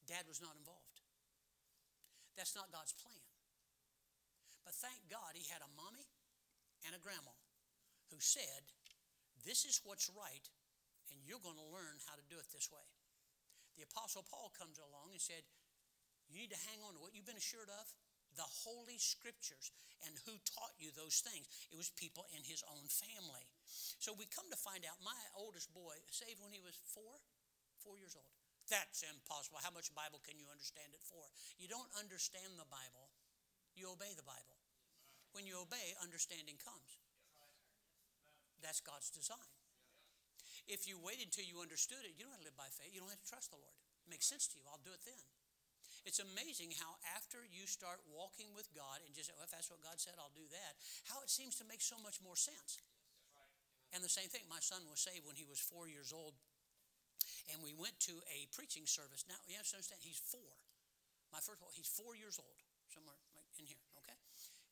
Dad 0.05 0.29
was 0.29 0.37
not 0.37 0.53
involved. 0.53 1.01
That's 2.37 2.53
not 2.53 2.69
God's 2.69 2.93
plan. 2.93 3.25
But 4.61 4.77
thank 4.77 5.09
God 5.09 5.33
he 5.33 5.49
had 5.49 5.65
a 5.65 5.75
mommy 5.79 6.05
and 6.85 6.93
a 6.93 7.01
grandma 7.01 7.33
who 8.13 8.21
said, 8.21 8.69
This 9.45 9.63
is 9.63 9.81
what's 9.83 10.11
right, 10.11 10.45
and 11.11 11.17
you're 11.23 11.41
going 11.43 11.59
to 11.59 11.73
learn 11.73 11.97
how 12.07 12.15
to 12.15 12.25
do 12.27 12.39
it 12.39 12.47
this 12.51 12.69
way. 12.71 12.83
The 13.79 13.87
Apostle 13.87 14.27
Paul 14.27 14.51
comes 14.55 14.75
along 14.79 15.15
and 15.15 15.21
said, 15.21 15.47
You 16.27 16.39
need 16.43 16.51
to 16.51 16.65
hang 16.67 16.83
on 16.83 16.95
to 16.95 17.01
what 17.01 17.15
you've 17.15 17.29
been 17.29 17.39
assured 17.39 17.71
of 17.71 17.87
the 18.35 18.45
Holy 18.67 18.99
Scriptures. 18.99 19.71
And 20.07 20.15
who 20.23 20.39
taught 20.47 20.75
you 20.79 20.95
those 20.95 21.19
things? 21.19 21.43
It 21.71 21.75
was 21.75 21.91
people 21.99 22.23
in 22.31 22.43
his 22.47 22.63
own 22.71 22.87
family. 22.87 23.43
So 23.99 24.15
we 24.15 24.31
come 24.31 24.47
to 24.47 24.59
find 24.59 24.87
out 24.87 24.99
my 25.03 25.17
oldest 25.35 25.71
boy 25.75 25.95
saved 26.07 26.39
when 26.39 26.55
he 26.55 26.63
was 26.63 26.79
four, 26.95 27.19
four 27.83 27.99
years 27.99 28.15
old. 28.15 28.31
That's 28.71 29.03
impossible. 29.03 29.59
How 29.59 29.73
much 29.73 29.91
Bible 29.91 30.21
can 30.23 30.37
you 30.37 30.47
understand 30.47 30.93
it 30.93 31.03
for? 31.03 31.19
You 31.57 31.67
don't 31.67 31.89
understand 31.97 32.55
the 32.55 32.69
Bible, 32.69 33.11
you 33.75 33.89
obey 33.91 34.13
the 34.13 34.23
Bible. 34.23 34.55
When 35.33 35.45
you 35.45 35.59
obey, 35.59 35.93
understanding 36.01 36.57
comes. 36.61 36.89
That's 38.61 38.83
God's 38.83 39.09
design. 39.09 39.51
If 40.69 40.85
you 40.85 41.01
wait 41.01 41.17
until 41.23 41.47
you 41.47 41.63
understood 41.63 42.05
it, 42.05 42.13
you 42.13 42.27
don't 42.27 42.35
have 42.35 42.45
to 42.45 42.49
live 42.49 42.59
by 42.59 42.69
faith. 42.69 42.93
You 42.93 43.01
don't 43.01 43.09
have 43.09 43.23
to 43.23 43.31
trust 43.31 43.49
the 43.49 43.57
Lord. 43.57 43.77
It 44.05 44.09
makes 44.13 44.29
sense 44.29 44.45
to 44.53 44.61
you. 44.61 44.65
I'll 44.69 44.81
do 44.85 44.93
it 44.93 45.01
then. 45.01 45.25
It's 46.07 46.21
amazing 46.21 46.71
how 46.79 46.95
after 47.17 47.43
you 47.43 47.67
start 47.67 47.99
walking 48.07 48.53
with 48.55 48.69
God 48.71 49.03
and 49.03 49.11
just, 49.11 49.33
well, 49.35 49.43
if 49.43 49.51
that's 49.51 49.67
what 49.67 49.83
God 49.83 49.99
said, 49.99 50.15
I'll 50.15 50.33
do 50.37 50.47
that, 50.47 50.73
how 51.11 51.19
it 51.25 51.29
seems 51.29 51.59
to 51.59 51.65
make 51.67 51.83
so 51.83 51.99
much 51.99 52.23
more 52.23 52.39
sense. 52.39 52.79
And 53.91 54.05
the 54.05 54.11
same 54.11 54.29
thing, 54.29 54.45
my 54.47 54.61
son 54.61 54.85
was 54.87 55.01
saved 55.01 55.25
when 55.25 55.35
he 55.35 55.43
was 55.43 55.59
four 55.59 55.89
years 55.89 56.13
old. 56.13 56.37
And 57.49 57.59
we 57.65 57.73
went 57.73 57.97
to 58.05 58.21
a 58.29 58.45
preaching 58.53 58.85
service. 58.85 59.25
Now, 59.25 59.41
you 59.49 59.57
have 59.57 59.65
to 59.73 59.81
understand, 59.81 60.05
he's 60.05 60.21
four. 60.21 60.53
My 61.33 61.41
first 61.41 61.61
of 61.61 61.65
all, 61.65 61.73
he's 61.73 61.89
four 61.89 62.13
years 62.13 62.37
old, 62.37 62.57
somewhere 62.93 63.17
in 63.57 63.65
here, 63.65 63.81
okay? 64.01 64.17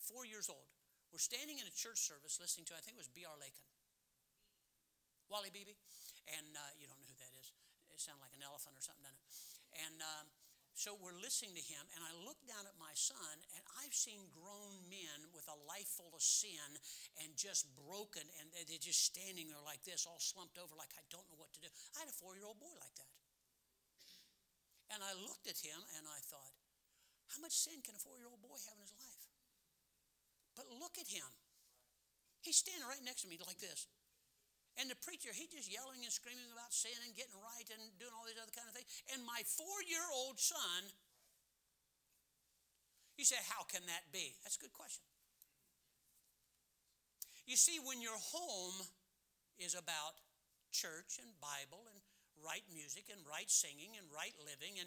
four 0.08 0.24
years 0.24 0.48
old. 0.48 0.70
We're 1.12 1.24
standing 1.24 1.60
in 1.60 1.66
a 1.68 1.76
church 1.76 2.00
service 2.00 2.40
listening 2.40 2.66
to, 2.72 2.78
I 2.78 2.82
think 2.82 2.96
it 2.96 3.02
was 3.04 3.12
B.R. 3.12 3.36
Lakin. 3.36 3.68
Wally 5.30 5.52
Beebe. 5.52 5.76
And 6.28 6.48
uh, 6.56 6.72
you 6.76 6.88
don't 6.88 7.00
know 7.00 7.08
who 7.08 7.20
that 7.24 7.32
is. 7.40 7.56
It 7.94 8.04
sounded 8.04 8.24
like 8.24 8.36
an 8.36 8.44
elephant 8.44 8.76
or 8.76 8.84
something, 8.84 9.04
doesn't 9.04 9.20
it? 9.20 9.32
And 9.88 9.98
um, 10.04 10.26
so 10.78 10.94
we're 10.94 11.18
listening 11.18 11.58
to 11.58 11.66
him, 11.66 11.82
and 11.98 12.06
I 12.06 12.14
look 12.22 12.38
down 12.46 12.70
at 12.70 12.78
my 12.78 12.94
son, 12.94 13.34
and 13.58 13.64
I've 13.82 13.98
seen 13.98 14.30
grown 14.30 14.78
men 14.86 15.26
with 15.34 15.50
a 15.50 15.58
life 15.66 15.90
full 15.90 16.14
of 16.14 16.22
sin 16.22 16.70
and 17.18 17.34
just 17.34 17.66
broken, 17.74 18.22
and 18.38 18.46
they're 18.70 18.78
just 18.78 19.02
standing 19.02 19.50
there 19.50 19.64
like 19.66 19.82
this, 19.82 20.06
all 20.06 20.22
slumped 20.22 20.62
over, 20.62 20.78
like 20.78 20.94
I 20.94 21.02
don't 21.10 21.26
know 21.34 21.40
what 21.42 21.50
to 21.58 21.62
do. 21.66 21.70
I 21.98 22.06
had 22.06 22.12
a 22.12 22.18
four 22.22 22.38
year 22.38 22.46
old 22.46 22.62
boy 22.62 22.70
like 22.78 22.94
that. 23.02 23.10
And 24.94 25.02
I 25.02 25.18
looked 25.18 25.50
at 25.50 25.58
him 25.60 25.82
and 25.98 26.06
I 26.06 26.22
thought, 26.30 26.54
how 27.34 27.42
much 27.42 27.58
sin 27.58 27.82
can 27.82 27.98
a 27.98 28.02
four 28.02 28.22
year 28.22 28.30
old 28.30 28.40
boy 28.40 28.56
have 28.70 28.78
in 28.78 28.86
his 28.86 28.96
life? 28.96 29.26
But 30.56 30.70
look 30.78 30.96
at 31.02 31.10
him. 31.10 31.28
He's 32.46 32.62
standing 32.62 32.86
right 32.86 33.02
next 33.04 33.26
to 33.26 33.28
me 33.28 33.36
like 33.42 33.58
this. 33.60 33.90
And 34.78 34.86
the 34.90 35.00
preacher, 35.02 35.34
he 35.34 35.50
just 35.50 35.66
yelling 35.66 36.06
and 36.06 36.14
screaming 36.14 36.46
about 36.54 36.70
sin 36.70 36.94
and 37.02 37.14
getting 37.18 37.34
right 37.42 37.66
and 37.74 37.82
doing 37.98 38.14
all 38.14 38.30
these 38.30 38.38
other 38.38 38.54
kind 38.54 38.70
of 38.70 38.78
things. 38.78 38.90
And 39.10 39.26
my 39.26 39.42
four-year-old 39.42 40.38
son, 40.38 40.94
you 43.18 43.26
say, 43.26 43.42
how 43.50 43.66
can 43.66 43.82
that 43.90 44.06
be? 44.14 44.38
That's 44.46 44.56
a 44.58 44.62
good 44.62 44.78
question. 44.78 45.02
You 47.50 47.58
see, 47.58 47.82
when 47.82 48.06
your 48.06 48.18
home 48.38 48.78
is 49.58 49.74
about 49.74 50.22
church 50.70 51.18
and 51.18 51.34
Bible 51.42 51.82
and 51.90 51.98
right 52.46 52.62
music 52.70 53.10
and 53.10 53.18
right 53.26 53.50
singing 53.50 53.98
and 53.98 54.06
right 54.14 54.36
living 54.46 54.78
and 54.78 54.86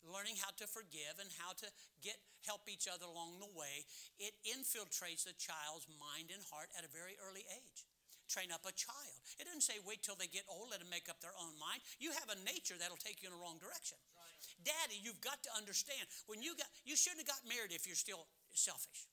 learning 0.00 0.40
how 0.40 0.54
to 0.56 0.64
forgive 0.64 1.20
and 1.20 1.28
how 1.36 1.52
to 1.52 1.68
get 2.00 2.16
help 2.46 2.64
each 2.70 2.86
other 2.88 3.04
along 3.04 3.36
the 3.42 3.50
way 3.52 3.84
it 4.16 4.32
infiltrates 4.46 5.26
the 5.26 5.34
child's 5.36 5.84
mind 6.00 6.30
and 6.32 6.40
heart 6.48 6.70
at 6.78 6.86
a 6.86 6.88
very 6.88 7.18
early 7.20 7.44
age 7.50 7.84
train 8.28 8.52
up 8.52 8.62
a 8.68 8.74
child 8.76 9.18
it 9.40 9.48
doesn't 9.48 9.64
say 9.64 9.80
wait 9.82 10.04
till 10.04 10.16
they 10.16 10.28
get 10.28 10.44
old 10.46 10.68
let 10.70 10.78
them 10.78 10.92
make 10.92 11.08
up 11.08 11.18
their 11.24 11.34
own 11.40 11.52
mind 11.58 11.80
you 11.98 12.12
have 12.14 12.28
a 12.28 12.38
nature 12.44 12.76
that'll 12.76 13.00
take 13.00 13.24
you 13.24 13.28
in 13.28 13.34
the 13.34 13.40
wrong 13.40 13.56
direction 13.58 13.96
right. 14.14 14.38
daddy 14.62 15.00
you've 15.00 15.20
got 15.24 15.40
to 15.40 15.50
understand 15.56 16.04
when 16.28 16.44
you 16.44 16.52
got 16.54 16.68
you 16.84 16.94
shouldn't 16.94 17.24
have 17.24 17.30
got 17.32 17.42
married 17.48 17.72
if 17.72 17.88
you're 17.88 17.98
still 17.98 18.28
selfish 18.52 19.08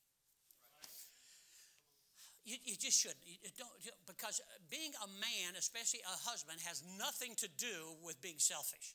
you, 2.45 2.61
you, 2.61 2.77
just 2.77 3.01
shouldn't. 3.01 3.25
You 3.25 3.41
don't, 3.57 3.73
because 4.05 4.37
being 4.69 4.93
a 5.01 5.09
man, 5.17 5.57
especially 5.57 6.05
a 6.05 6.15
husband, 6.29 6.61
has 6.61 6.85
nothing 6.93 7.33
to 7.41 7.49
do 7.57 7.97
with 8.05 8.21
being 8.21 8.37
selfish. 8.37 8.93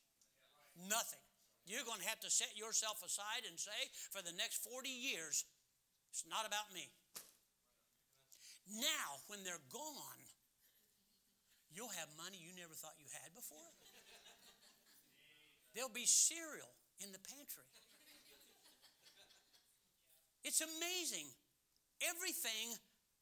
Nothing. 0.87 1.19
You're 1.67 1.83
going 1.83 1.99
to 1.99 2.07
have 2.07 2.23
to 2.23 2.31
set 2.31 2.55
yourself 2.55 3.03
aside 3.03 3.43
and 3.51 3.59
say, 3.59 3.75
for 4.15 4.23
the 4.23 4.31
next 4.39 4.63
40 4.63 4.87
years, 4.89 5.45
it's 6.15 6.23
not 6.31 6.47
about 6.47 6.71
me. 6.71 6.95
Now, 8.71 9.19
when 9.27 9.43
they're 9.43 9.63
gone, 9.73 10.23
you'll 11.75 11.91
have 11.99 12.07
money 12.15 12.39
you 12.39 12.55
never 12.55 12.75
thought 12.75 12.95
you 12.99 13.11
had 13.11 13.35
before. 13.35 13.75
There'll 15.75 15.91
be 15.91 16.07
cereal 16.07 16.71
in 17.03 17.11
the 17.11 17.23
pantry. 17.23 17.67
It's 20.43 20.63
amazing. 20.63 21.31
Everything 22.03 22.75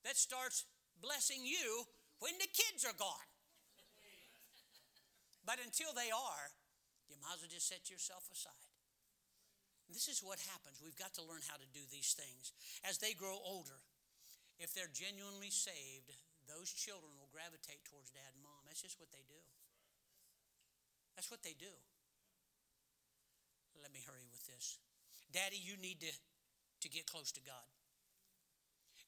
that 0.05 0.16
starts 0.16 0.64
blessing 1.03 1.44
you 1.44 1.84
when 2.20 2.34
the 2.38 2.49
kids 2.49 2.84
are 2.86 2.96
gone. 2.96 3.28
But 5.44 5.59
until 5.64 5.96
they 5.96 6.12
are, 6.12 6.46
you 7.09 7.16
might 7.24 7.40
as 7.40 7.42
well 7.42 7.53
just 7.53 7.68
set 7.68 7.88
yourself 7.88 8.28
aside. 8.28 8.68
This 9.88 10.09
is 10.09 10.20
what 10.20 10.36
happens. 10.53 10.84
We've 10.84 10.99
got 10.99 11.16
to 11.16 11.24
learn 11.24 11.40
how 11.49 11.57
to 11.57 11.68
do 11.72 11.80
these 11.88 12.12
things. 12.12 12.53
As 12.84 13.01
they 13.01 13.16
grow 13.16 13.40
older, 13.40 13.80
if 14.59 14.74
they're 14.74 14.90
genuinely 14.90 15.50
saved, 15.50 16.11
those 16.50 16.70
children 16.70 17.14
will 17.18 17.30
gravitate 17.30 17.82
towards 17.86 18.11
dad 18.11 18.34
and 18.34 18.42
mom. 18.42 18.66
That's 18.66 18.82
just 18.82 18.98
what 18.98 19.11
they 19.14 19.22
do. 19.26 19.40
That's 21.14 21.30
what 21.30 21.42
they 21.42 21.54
do. 21.59 21.70
Let 23.78 23.94
me 23.94 24.02
hurry 24.02 24.26
with 24.30 24.42
this. 24.46 24.78
Daddy, 25.30 25.59
you 25.59 25.78
need 25.78 26.02
to, 26.02 26.11
to 26.11 26.88
get 26.88 27.06
close 27.06 27.30
to 27.38 27.42
God. 27.42 27.68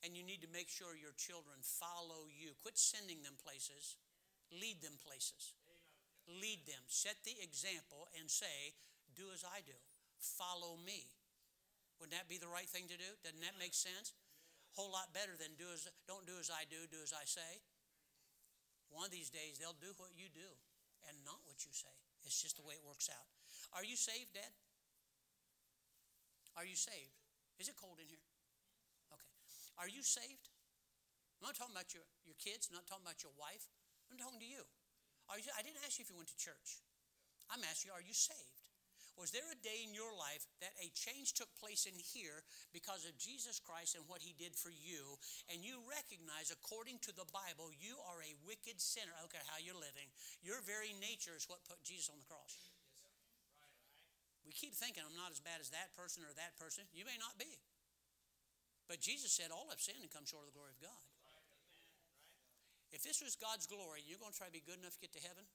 And 0.07 0.17
you 0.17 0.25
need 0.25 0.41
to 0.41 0.51
make 0.51 0.73
sure 0.73 0.97
your 0.97 1.15
children 1.19 1.61
follow 1.61 2.31
you. 2.31 2.57
Quit 2.63 2.79
sending 2.79 3.21
them 3.21 3.37
places, 3.37 4.01
lead 4.51 4.81
them 4.81 4.97
places. 5.03 5.55
Lead 6.39 6.63
them. 6.69 6.85
Set 6.87 7.19
the 7.27 7.35
example 7.43 8.07
and 8.15 8.31
say, 8.31 8.77
Do 9.17 9.35
as 9.35 9.43
I 9.43 9.67
do 9.67 9.75
follow 10.21 10.77
me. 10.85 11.09
Wouldn't 11.99 12.13
that 12.13 12.29
be 12.29 12.37
the 12.37 12.49
right 12.49 12.69
thing 12.69 12.87
to 12.93 12.97
do? 12.97 13.11
Doesn't 13.25 13.41
that 13.41 13.57
make 13.59 13.75
sense? 13.75 14.13
Whole 14.79 14.91
lot 14.95 15.11
better 15.11 15.35
than 15.35 15.59
do 15.59 15.67
as 15.75 15.89
don't 16.07 16.25
do 16.25 16.39
as 16.39 16.49
I 16.51 16.65
do, 16.67 16.87
do 16.87 17.03
as 17.03 17.11
I 17.11 17.27
say. 17.27 17.63
One 18.91 19.07
of 19.07 19.15
these 19.15 19.31
days 19.31 19.59
they'll 19.59 19.79
do 19.79 19.95
what 19.99 20.15
you 20.15 20.31
do 20.31 20.51
and 21.07 21.15
not 21.27 21.43
what 21.47 21.63
you 21.67 21.73
say. 21.75 21.93
It's 22.27 22.39
just 22.43 22.59
the 22.59 22.67
way 22.67 22.79
it 22.79 22.85
works 22.85 23.11
out. 23.11 23.29
Are 23.75 23.87
you 23.87 23.95
saved, 23.97 24.35
Dad? 24.35 24.53
Are 26.59 26.67
you 26.67 26.77
saved? 26.77 27.15
Is 27.59 27.71
it 27.71 27.79
cold 27.79 27.99
in 28.03 28.09
here? 28.11 28.27
Okay. 29.15 29.31
Are 29.79 29.91
you 29.91 30.03
saved? 30.03 30.51
I'm 31.41 31.49
not 31.49 31.57
talking 31.57 31.73
about 31.73 31.97
your, 31.97 32.05
your 32.29 32.37
kids, 32.37 32.69
I'm 32.69 32.77
not 32.77 32.85
talking 32.85 33.07
about 33.07 33.25
your 33.25 33.33
wife. 33.41 33.65
I'm 34.13 34.21
talking 34.21 34.43
to 34.43 34.49
you. 34.49 34.67
Are 35.31 35.39
you. 35.39 35.47
I 35.55 35.63
didn't 35.63 35.81
ask 35.87 35.97
you 35.97 36.05
if 36.05 36.11
you 36.11 36.19
went 36.19 36.29
to 36.35 36.37
church. 36.37 36.83
I'm 37.49 37.63
asking 37.65 37.91
you, 37.91 37.95
are 37.97 38.05
you 38.05 38.13
saved? 38.13 38.60
Was 39.19 39.35
there 39.35 39.47
a 39.53 39.59
day 39.61 39.85
in 39.85 39.93
your 39.93 40.11
life 40.17 40.49
that 40.65 40.73
a 40.81 40.89
change 40.97 41.37
took 41.37 41.51
place 41.61 41.85
in 41.85 41.97
here 41.99 42.41
because 42.73 43.05
of 43.05 43.21
Jesus 43.21 43.61
Christ 43.61 43.93
and 43.93 44.09
what 44.09 44.25
he 44.25 44.33
did 44.33 44.57
for 44.57 44.73
you, 44.73 45.21
and 45.53 45.61
you 45.61 45.83
recognize, 45.85 46.49
according 46.49 47.03
to 47.05 47.13
the 47.13 47.29
Bible, 47.29 47.69
you 47.69 48.01
are 48.09 48.25
a 48.25 48.39
wicked 48.49 48.81
sinner? 48.81 49.13
Don't 49.21 49.33
how 49.51 49.61
you're 49.61 49.77
living. 49.77 50.09
Your 50.41 50.65
very 50.65 50.97
nature 50.97 51.37
is 51.37 51.45
what 51.51 51.67
put 51.69 51.85
Jesus 51.85 52.09
on 52.09 52.17
the 52.17 52.29
cross. 52.31 52.71
We 54.49 54.57
keep 54.57 54.73
thinking, 54.73 55.05
I'm 55.05 55.15
not 55.15 55.31
as 55.31 55.39
bad 55.39 55.61
as 55.61 55.71
that 55.71 55.93
person 55.95 56.25
or 56.25 56.33
that 56.35 56.57
person. 56.57 56.89
You 56.91 57.05
may 57.05 57.21
not 57.21 57.37
be. 57.37 57.61
But 58.91 58.99
Jesus 58.99 59.31
said, 59.31 59.55
All 59.55 59.71
have 59.71 59.79
sinned 59.79 60.03
and 60.03 60.11
come 60.11 60.27
short 60.27 60.49
of 60.49 60.51
the 60.51 60.59
glory 60.59 60.75
of 60.75 60.83
God. 60.83 61.05
If 62.91 63.07
this 63.07 63.23
was 63.23 63.39
God's 63.39 63.71
glory, 63.71 64.03
you're 64.03 64.19
going 64.19 64.35
to 64.35 64.39
try 64.39 64.51
to 64.51 64.57
be 64.57 64.65
good 64.67 64.83
enough 64.83 64.99
to 64.99 65.03
get 65.03 65.15
to 65.15 65.23
heaven? 65.23 65.47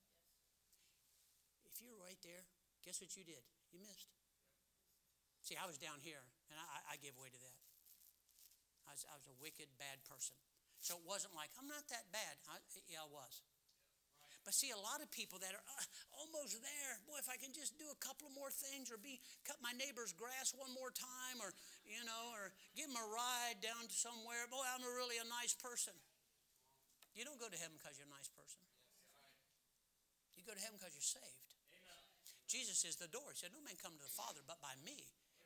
If 1.68 1.84
you're 1.84 2.00
right 2.00 2.20
there, 2.24 2.48
guess 2.86 3.02
what 3.02 3.12
you 3.18 3.26
did? 3.26 3.42
You 3.74 3.82
missed. 3.82 4.14
See, 5.42 5.58
I 5.58 5.66
was 5.66 5.78
down 5.78 6.02
here, 6.02 6.22
and 6.50 6.58
I, 6.58 6.94
I 6.94 7.02
gave 7.02 7.18
way 7.18 7.30
to 7.30 7.42
that. 7.42 7.58
I 8.86 8.94
was, 8.94 9.02
I 9.10 9.18
was 9.18 9.26
a 9.26 9.36
wicked, 9.42 9.70
bad 9.82 10.02
person. 10.06 10.38
So 10.82 11.02
it 11.02 11.06
wasn't 11.06 11.34
like, 11.34 11.50
I'm 11.58 11.66
not 11.66 11.86
that 11.90 12.06
bad. 12.14 12.38
I, 12.46 12.62
yeah, 12.86 13.02
I 13.02 13.10
was. 13.10 13.42
But 14.46 14.54
see, 14.54 14.70
a 14.70 14.78
lot 14.78 15.02
of 15.02 15.10
people 15.10 15.42
that 15.42 15.58
are 15.58 15.66
uh, 15.66 15.86
almost 16.22 16.62
there. 16.62 16.94
Boy, 17.10 17.18
if 17.18 17.26
I 17.26 17.34
can 17.34 17.50
just 17.50 17.82
do 17.82 17.90
a 17.90 17.98
couple 17.98 18.30
of 18.30 18.34
more 18.38 18.54
things, 18.54 18.94
or 18.94 19.02
be 19.02 19.18
cut 19.42 19.58
my 19.58 19.74
neighbor's 19.74 20.14
grass 20.14 20.54
one 20.54 20.70
more 20.78 20.94
time, 20.94 21.42
or 21.42 21.50
you 21.82 22.06
know, 22.06 22.30
or 22.38 22.54
give 22.78 22.86
him 22.86 22.94
a 22.94 23.08
ride 23.10 23.58
down 23.66 23.90
to 23.90 23.96
somewhere. 23.98 24.46
Boy, 24.54 24.62
I'm 24.62 24.86
a 24.86 24.94
really 24.94 25.18
a 25.18 25.26
nice 25.26 25.58
person. 25.58 25.98
You 27.18 27.26
don't 27.26 27.42
go 27.42 27.50
to 27.50 27.58
heaven 27.58 27.82
because 27.82 27.98
you're 27.98 28.06
a 28.06 28.14
nice 28.14 28.30
person. 28.30 28.62
You 30.38 30.46
go 30.46 30.54
to 30.54 30.62
heaven 30.62 30.78
because 30.78 30.94
you're 30.94 31.10
saved. 31.18 31.45
Jesus 32.56 32.88
is 32.88 32.96
the 32.96 33.12
door. 33.12 33.36
He 33.36 33.40
said, 33.44 33.52
No 33.52 33.60
man 33.68 33.76
come 33.76 33.92
to 33.92 34.06
the 34.06 34.16
Father 34.16 34.40
but 34.48 34.64
by 34.64 34.72
me. 34.88 34.96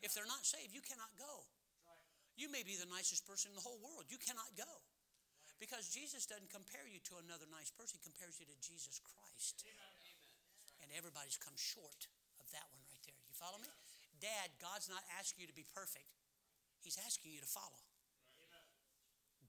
If 0.06 0.14
they're 0.14 0.30
not 0.30 0.46
saved, 0.46 0.70
you 0.70 0.86
cannot 0.86 1.10
go. 1.18 1.50
You 2.38 2.54
may 2.54 2.62
be 2.62 2.78
the 2.78 2.88
nicest 2.88 3.26
person 3.26 3.50
in 3.50 3.58
the 3.58 3.66
whole 3.66 3.82
world. 3.82 4.06
You 4.14 4.22
cannot 4.22 4.54
go. 4.54 4.70
Because 5.58 5.92
Jesus 5.92 6.24
doesn't 6.24 6.54
compare 6.54 6.88
you 6.88 7.04
to 7.12 7.20
another 7.20 7.44
nice 7.52 7.68
person, 7.68 8.00
he 8.00 8.06
compares 8.06 8.40
you 8.40 8.48
to 8.48 8.56
Jesus 8.64 9.02
Christ. 9.04 9.66
And 10.80 10.88
everybody's 10.96 11.36
come 11.36 11.58
short 11.60 12.08
of 12.40 12.48
that 12.56 12.64
one 12.72 12.80
right 12.88 13.04
there. 13.04 13.20
You 13.28 13.36
follow 13.36 13.60
me? 13.60 13.68
Dad, 14.24 14.56
God's 14.64 14.88
not 14.88 15.04
asking 15.20 15.44
you 15.44 15.50
to 15.52 15.58
be 15.58 15.68
perfect, 15.68 16.08
He's 16.80 16.96
asking 17.04 17.36
you 17.36 17.44
to 17.44 17.50
follow. 17.50 17.84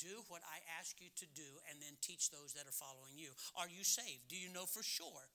Do 0.01 0.25
what 0.33 0.41
I 0.49 0.65
ask 0.81 0.97
you 0.97 1.13
to 1.21 1.29
do 1.37 1.45
and 1.69 1.77
then 1.77 1.93
teach 2.01 2.33
those 2.33 2.57
that 2.57 2.65
are 2.65 2.73
following 2.73 3.21
you. 3.21 3.37
Are 3.53 3.69
you 3.69 3.85
saved? 3.85 4.33
Do 4.33 4.37
you 4.41 4.49
know 4.49 4.65
for 4.65 4.81
sure 4.81 5.29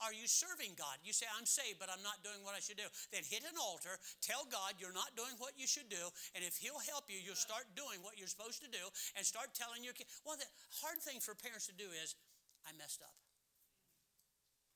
are 0.00 0.16
you 0.16 0.24
serving 0.24 0.74
God? 0.76 0.96
You 1.04 1.12
say, 1.12 1.28
I'm 1.36 1.44
saved, 1.44 1.78
but 1.78 1.92
I'm 1.92 2.02
not 2.02 2.24
doing 2.24 2.40
what 2.42 2.56
I 2.56 2.60
should 2.60 2.80
do. 2.80 2.88
Then 3.12 3.24
hit 3.24 3.44
an 3.44 3.56
altar, 3.60 4.00
tell 4.24 4.48
God 4.48 4.80
you're 4.80 4.96
not 4.96 5.12
doing 5.14 5.36
what 5.36 5.54
you 5.56 5.68
should 5.68 5.88
do, 5.92 6.10
and 6.32 6.40
if 6.44 6.56
He'll 6.56 6.80
help 6.88 7.08
you, 7.08 7.20
you'll 7.20 7.38
start 7.38 7.68
doing 7.76 8.00
what 8.00 8.16
you're 8.16 8.30
supposed 8.30 8.64
to 8.64 8.70
do 8.70 8.84
and 9.16 9.22
start 9.22 9.52
telling 9.52 9.84
your 9.84 9.92
kids. 9.92 10.08
Well, 10.24 10.40
the 10.40 10.48
hard 10.84 11.00
thing 11.00 11.20
for 11.20 11.36
parents 11.36 11.68
to 11.68 11.76
do 11.76 11.88
is, 11.92 12.16
I 12.64 12.76
messed 12.76 13.00
up. 13.00 13.16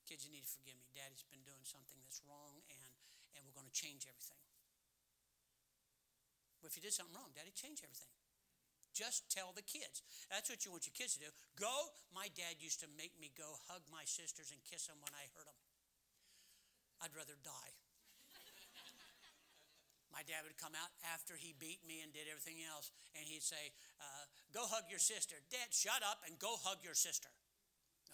Kids, 0.08 0.24
you 0.24 0.32
need 0.32 0.44
to 0.44 0.52
forgive 0.52 0.76
me. 0.76 0.88
Daddy's 0.92 1.24
been 1.28 1.44
doing 1.44 1.64
something 1.64 1.96
that's 2.04 2.20
wrong, 2.24 2.60
and, 2.68 2.92
and 3.36 3.40
we're 3.44 3.56
going 3.56 3.68
to 3.68 3.76
change 3.76 4.04
everything. 4.04 4.40
Well, 6.60 6.72
if 6.72 6.76
you 6.76 6.84
did 6.84 6.96
something 6.96 7.12
wrong, 7.12 7.32
Daddy, 7.36 7.52
change 7.52 7.84
everything. 7.84 8.12
Just 8.94 9.26
tell 9.26 9.50
the 9.50 9.66
kids. 9.66 10.06
That's 10.30 10.46
what 10.46 10.62
you 10.62 10.70
want 10.70 10.86
your 10.86 10.94
kids 10.94 11.18
to 11.18 11.26
do. 11.26 11.30
Go. 11.58 11.90
My 12.14 12.30
dad 12.38 12.62
used 12.62 12.78
to 12.86 12.88
make 12.94 13.18
me 13.18 13.34
go 13.34 13.58
hug 13.66 13.82
my 13.90 14.06
sisters 14.06 14.54
and 14.54 14.62
kiss 14.62 14.86
them 14.86 15.02
when 15.02 15.10
I 15.18 15.26
hurt 15.34 15.50
them. 15.50 15.58
I'd 17.02 17.12
rather 17.12 17.34
die. 17.42 17.74
my 20.14 20.22
dad 20.22 20.46
would 20.46 20.54
come 20.54 20.78
out 20.78 20.94
after 21.10 21.34
he 21.34 21.58
beat 21.58 21.82
me 21.82 22.06
and 22.06 22.14
did 22.14 22.30
everything 22.30 22.62
else, 22.62 22.94
and 23.18 23.26
he'd 23.26 23.42
say, 23.42 23.74
uh, 23.98 24.24
Go 24.54 24.62
hug 24.70 24.86
your 24.86 25.02
sister. 25.02 25.34
Dad, 25.50 25.74
shut 25.74 26.06
up 26.06 26.22
and 26.22 26.38
go 26.38 26.54
hug 26.62 26.78
your 26.86 26.94
sister. 26.94 27.28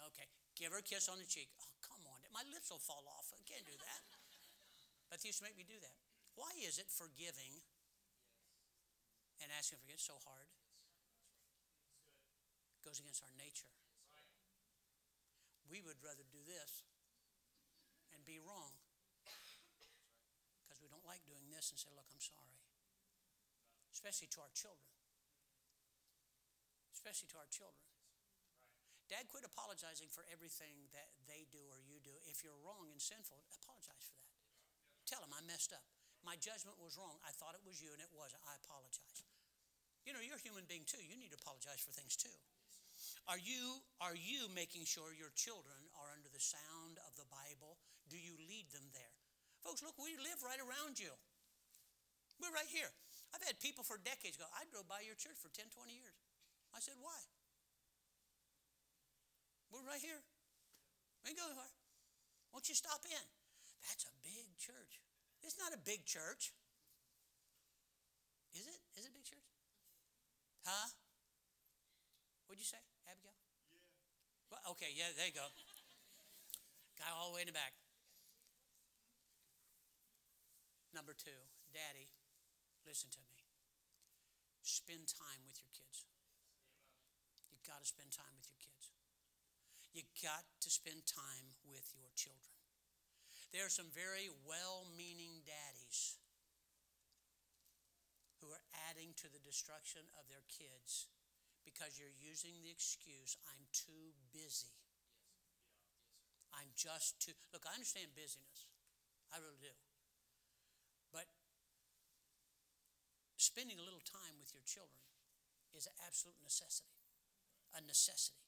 Okay, 0.09 0.25
give 0.57 0.73
her 0.73 0.81
a 0.81 0.85
kiss 0.85 1.05
on 1.05 1.21
the 1.21 1.29
cheek. 1.29 1.53
Oh, 1.61 1.69
come 1.85 2.01
on. 2.09 2.17
My 2.33 2.41
lips 2.49 2.73
will 2.73 2.81
fall 2.81 3.05
off. 3.05 3.29
I 3.37 3.45
can't 3.45 3.63
do 3.69 3.77
that. 3.77 4.01
But 5.13 5.21
he 5.21 5.29
used 5.29 5.43
to 5.43 5.45
make 5.45 5.53
me 5.53 5.67
do 5.67 5.77
that. 5.77 5.95
Why 6.33 6.49
is 6.65 6.81
it 6.81 6.89
forgiving 6.89 7.61
and 9.43 9.53
asking 9.53 9.77
for 9.77 9.85
forgiveness 9.85 10.09
so 10.09 10.17
hard? 10.25 10.49
Goes 12.81 12.99
against 12.99 13.21
our 13.23 13.35
nature. 13.37 13.69
We 15.69 15.79
would 15.79 16.01
rather 16.03 16.27
do 16.27 16.41
this 16.43 16.83
and 18.11 18.19
be 18.27 18.41
wrong 18.43 18.75
because 20.59 20.83
we 20.83 20.91
don't 20.91 21.05
like 21.07 21.23
doing 21.23 21.47
this 21.47 21.71
and 21.71 21.79
say, 21.79 21.89
Look, 21.95 22.09
I'm 22.11 22.19
sorry. 22.19 22.59
Especially 23.91 24.27
to 24.35 24.43
our 24.43 24.51
children. 24.51 24.91
Especially 26.91 27.31
to 27.31 27.39
our 27.39 27.47
children. 27.47 27.87
Dad, 29.11 29.27
quit 29.27 29.43
apologizing 29.43 30.07
for 30.07 30.23
everything 30.31 30.87
that 30.95 31.11
they 31.27 31.43
do 31.51 31.59
or 31.67 31.83
you 31.83 31.99
do. 31.99 32.15
If 32.31 32.47
you're 32.47 32.55
wrong 32.63 32.87
and 32.87 32.99
sinful, 33.03 33.43
apologize 33.59 34.07
for 34.07 34.15
that. 34.15 34.31
Tell 35.03 35.19
them 35.19 35.35
I 35.35 35.43
messed 35.43 35.75
up. 35.75 35.83
My 36.23 36.39
judgment 36.39 36.79
was 36.79 36.95
wrong. 36.95 37.19
I 37.27 37.35
thought 37.35 37.57
it 37.57 37.65
was 37.67 37.83
you 37.83 37.91
and 37.91 37.99
it 37.99 38.07
wasn't. 38.15 38.39
I 38.47 38.55
apologize. 38.55 39.27
You 40.07 40.15
know, 40.15 40.23
you're 40.23 40.39
a 40.39 40.45
human 40.45 40.63
being 40.63 40.87
too. 40.87 41.03
You 41.03 41.19
need 41.19 41.35
to 41.35 41.39
apologize 41.41 41.83
for 41.83 41.91
things 41.91 42.15
too. 42.15 42.31
Are 43.27 43.39
you, 43.39 43.81
are 44.01 44.17
you 44.17 44.51
making 44.51 44.85
sure 44.85 45.15
your 45.15 45.33
children 45.33 45.77
are 45.97 46.11
under 46.13 46.29
the 46.29 46.41
sound 46.41 46.99
of 47.07 47.15
the 47.15 47.27
Bible? 47.31 47.79
Do 48.09 48.19
you 48.19 48.35
lead 48.37 48.69
them 48.75 48.85
there? 48.91 49.15
Folks, 49.61 49.85
look, 49.85 49.95
we 50.01 50.17
live 50.17 50.41
right 50.41 50.59
around 50.59 50.97
you. 50.97 51.13
We're 52.41 52.53
right 52.53 52.69
here. 52.69 52.89
I've 53.31 53.45
had 53.45 53.61
people 53.61 53.85
for 53.85 54.01
decades 54.01 54.35
go, 54.35 54.49
I 54.51 54.67
drove 54.67 54.89
by 54.89 55.05
your 55.05 55.15
church 55.15 55.37
for 55.39 55.53
10, 55.53 55.71
20 55.71 55.93
years. 55.93 56.17
I 56.75 56.81
said, 56.83 56.97
why? 56.99 57.15
We're 59.71 59.87
right 59.87 60.01
here. 60.01 60.19
We 61.23 61.31
go 61.31 61.47
anywhere. 61.47 61.71
Won't 62.51 62.67
you 62.67 62.75
stop 62.75 63.05
in? 63.07 63.25
That's 63.87 64.03
a 64.03 64.15
big 64.19 64.51
church. 64.59 64.99
It's 65.41 65.55
not 65.57 65.71
a 65.71 65.79
big 65.79 66.03
church. 66.03 66.51
Is 68.53 68.67
it? 68.67 68.81
Is 68.99 69.07
it 69.07 69.11
a 69.11 69.15
big 69.15 69.23
church? 69.23 69.47
Huh? 70.67 70.91
What'd 72.47 72.59
you 72.59 72.67
say? 72.67 72.83
Well, 74.51 74.75
okay, 74.75 74.91
yeah, 74.91 75.15
there 75.15 75.31
you 75.31 75.33
go. 75.33 75.47
Guy 76.99 77.07
all 77.15 77.31
the 77.31 77.39
way 77.39 77.47
in 77.47 77.49
the 77.49 77.55
back. 77.55 77.71
Number 80.91 81.15
two, 81.15 81.39
Daddy, 81.71 82.11
listen 82.83 83.07
to 83.15 83.23
me. 83.31 83.47
Spend 84.59 85.07
time 85.07 85.39
with 85.47 85.55
your 85.63 85.71
kids. 85.71 86.03
You 87.47 87.63
got 87.63 87.79
to 87.79 87.87
spend 87.87 88.11
time 88.11 88.35
with 88.35 88.51
your 88.51 88.59
kids. 88.59 88.91
You 89.95 90.03
got 90.19 90.43
to 90.43 90.69
spend 90.69 91.07
time 91.07 91.55
with 91.63 91.95
your 91.95 92.11
children. 92.19 92.59
There 93.55 93.63
are 93.63 93.71
some 93.71 93.87
very 93.95 94.27
well 94.43 94.83
meaning 94.99 95.47
daddies 95.47 96.19
who 98.43 98.51
are 98.51 98.63
adding 98.91 99.15
to 99.23 99.31
the 99.31 99.39
destruction 99.39 100.03
of 100.19 100.27
their 100.27 100.43
kids 100.51 101.07
because 101.63 101.97
you're 101.97 102.15
using 102.17 102.57
the 102.61 102.71
excuse, 102.71 103.37
I'm 103.47 103.65
too 103.71 104.15
busy. 104.33 104.73
I'm 106.51 106.73
just 106.75 107.21
too. 107.23 107.33
Look, 107.55 107.63
I 107.63 107.73
understand 107.73 108.11
busyness. 108.13 108.67
I 109.31 109.39
really 109.39 109.59
do. 109.61 109.71
But 111.15 111.27
spending 113.39 113.79
a 113.79 113.85
little 113.85 114.03
time 114.03 114.35
with 114.39 114.51
your 114.51 114.63
children 114.67 114.99
is 115.71 115.87
an 115.87 115.95
absolute 116.03 116.37
necessity. 116.43 116.91
A 117.71 117.79
necessity. 117.79 118.43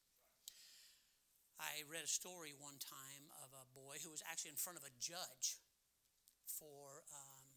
I 1.64 1.88
read 1.88 2.03
a 2.03 2.11
story 2.11 2.51
one 2.51 2.76
time 2.76 3.32
of 3.39 3.55
a 3.55 3.64
boy 3.72 4.03
who 4.03 4.11
was 4.11 4.20
actually 4.28 4.51
in 4.51 4.59
front 4.59 4.76
of 4.76 4.84
a 4.84 4.91
judge 4.99 5.64
for 6.43 7.07
um, 7.16 7.47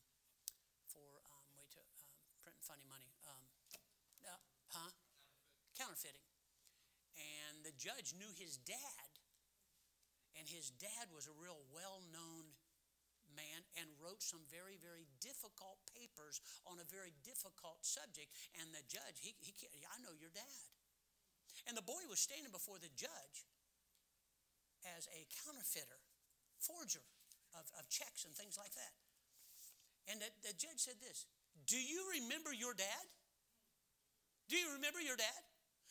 for 0.87 1.27
um, 1.27 1.51
to 1.75 1.83
um, 1.83 2.15
printing 2.39 2.63
funny 2.63 2.87
money. 2.87 3.06
Counterfeiting. 5.97 6.29
And 7.17 7.65
the 7.65 7.73
judge 7.81 8.13
knew 8.13 8.29
his 8.37 8.61
dad, 8.69 9.11
and 10.37 10.45
his 10.45 10.69
dad 10.77 11.09
was 11.09 11.25
a 11.25 11.33
real 11.41 11.57
well-known 11.73 12.53
man 13.33 13.65
and 13.81 13.89
wrote 13.97 14.21
some 14.21 14.45
very, 14.53 14.77
very 14.77 15.09
difficult 15.25 15.81
papers 15.89 16.45
on 16.69 16.77
a 16.77 16.87
very 16.93 17.17
difficult 17.25 17.81
subject. 17.81 18.29
And 18.61 18.69
the 18.77 18.85
judge, 18.85 19.17
he, 19.25 19.33
he 19.41 19.57
I 19.89 19.97
know 20.05 20.13
your 20.13 20.29
dad. 20.37 20.69
And 21.65 21.73
the 21.73 21.85
boy 21.85 22.05
was 22.13 22.21
standing 22.21 22.53
before 22.53 22.77
the 22.77 22.93
judge 22.93 23.49
as 25.01 25.09
a 25.17 25.25
counterfeiter, 25.33 26.01
forger 26.61 27.05
of, 27.57 27.65
of 27.81 27.89
checks 27.89 28.29
and 28.29 28.37
things 28.37 28.61
like 28.61 28.77
that. 28.77 28.93
And 30.13 30.21
the, 30.21 30.29
the 30.45 30.55
judge 30.61 30.85
said 30.85 31.01
this 31.01 31.25
Do 31.65 31.81
you 31.81 32.21
remember 32.21 32.53
your 32.53 32.77
dad? 32.77 33.05
Do 34.53 34.61
you 34.61 34.77
remember 34.77 35.01
your 35.01 35.17
dad? 35.17 35.41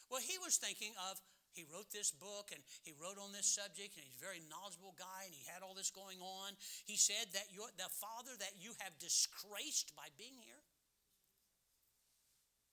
Well, 0.09 0.21
he 0.21 0.37
was 0.37 0.57
thinking 0.57 0.93
of 1.09 1.17
he 1.55 1.63
wrote 1.71 1.87
this 1.89 2.11
book 2.11 2.51
and 2.51 2.59
he 2.83 2.91
wrote 2.99 3.15
on 3.15 3.31
this 3.31 3.47
subject 3.47 3.95
and 3.95 4.03
he's 4.03 4.19
a 4.19 4.23
very 4.27 4.43
knowledgeable 4.51 4.91
guy 4.99 5.23
and 5.23 5.31
he 5.31 5.47
had 5.47 5.63
all 5.63 5.71
this 5.71 5.87
going 5.87 6.19
on. 6.19 6.51
He 6.83 6.99
said 6.99 7.31
that 7.31 7.47
you're 7.55 7.71
the 7.79 7.87
father 7.87 8.35
that 8.43 8.59
you 8.59 8.75
have 8.83 8.91
disgraced 8.99 9.95
by 9.95 10.11
being 10.19 10.35
here. 10.43 10.59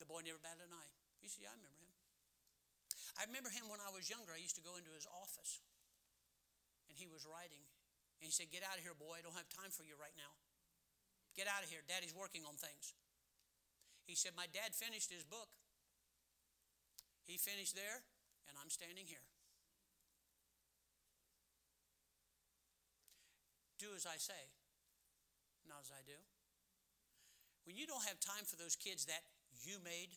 The 0.03 0.11
boy 0.11 0.27
never 0.27 0.43
batted 0.43 0.67
an 0.67 0.75
eye. 0.75 0.93
You 1.23 1.31
see, 1.31 1.47
I 1.47 1.55
remember 1.55 1.79
him. 1.79 1.95
I 3.15 3.23
remember 3.31 3.55
him 3.55 3.71
when 3.71 3.79
I 3.79 3.95
was 3.95 4.11
younger. 4.11 4.35
I 4.35 4.43
used 4.43 4.59
to 4.59 4.67
go 4.67 4.75
into 4.75 4.91
his 4.91 5.07
office 5.07 5.63
and 6.91 6.99
he 6.99 7.07
was 7.07 7.23
writing. 7.23 7.63
And 8.19 8.27
he 8.27 8.35
said, 8.35 8.51
Get 8.51 8.67
out 8.67 8.79
of 8.79 8.83
here, 8.83 8.99
boy. 8.99 9.15
I 9.15 9.23
don't 9.23 9.39
have 9.39 9.47
time 9.47 9.71
for 9.71 9.87
you 9.87 9.95
right 9.95 10.15
now. 10.19 10.35
Get 11.39 11.47
out 11.47 11.63
of 11.63 11.71
here. 11.71 11.87
Daddy's 11.87 12.19
working 12.19 12.43
on 12.43 12.59
things. 12.59 12.99
He 14.11 14.19
said, 14.19 14.35
My 14.35 14.51
dad 14.51 14.75
finished 14.75 15.15
his 15.15 15.23
book. 15.23 15.55
He 17.27 17.39
finished 17.39 17.75
there, 17.75 18.03
and 18.49 18.55
I'm 18.61 18.71
standing 18.71 19.07
here. 19.07 19.25
Do 23.79 23.95
as 23.97 24.07
I 24.07 24.19
say, 24.19 24.51
not 25.67 25.83
as 25.83 25.91
I 25.91 26.03
do. 26.07 26.19
When 27.65 27.77
you 27.77 27.87
don't 27.87 28.05
have 28.07 28.19
time 28.19 28.45
for 28.47 28.57
those 28.57 28.77
kids 28.77 29.07
that 29.07 29.23
you 29.63 29.79
made, 29.83 30.15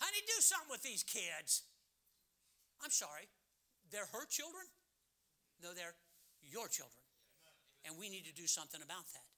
honey, 0.00 0.20
do 0.24 0.40
something 0.40 0.70
with 0.70 0.82
these 0.82 1.02
kids. 1.02 1.64
I'm 2.82 2.90
sorry, 2.90 3.28
they're 3.90 4.08
her 4.12 4.26
children? 4.28 4.64
No, 5.62 5.72
they're 5.72 5.96
your 6.42 6.68
children. 6.68 7.00
And 7.84 7.96
we 8.00 8.08
need 8.08 8.24
to 8.24 8.32
do 8.32 8.46
something 8.46 8.80
about 8.80 9.04
that. 9.12 9.33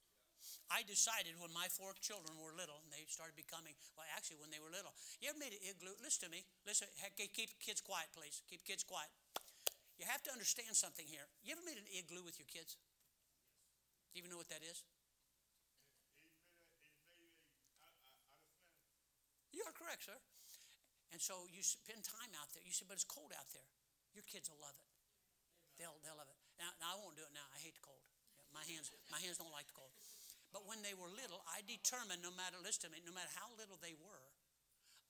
I 0.66 0.82
decided 0.82 1.38
when 1.38 1.54
my 1.54 1.70
four 1.70 1.94
children 2.02 2.34
were 2.42 2.50
little, 2.50 2.82
and 2.82 2.90
they 2.90 3.06
started 3.06 3.38
becoming, 3.38 3.78
well, 3.94 4.06
actually, 4.10 4.42
when 4.42 4.50
they 4.50 4.58
were 4.58 4.70
little, 4.70 4.90
you 5.22 5.30
ever 5.30 5.38
made 5.38 5.54
an 5.54 5.62
igloo? 5.62 5.94
Listen 6.02 6.26
to 6.26 6.30
me. 6.34 6.42
Listen, 6.66 6.90
keep 7.14 7.54
kids 7.62 7.78
quiet, 7.78 8.10
please. 8.10 8.42
Keep 8.50 8.66
kids 8.66 8.82
quiet. 8.82 9.08
You 9.96 10.04
have 10.10 10.20
to 10.26 10.32
understand 10.34 10.74
something 10.74 11.06
here. 11.06 11.30
You 11.46 11.54
ever 11.54 11.62
made 11.62 11.78
an 11.78 11.88
igloo 11.88 12.26
with 12.26 12.36
your 12.36 12.50
kids? 12.50 12.74
Do 14.10 14.18
you 14.18 14.26
even 14.26 14.34
know 14.34 14.42
what 14.42 14.50
that 14.50 14.66
is? 14.66 14.82
You 19.54 19.64
are 19.64 19.72
correct, 19.72 20.04
sir. 20.04 20.18
And 21.14 21.22
so 21.22 21.48
you 21.48 21.64
spend 21.64 22.04
time 22.04 22.34
out 22.36 22.52
there. 22.52 22.60
You 22.60 22.74
said, 22.74 22.90
but 22.90 23.00
it's 23.00 23.08
cold 23.08 23.32
out 23.32 23.48
there. 23.56 23.64
Your 24.12 24.26
kids 24.26 24.52
will 24.52 24.60
love 24.60 24.76
it. 24.76 24.88
They'll, 25.80 25.96
they'll 26.04 26.18
love 26.18 26.28
it. 26.28 26.36
Now, 26.60 26.74
now 26.76 26.92
I 26.92 26.96
won't 27.00 27.16
do 27.16 27.24
it 27.24 27.32
now. 27.32 27.46
I 27.54 27.60
hate 27.62 27.72
the 27.72 27.84
cold. 27.84 28.04
Yeah, 28.36 28.44
my 28.52 28.64
hands, 28.68 28.92
my 29.08 29.20
hands 29.20 29.40
don't 29.40 29.52
like 29.52 29.68
the 29.68 29.76
cold. 29.76 29.92
But 30.56 30.64
when 30.64 30.80
they 30.80 30.96
were 30.96 31.12
little, 31.12 31.44
I 31.52 31.60
determined 31.68 32.24
no 32.24 32.32
matter, 32.32 32.56
listen 32.64 32.88
to 32.88 32.90
me, 32.96 33.04
no 33.04 33.12
matter 33.12 33.28
how 33.36 33.52
little 33.60 33.76
they 33.76 33.92
were, 33.92 34.24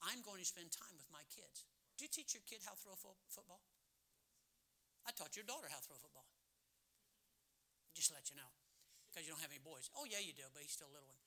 I'm 0.02 0.18
going 0.26 0.42
to 0.42 0.48
spend 0.48 0.74
time 0.74 0.98
with 0.98 1.06
my 1.14 1.22
kids. 1.30 1.62
Do 1.94 2.02
you 2.02 2.10
teach 2.10 2.34
your 2.34 2.42
kid 2.50 2.66
how 2.66 2.74
to 2.74 2.80
throw 2.82 2.98
fo- 2.98 3.14
football? 3.30 3.62
I 5.06 5.14
taught 5.14 5.38
your 5.38 5.46
daughter 5.46 5.70
how 5.70 5.78
to 5.78 5.86
throw 5.86 6.02
football. 6.02 6.26
Just 7.94 8.10
to 8.10 8.18
let 8.18 8.26
you 8.26 8.34
know, 8.34 8.50
because 9.06 9.22
you 9.22 9.30
don't 9.30 9.38
have 9.38 9.54
any 9.54 9.62
boys. 9.62 9.86
Oh, 9.94 10.02
yeah, 10.02 10.18
you 10.18 10.34
do, 10.34 10.50
but 10.50 10.66
he's 10.66 10.74
still 10.74 10.90
a 10.90 10.94
little 10.98 11.06
one. 11.06 11.22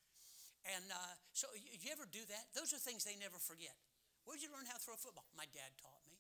And 0.75 0.83
uh, 0.91 1.15
so, 1.31 1.47
you, 1.55 1.79
you 1.79 1.87
ever 1.87 2.03
do 2.03 2.19
that? 2.27 2.51
Those 2.51 2.75
are 2.75 2.81
things 2.83 3.07
they 3.07 3.15
never 3.15 3.39
forget. 3.39 3.79
Where 4.27 4.35
did 4.35 4.43
you 4.43 4.51
learn 4.51 4.67
how 4.67 4.75
to 4.75 4.83
throw 4.83 4.99
a 4.99 5.01
football? 5.01 5.31
My 5.31 5.47
dad 5.55 5.71
taught 5.79 6.03
me. 6.11 6.19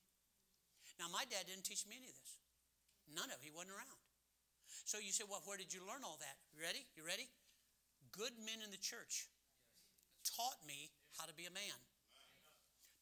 Now, 1.03 1.11
my 1.11 1.27
dad 1.27 1.51
didn't 1.51 1.67
teach 1.67 1.83
me 1.83 1.99
any 1.99 2.07
of 2.07 2.15
this. 2.15 2.39
None 3.11 3.27
of 3.27 3.43
it. 3.43 3.51
He 3.51 3.51
wasn't 3.51 3.75
around. 3.75 3.99
So 4.87 5.03
you 5.03 5.11
say, 5.11 5.27
well, 5.27 5.43
where 5.43 5.59
did 5.59 5.75
you 5.75 5.83
learn 5.83 6.07
all 6.07 6.15
that? 6.23 6.39
You 6.55 6.63
ready? 6.63 6.87
You 6.95 7.03
ready? 7.03 7.27
Good 8.11 8.33
men 8.41 8.61
in 8.63 8.71
the 8.71 8.81
church 8.81 9.27
taught 10.23 10.59
me 10.67 10.91
how 11.17 11.25
to 11.25 11.35
be 11.35 11.45
a 11.45 11.53
man, 11.53 11.77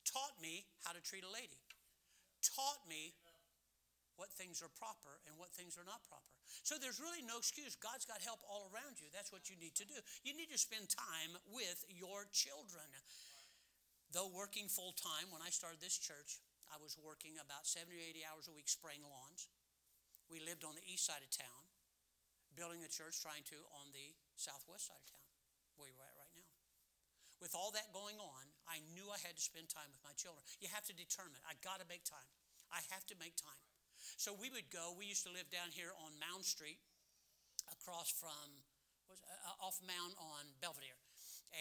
taught 0.06 0.36
me 0.42 0.66
how 0.86 0.94
to 0.94 1.02
treat 1.02 1.26
a 1.26 1.32
lady, 1.32 1.60
taught 2.42 2.82
me 2.88 3.14
what 4.18 4.34
things 4.34 4.66
are 4.66 4.74
proper 4.82 5.22
and 5.30 5.38
what 5.38 5.54
things 5.54 5.78
are 5.78 5.86
not 5.86 6.02
proper. 6.10 6.34
So 6.66 6.82
there's 6.82 6.98
really 6.98 7.22
no 7.22 7.38
excuse. 7.38 7.78
God's 7.78 8.10
got 8.10 8.18
help 8.26 8.42
all 8.50 8.66
around 8.74 8.98
you. 8.98 9.14
That's 9.14 9.30
what 9.30 9.46
you 9.46 9.56
need 9.62 9.78
to 9.78 9.86
do. 9.86 9.98
You 10.26 10.34
need 10.34 10.50
to 10.50 10.58
spend 10.58 10.90
time 10.90 11.38
with 11.54 11.86
your 11.86 12.26
children. 12.34 12.90
Though 14.10 14.34
working 14.34 14.66
full 14.66 14.98
time, 14.98 15.30
when 15.30 15.46
I 15.46 15.54
started 15.54 15.78
this 15.78 16.02
church, 16.02 16.42
I 16.74 16.82
was 16.82 16.98
working 16.98 17.38
about 17.38 17.70
70 17.70 17.94
or 17.94 18.02
80 18.02 18.26
hours 18.26 18.46
a 18.50 18.56
week 18.58 18.68
spraying 18.68 19.06
lawns. 19.06 19.48
We 20.28 20.42
lived 20.42 20.66
on 20.66 20.76
the 20.76 20.84
east 20.84 21.08
side 21.08 21.22
of 21.22 21.32
town, 21.32 21.64
building 22.58 22.84
a 22.84 22.92
church, 22.92 23.22
trying 23.22 23.46
to 23.54 23.60
on 23.80 23.88
the 23.96 24.18
southwest 24.38 24.88
side 24.88 25.02
of 25.02 25.08
town, 25.10 25.28
where 25.76 25.90
you're 25.90 26.06
at 26.06 26.16
right 26.16 26.34
now. 26.38 26.48
With 27.38 27.54
all 27.54 27.70
that 27.78 27.94
going 27.94 28.18
on, 28.18 28.44
I 28.66 28.82
knew 28.98 29.06
I 29.14 29.22
had 29.22 29.38
to 29.38 29.44
spend 29.44 29.70
time 29.70 29.90
with 29.94 30.02
my 30.02 30.14
children. 30.18 30.42
You 30.58 30.70
have 30.74 30.86
to 30.90 30.96
determine, 30.96 31.38
I 31.46 31.54
got 31.62 31.78
to 31.82 31.88
make 31.90 32.02
time. 32.02 32.26
I 32.74 32.82
have 32.90 33.06
to 33.14 33.16
make 33.22 33.38
time. 33.38 33.62
So 34.18 34.34
we 34.34 34.50
would 34.50 34.70
go, 34.74 34.98
we 34.98 35.06
used 35.06 35.26
to 35.30 35.34
live 35.34 35.50
down 35.54 35.70
here 35.70 35.94
on 36.02 36.18
Mound 36.18 36.46
Street, 36.46 36.82
across 37.70 38.10
from, 38.10 38.64
was 39.06 39.22
uh, 39.26 39.66
off 39.66 39.78
Mound 39.86 40.18
on 40.18 40.50
Belvedere. 40.64 40.98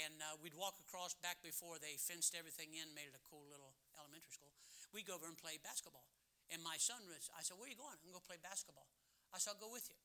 And 0.04 0.18
uh, 0.18 0.34
we'd 0.42 0.56
walk 0.56 0.74
across 0.82 1.14
back 1.22 1.38
before 1.44 1.78
they 1.78 1.94
fenced 1.94 2.34
everything 2.34 2.74
in, 2.74 2.90
made 2.96 3.06
it 3.06 3.16
a 3.16 3.22
cool 3.22 3.46
little 3.46 3.76
elementary 3.94 4.34
school. 4.34 4.50
We'd 4.90 5.06
go 5.06 5.14
over 5.14 5.28
and 5.30 5.38
play 5.38 5.60
basketball. 5.62 6.08
And 6.50 6.62
my 6.62 6.78
son 6.78 7.02
was, 7.06 7.30
I 7.34 7.42
said, 7.42 7.58
Where 7.58 7.66
are 7.66 7.72
you 7.72 7.78
going? 7.78 7.98
I'm 8.02 8.10
going 8.10 8.22
to 8.22 8.28
play 8.28 8.38
basketball. 8.38 8.86
I 9.34 9.38
said, 9.38 9.58
I'll 9.58 9.62
go 9.62 9.70
with 9.70 9.86
you. 9.90 9.98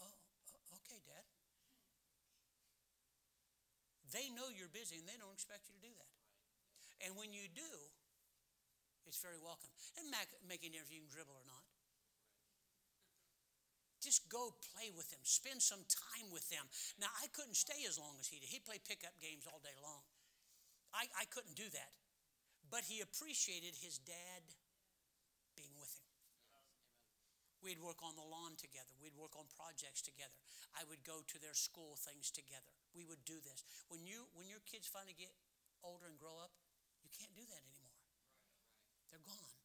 Uh, 0.00 0.04
oh, 0.04 0.12
uh, 0.56 0.78
okay, 0.84 1.00
Dad. 1.04 1.24
They 4.10 4.30
know 4.34 4.50
you're 4.50 4.70
busy 4.70 4.98
and 4.98 5.06
they 5.06 5.18
don't 5.18 5.34
expect 5.34 5.70
you 5.70 5.74
to 5.78 5.82
do 5.82 5.94
that. 5.94 6.14
And 7.06 7.16
when 7.16 7.32
you 7.32 7.48
do, 7.50 7.72
it's 9.08 9.22
very 9.22 9.40
welcome. 9.40 9.70
And 9.98 10.10
make, 10.12 10.62
any 10.62 10.76
difference 10.76 10.92
if 10.92 10.94
you 10.94 11.02
can 11.02 11.10
dribble 11.10 11.34
or 11.34 11.46
not. 11.48 11.64
Just 14.00 14.28
go 14.32 14.56
play 14.72 14.88
with 14.92 15.08
them. 15.12 15.20
Spend 15.22 15.60
some 15.60 15.84
time 15.88 16.32
with 16.32 16.48
them. 16.48 16.64
Now, 16.96 17.12
I 17.20 17.28
couldn't 17.36 17.56
stay 17.56 17.84
as 17.84 18.00
long 18.00 18.16
as 18.16 18.28
he 18.28 18.40
did. 18.40 18.48
He 18.48 18.60
played 18.60 18.84
pickup 18.88 19.12
games 19.20 19.44
all 19.44 19.60
day 19.60 19.76
long. 19.84 20.00
I, 20.96 21.06
I 21.20 21.28
couldn't 21.28 21.54
do 21.54 21.68
that. 21.76 21.92
But 22.72 22.88
he 22.88 23.04
appreciated 23.04 23.76
his 23.76 24.00
dad 24.00 24.42
being 25.56 25.74
with 25.76 25.92
him. 25.92 26.06
We'd 27.60 27.80
work 27.80 28.00
on 28.00 28.16
the 28.16 28.24
lawn 28.24 28.56
together. 28.56 28.92
We'd 29.00 29.16
work 29.16 29.36
on 29.36 29.44
projects 29.52 30.00
together. 30.00 30.36
I 30.72 30.84
would 30.88 31.04
go 31.04 31.20
to 31.20 31.36
their 31.40 31.52
school 31.52 32.00
things 32.00 32.32
together. 32.32 32.72
We 32.96 33.04
would 33.04 33.20
do 33.28 33.36
this. 33.44 33.60
When 33.92 34.04
you 34.08 34.28
when 34.32 34.48
your 34.48 34.64
kids 34.64 34.88
finally 34.88 35.16
get 35.16 35.32
older 35.84 36.08
and 36.08 36.16
grow 36.16 36.40
up, 36.40 36.56
you 37.04 37.12
can't 37.12 37.32
do 37.36 37.44
that 37.44 37.62
anymore. 37.68 38.00
They're 39.12 39.24
gone. 39.24 39.56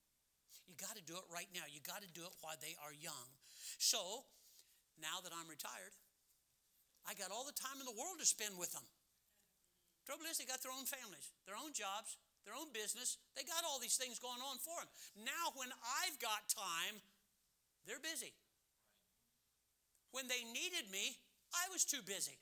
You 0.67 0.73
got 0.75 0.97
to 0.97 1.05
do 1.05 1.15
it 1.15 1.27
right 1.29 1.47
now. 1.53 1.63
You 1.69 1.79
got 1.85 2.01
to 2.01 2.11
do 2.11 2.25
it 2.25 2.33
while 2.41 2.57
they 2.57 2.73
are 2.81 2.91
young. 2.91 3.29
So, 3.77 4.25
now 4.97 5.21
that 5.21 5.31
I'm 5.31 5.45
retired, 5.45 5.93
I 7.05 7.13
got 7.13 7.29
all 7.29 7.45
the 7.45 7.55
time 7.55 7.77
in 7.77 7.85
the 7.85 7.93
world 7.93 8.17
to 8.17 8.25
spend 8.25 8.57
with 8.57 8.73
them. 8.73 8.85
Trouble 10.09 10.25
is, 10.29 10.37
they 10.37 10.45
got 10.45 10.61
their 10.61 10.73
own 10.73 10.85
families, 10.85 11.33
their 11.45 11.57
own 11.57 11.73
jobs, 11.73 12.17
their 12.45 12.53
own 12.53 12.69
business. 12.73 13.17
They 13.33 13.45
got 13.45 13.65
all 13.65 13.81
these 13.81 13.97
things 13.97 14.21
going 14.21 14.41
on 14.41 14.61
for 14.61 14.77
them. 14.77 14.89
Now, 15.25 15.53
when 15.57 15.69
I've 16.05 16.17
got 16.21 16.45
time, 16.49 17.01
they're 17.85 18.01
busy. 18.01 18.33
When 20.11 20.27
they 20.27 20.43
needed 20.51 20.89
me, 20.91 21.17
I 21.53 21.71
was 21.71 21.85
too 21.85 22.01
busy. 22.03 22.35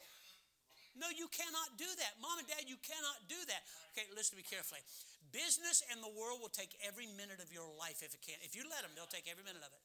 No, 0.94 1.10
you 1.10 1.26
cannot 1.34 1.74
do 1.74 1.90
that. 1.90 2.22
Mom 2.22 2.38
and 2.38 2.46
dad, 2.46 2.70
you 2.70 2.78
cannot 2.86 3.18
do 3.26 3.40
that. 3.50 3.66
Okay, 3.94 4.06
listen 4.14 4.38
to 4.38 4.40
me 4.42 4.46
carefully. 4.46 4.86
Business 5.34 5.82
and 5.90 5.98
the 6.06 6.14
world 6.14 6.38
will 6.38 6.54
take 6.54 6.78
every 6.86 7.10
minute 7.18 7.42
of 7.42 7.50
your 7.50 7.66
life 7.82 8.06
if 8.06 8.14
it 8.14 8.22
can. 8.22 8.38
If 8.46 8.54
you 8.54 8.62
let 8.70 8.86
them, 8.86 8.94
they'll 8.94 9.10
take 9.10 9.26
every 9.26 9.42
minute 9.42 9.66
of 9.66 9.74
it. 9.74 9.82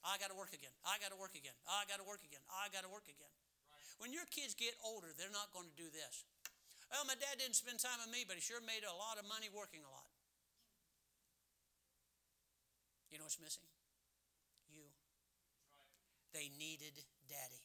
I 0.00 0.16
got 0.16 0.32
to 0.32 0.38
work 0.38 0.56
again. 0.56 0.72
I 0.80 0.96
got 0.96 1.12
to 1.12 1.18
work 1.20 1.36
again. 1.36 1.52
I 1.68 1.84
got 1.84 2.00
to 2.00 2.06
work 2.08 2.24
again. 2.24 2.40
I 2.48 2.72
got 2.72 2.88
to 2.88 2.90
work 2.90 3.04
again. 3.04 3.28
When 4.00 4.16
your 4.16 4.24
kids 4.32 4.56
get 4.56 4.72
older, 4.80 5.12
they're 5.12 5.28
not 5.28 5.52
going 5.52 5.68
to 5.68 5.76
do 5.76 5.92
this. 5.92 6.24
Well, 6.88 7.04
my 7.04 7.20
dad 7.20 7.36
didn't 7.36 7.60
spend 7.60 7.84
time 7.84 8.00
with 8.00 8.08
me, 8.08 8.24
but 8.24 8.40
he 8.40 8.42
sure 8.42 8.64
made 8.64 8.88
a 8.88 8.96
lot 8.96 9.20
of 9.20 9.28
money 9.28 9.52
working 9.52 9.84
a 9.84 9.92
lot. 9.92 10.08
You 13.12 13.20
know 13.20 13.28
what's 13.28 13.36
missing? 13.36 13.68
They 16.32 16.50
needed 16.58 16.94
daddy. 17.28 17.64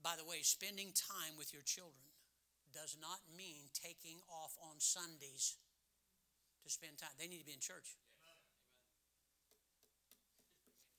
By 0.00 0.16
the 0.16 0.24
way, 0.24 0.40
spending 0.40 0.96
time 0.96 1.36
with 1.36 1.52
your 1.52 1.66
children 1.66 2.08
does 2.72 2.96
not 2.96 3.20
mean 3.34 3.68
taking 3.74 4.22
off 4.30 4.54
on 4.62 4.78
Sundays 4.78 5.58
to 6.62 6.68
spend 6.70 6.96
time. 6.96 7.12
They 7.18 7.28
need 7.28 7.42
to 7.42 7.48
be 7.48 7.56
in 7.56 7.60
church. 7.60 7.98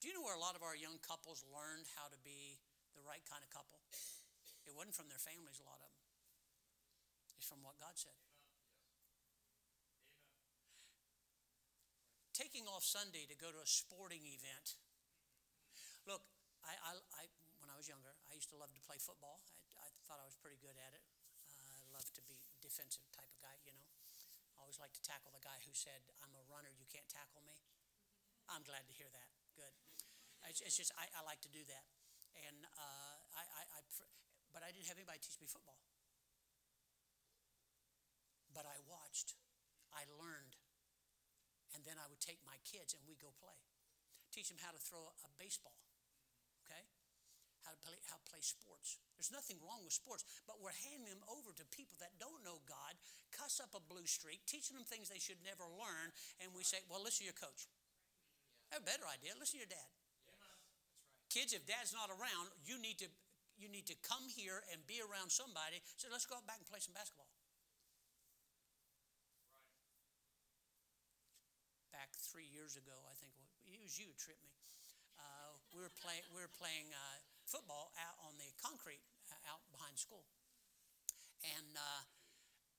Do 0.01 0.09
you 0.09 0.17
know 0.17 0.25
where 0.25 0.33
a 0.33 0.41
lot 0.41 0.57
of 0.57 0.65
our 0.65 0.73
young 0.73 0.97
couples 1.05 1.45
learned 1.45 1.85
how 1.93 2.09
to 2.09 2.17
be 2.25 2.57
the 2.97 3.05
right 3.05 3.21
kind 3.29 3.45
of 3.45 3.53
couple? 3.53 3.77
It 4.65 4.73
wasn't 4.73 4.97
from 4.97 5.13
their 5.13 5.21
families, 5.21 5.61
a 5.61 5.65
lot 5.65 5.77
of 5.77 5.89
them. 5.93 6.01
It's 7.37 7.45
from 7.45 7.61
what 7.61 7.77
God 7.77 7.93
said. 7.93 8.17
Taking 12.33 12.65
off 12.65 12.81
Sunday 12.81 13.29
to 13.29 13.37
go 13.37 13.53
to 13.53 13.61
a 13.61 13.69
sporting 13.69 14.25
event. 14.25 14.81
Look, 16.05 16.23
I, 16.65 16.73
I, 16.73 16.91
I 17.17 17.23
when 17.61 17.69
I 17.69 17.77
was 17.77 17.85
younger, 17.85 18.13
I 18.29 18.37
used 18.37 18.49
to 18.53 18.57
love 18.57 18.73
to 18.73 18.81
play 18.81 18.97
football. 18.97 19.41
I, 19.77 19.85
I 19.85 20.01
thought 20.05 20.21
I 20.21 20.27
was 20.27 20.37
pretty 20.37 20.57
good 20.57 20.77
at 20.77 20.93
it. 20.93 21.03
Uh, 21.57 21.81
I 21.81 21.85
love 21.93 22.09
to 22.17 22.23
be 22.25 22.41
defensive 22.61 23.05
type 23.13 23.29
of 23.29 23.39
guy, 23.41 23.53
you 23.65 23.73
know. 23.73 23.85
I 24.57 24.65
always 24.65 24.81
like 24.81 24.93
to 24.97 25.03
tackle 25.03 25.33
the 25.33 25.41
guy 25.41 25.61
who 25.65 25.73
said, 25.73 26.01
"I'm 26.21 26.33
a 26.33 26.43
runner, 26.49 26.73
you 26.73 26.89
can't 26.89 27.07
tackle 27.09 27.41
me." 27.45 27.61
I'm 28.49 28.65
glad 28.67 28.83
to 28.89 28.93
hear 28.93 29.07
that. 29.07 29.29
Good. 29.55 29.71
It's, 30.49 30.59
it's 30.59 30.75
just 30.75 30.91
I, 30.97 31.07
I, 31.15 31.21
like 31.23 31.39
to 31.45 31.51
do 31.53 31.61
that, 31.69 31.85
and 32.33 32.65
uh, 32.75 33.17
I, 33.37 33.45
I, 33.45 33.79
but 34.51 34.65
I 34.67 34.75
didn't 34.75 34.91
have 34.91 34.99
anybody 34.99 35.23
teach 35.23 35.39
me 35.39 35.47
football. 35.47 35.79
But 38.51 38.67
I 38.67 38.75
watched, 38.83 39.39
I 39.95 40.03
learned, 40.19 40.59
and 41.71 41.87
then 41.87 41.95
I 41.95 42.05
would 42.11 42.19
take 42.19 42.43
my 42.43 42.59
kids 42.67 42.91
and 42.91 42.99
we 43.07 43.15
go 43.15 43.31
play, 43.39 43.55
teach 44.35 44.51
them 44.51 44.59
how 44.59 44.75
to 44.75 44.81
throw 44.81 45.15
a 45.23 45.29
baseball, 45.39 45.79
okay, 46.71 46.87
how 47.67 47.75
to 47.75 47.81
play 47.83 47.99
how 48.07 48.15
to 48.15 48.27
play 48.31 48.39
sports. 48.39 48.95
There's 49.19 49.35
nothing 49.35 49.59
wrong 49.59 49.83
with 49.83 49.91
sports, 49.91 50.23
but 50.47 50.63
we're 50.63 50.75
handing 50.87 51.11
them 51.11 51.21
over 51.27 51.51
to 51.51 51.63
people 51.75 51.99
that 51.99 52.15
don't 52.15 52.39
know 52.47 52.63
God, 52.63 52.95
cuss 53.35 53.59
up 53.59 53.75
a 53.75 53.83
blue 53.83 54.07
streak, 54.07 54.47
teaching 54.47 54.79
them 54.79 54.87
things 54.87 55.11
they 55.11 55.19
should 55.19 55.43
never 55.43 55.67
learn, 55.67 56.15
and 56.39 56.55
we 56.55 56.63
say, 56.63 56.79
"Well, 56.87 57.03
listen 57.03 57.27
to 57.27 57.29
your 57.29 57.37
coach." 57.37 57.67
I 58.71 58.79
have 58.79 58.87
a 58.87 58.87
better 58.87 59.03
idea. 59.11 59.35
Listen 59.35 59.59
to 59.59 59.67
your 59.67 59.73
dad. 59.75 59.91
Kids, 61.27 61.51
if 61.51 61.67
dad's 61.67 61.91
not 61.91 62.07
around, 62.07 62.51
you 62.63 62.79
need 62.79 62.99
to 63.03 63.11
you 63.59 63.67
need 63.67 63.85
to 63.87 63.95
come 64.01 64.25
here 64.31 64.63
and 64.71 64.81
be 64.87 65.03
around 65.03 65.29
somebody. 65.29 65.83
So 65.99 66.07
let's 66.09 66.25
go 66.25 66.35
out 66.39 66.47
back 66.47 66.57
and 66.57 66.65
play 66.65 66.79
some 66.79 66.95
basketball. 66.95 67.29
Back 71.91 72.09
three 72.15 72.47
years 72.47 72.75
ago, 72.75 72.95
I 73.05 73.13
think 73.19 73.35
it 73.35 73.79
was 73.79 73.99
you 73.99 74.07
tripped 74.17 74.43
me. 74.43 74.50
We 75.71 75.79
were 75.79 75.95
playing 76.03 76.27
we 76.35 76.43
were 76.43 76.51
playing 76.51 76.91
uh, 76.91 77.17
football 77.47 77.95
out 77.99 78.19
on 78.27 78.35
the 78.35 78.49
concrete 78.59 79.03
uh, 79.31 79.51
out 79.51 79.63
behind 79.71 79.95
school, 79.95 80.27
and 81.43 81.73
uh, 81.75 82.01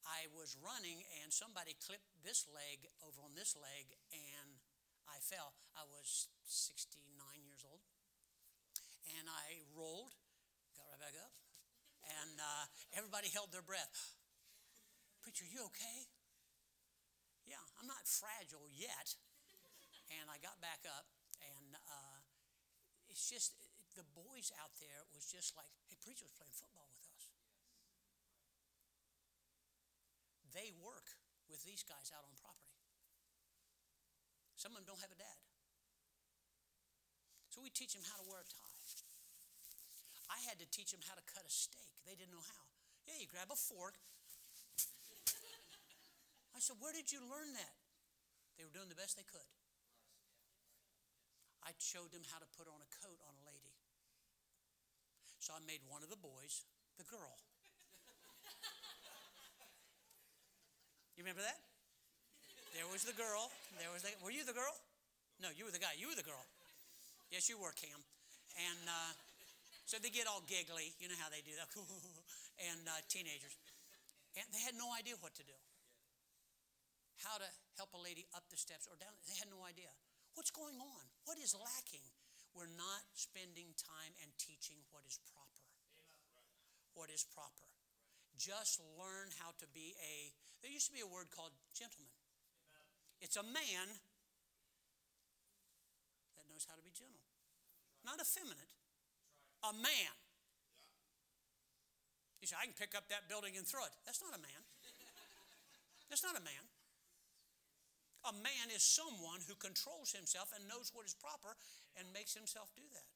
I 0.04 0.28
was 0.36 0.54
running, 0.60 1.02
and 1.22 1.32
somebody 1.32 1.74
clipped 1.80 2.08
this 2.20 2.44
leg 2.52 2.84
over 3.00 3.24
on 3.24 3.32
this 3.32 3.56
leg, 3.56 3.96
and 4.12 4.60
I 5.08 5.18
fell. 5.24 5.56
I 5.72 5.88
was 5.88 6.28
69 6.44 7.00
years 7.48 7.64
old 7.64 7.80
and 9.18 9.26
I 9.26 9.66
rolled, 9.74 10.14
got 10.78 10.86
right 10.86 11.02
back 11.02 11.16
up, 11.18 11.34
and 12.06 12.38
uh, 12.38 12.64
everybody 12.94 13.28
held 13.28 13.50
their 13.50 13.64
breath. 13.64 14.14
Preacher, 15.22 15.46
you 15.46 15.66
okay? 15.70 16.06
Yeah, 17.46 17.62
I'm 17.78 17.86
not 17.86 18.06
fragile 18.06 18.66
yet. 18.70 19.14
And 20.20 20.28
I 20.28 20.36
got 20.44 20.60
back 20.60 20.84
up, 20.84 21.08
and 21.40 21.72
uh, 21.72 22.11
it's 23.12 23.28
just 23.28 23.52
the 23.92 24.08
boys 24.16 24.48
out 24.56 24.72
there 24.80 25.04
was 25.12 25.28
just 25.28 25.52
like, 25.52 25.68
hey, 25.92 26.00
preacher 26.00 26.24
was 26.24 26.32
playing 26.32 26.56
football 26.56 26.88
with 26.96 27.04
us. 27.12 27.28
They 30.56 30.72
work 30.80 31.12
with 31.52 31.60
these 31.68 31.84
guys 31.84 32.08
out 32.16 32.24
on 32.24 32.32
property. 32.40 32.72
Some 34.56 34.72
of 34.72 34.80
them 34.80 34.88
don't 34.88 35.04
have 35.04 35.12
a 35.12 35.20
dad. 35.20 35.40
So 37.52 37.60
we 37.60 37.68
teach 37.68 37.92
them 37.92 38.08
how 38.08 38.16
to 38.16 38.24
wear 38.24 38.40
a 38.40 38.48
tie. 38.48 38.80
I 40.32 40.40
had 40.48 40.56
to 40.64 40.68
teach 40.72 40.96
them 40.96 41.04
how 41.04 41.12
to 41.12 41.24
cut 41.28 41.44
a 41.44 41.52
steak. 41.52 41.92
They 42.08 42.16
didn't 42.16 42.32
know 42.32 42.40
how. 42.40 42.64
Yeah, 43.04 43.20
you 43.20 43.28
grab 43.28 43.52
a 43.52 43.58
fork. 43.58 44.00
I 46.56 46.64
said, 46.64 46.80
Where 46.80 46.96
did 46.96 47.12
you 47.12 47.20
learn 47.20 47.52
that? 47.52 47.76
They 48.56 48.64
were 48.64 48.72
doing 48.72 48.88
the 48.88 48.96
best 48.96 49.20
they 49.20 49.28
could. 49.28 49.44
I 51.62 51.70
showed 51.78 52.10
them 52.10 52.26
how 52.34 52.42
to 52.42 52.48
put 52.58 52.66
on 52.66 52.78
a 52.82 52.90
coat 53.02 53.18
on 53.26 53.34
a 53.38 53.44
lady. 53.46 53.72
So 55.38 55.54
I 55.54 55.62
made 55.66 55.82
one 55.90 56.02
of 56.02 56.10
the 56.10 56.18
boys 56.18 56.66
the 56.98 57.06
girl. 57.08 57.38
You 61.16 61.26
remember 61.26 61.44
that? 61.44 61.60
There 62.74 62.88
was 62.88 63.04
the 63.04 63.12
girl. 63.14 63.52
There 63.76 63.92
was 63.92 64.02
the. 64.02 64.10
Were 64.24 64.32
you 64.32 64.42
the 64.48 64.56
girl? 64.56 64.72
No, 65.38 65.52
you 65.52 65.68
were 65.68 65.74
the 65.74 65.82
guy. 65.82 65.92
You 65.94 66.08
were 66.08 66.18
the 66.18 66.24
girl. 66.24 66.40
Yes, 67.28 67.48
you 67.48 67.60
were, 67.60 67.72
Cam. 67.76 68.00
And 68.56 68.82
uh, 68.88 69.12
so 69.84 70.00
they 70.00 70.08
get 70.08 70.26
all 70.26 70.40
giggly. 70.48 70.92
You 71.00 71.08
know 71.12 71.18
how 71.20 71.28
they 71.28 71.44
do 71.44 71.52
that. 71.60 71.68
and 72.68 72.82
uh, 72.88 72.96
teenagers. 73.12 73.54
And 74.36 74.48
they 74.50 74.62
had 74.64 74.72
no 74.74 74.88
idea 74.96 75.20
what 75.20 75.36
to 75.36 75.44
do. 75.44 75.56
How 77.22 77.36
to 77.38 77.48
help 77.76 77.92
a 77.92 78.00
lady 78.00 78.24
up 78.32 78.48
the 78.48 78.56
steps 78.56 78.88
or 78.88 78.96
down. 78.96 79.12
They 79.28 79.36
had 79.36 79.52
no 79.52 79.62
idea. 79.62 79.92
What's 80.34 80.50
going 80.50 80.80
on? 80.80 81.04
What 81.24 81.36
is 81.38 81.52
lacking? 81.54 82.04
We're 82.52 82.72
not 82.72 83.04
spending 83.16 83.72
time 83.76 84.12
and 84.20 84.32
teaching 84.36 84.80
what 84.92 85.04
is 85.08 85.20
proper. 85.32 85.64
What 86.92 87.08
is 87.08 87.24
proper. 87.24 87.68
Just 88.36 88.80
learn 88.96 89.32
how 89.40 89.56
to 89.60 89.66
be 89.72 89.96
a, 90.00 90.32
there 90.60 90.72
used 90.72 90.88
to 90.88 90.96
be 90.96 91.04
a 91.04 91.08
word 91.08 91.32
called 91.32 91.52
gentleman. 91.72 92.12
It's 93.20 93.36
a 93.36 93.44
man 93.44 93.86
that 96.36 96.44
knows 96.50 96.66
how 96.66 96.74
to 96.74 96.84
be 96.84 96.90
gentle, 96.90 97.22
not 98.02 98.18
effeminate 98.18 98.72
a 99.62 99.72
man. 99.72 100.14
You 102.42 102.50
say, 102.50 102.58
I 102.58 102.66
can 102.66 102.74
pick 102.74 102.98
up 102.98 103.06
that 103.14 103.30
building 103.30 103.54
and 103.54 103.62
throw 103.62 103.86
it. 103.86 103.94
That's 104.02 104.18
not 104.18 104.34
a 104.34 104.42
man. 104.42 104.60
That's 106.10 106.26
not 106.26 106.34
a 106.34 106.42
man. 106.42 106.71
A 108.22 108.34
man 108.38 108.70
is 108.70 108.86
someone 108.86 109.42
who 109.50 109.58
controls 109.58 110.14
himself 110.14 110.54
and 110.54 110.62
knows 110.70 110.94
what 110.94 111.02
is 111.02 111.14
proper 111.18 111.58
and 111.98 112.06
makes 112.14 112.38
himself 112.38 112.70
do 112.78 112.86
that. 112.94 113.08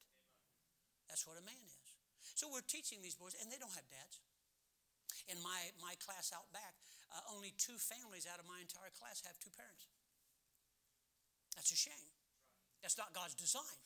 That's 1.07 1.23
what 1.23 1.39
a 1.39 1.45
man 1.47 1.63
is. 1.63 1.87
So 2.35 2.51
we're 2.51 2.65
teaching 2.67 2.99
these 2.99 3.15
boys, 3.15 3.33
and 3.39 3.47
they 3.47 3.57
don't 3.57 3.71
have 3.71 3.87
dads. 3.87 4.19
In 5.31 5.39
my, 5.39 5.71
my 5.79 5.95
class 6.03 6.35
out 6.35 6.51
back, 6.51 6.75
uh, 7.09 7.23
only 7.31 7.55
two 7.55 7.79
families 7.79 8.27
out 8.27 8.37
of 8.37 8.45
my 8.45 8.59
entire 8.59 8.91
class 8.99 9.23
have 9.23 9.39
two 9.39 9.51
parents. 9.55 9.87
That's 11.55 11.71
a 11.71 11.79
shame. 11.79 12.11
That's 12.83 12.99
not 12.99 13.15
God's 13.15 13.33
design. 13.33 13.79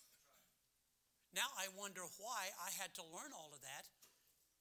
Now 1.31 1.47
I 1.55 1.71
wonder 1.79 2.03
why 2.19 2.51
I 2.59 2.75
had 2.75 2.91
to 2.99 3.03
learn 3.07 3.31
all 3.31 3.55
of 3.55 3.63
that 3.63 3.87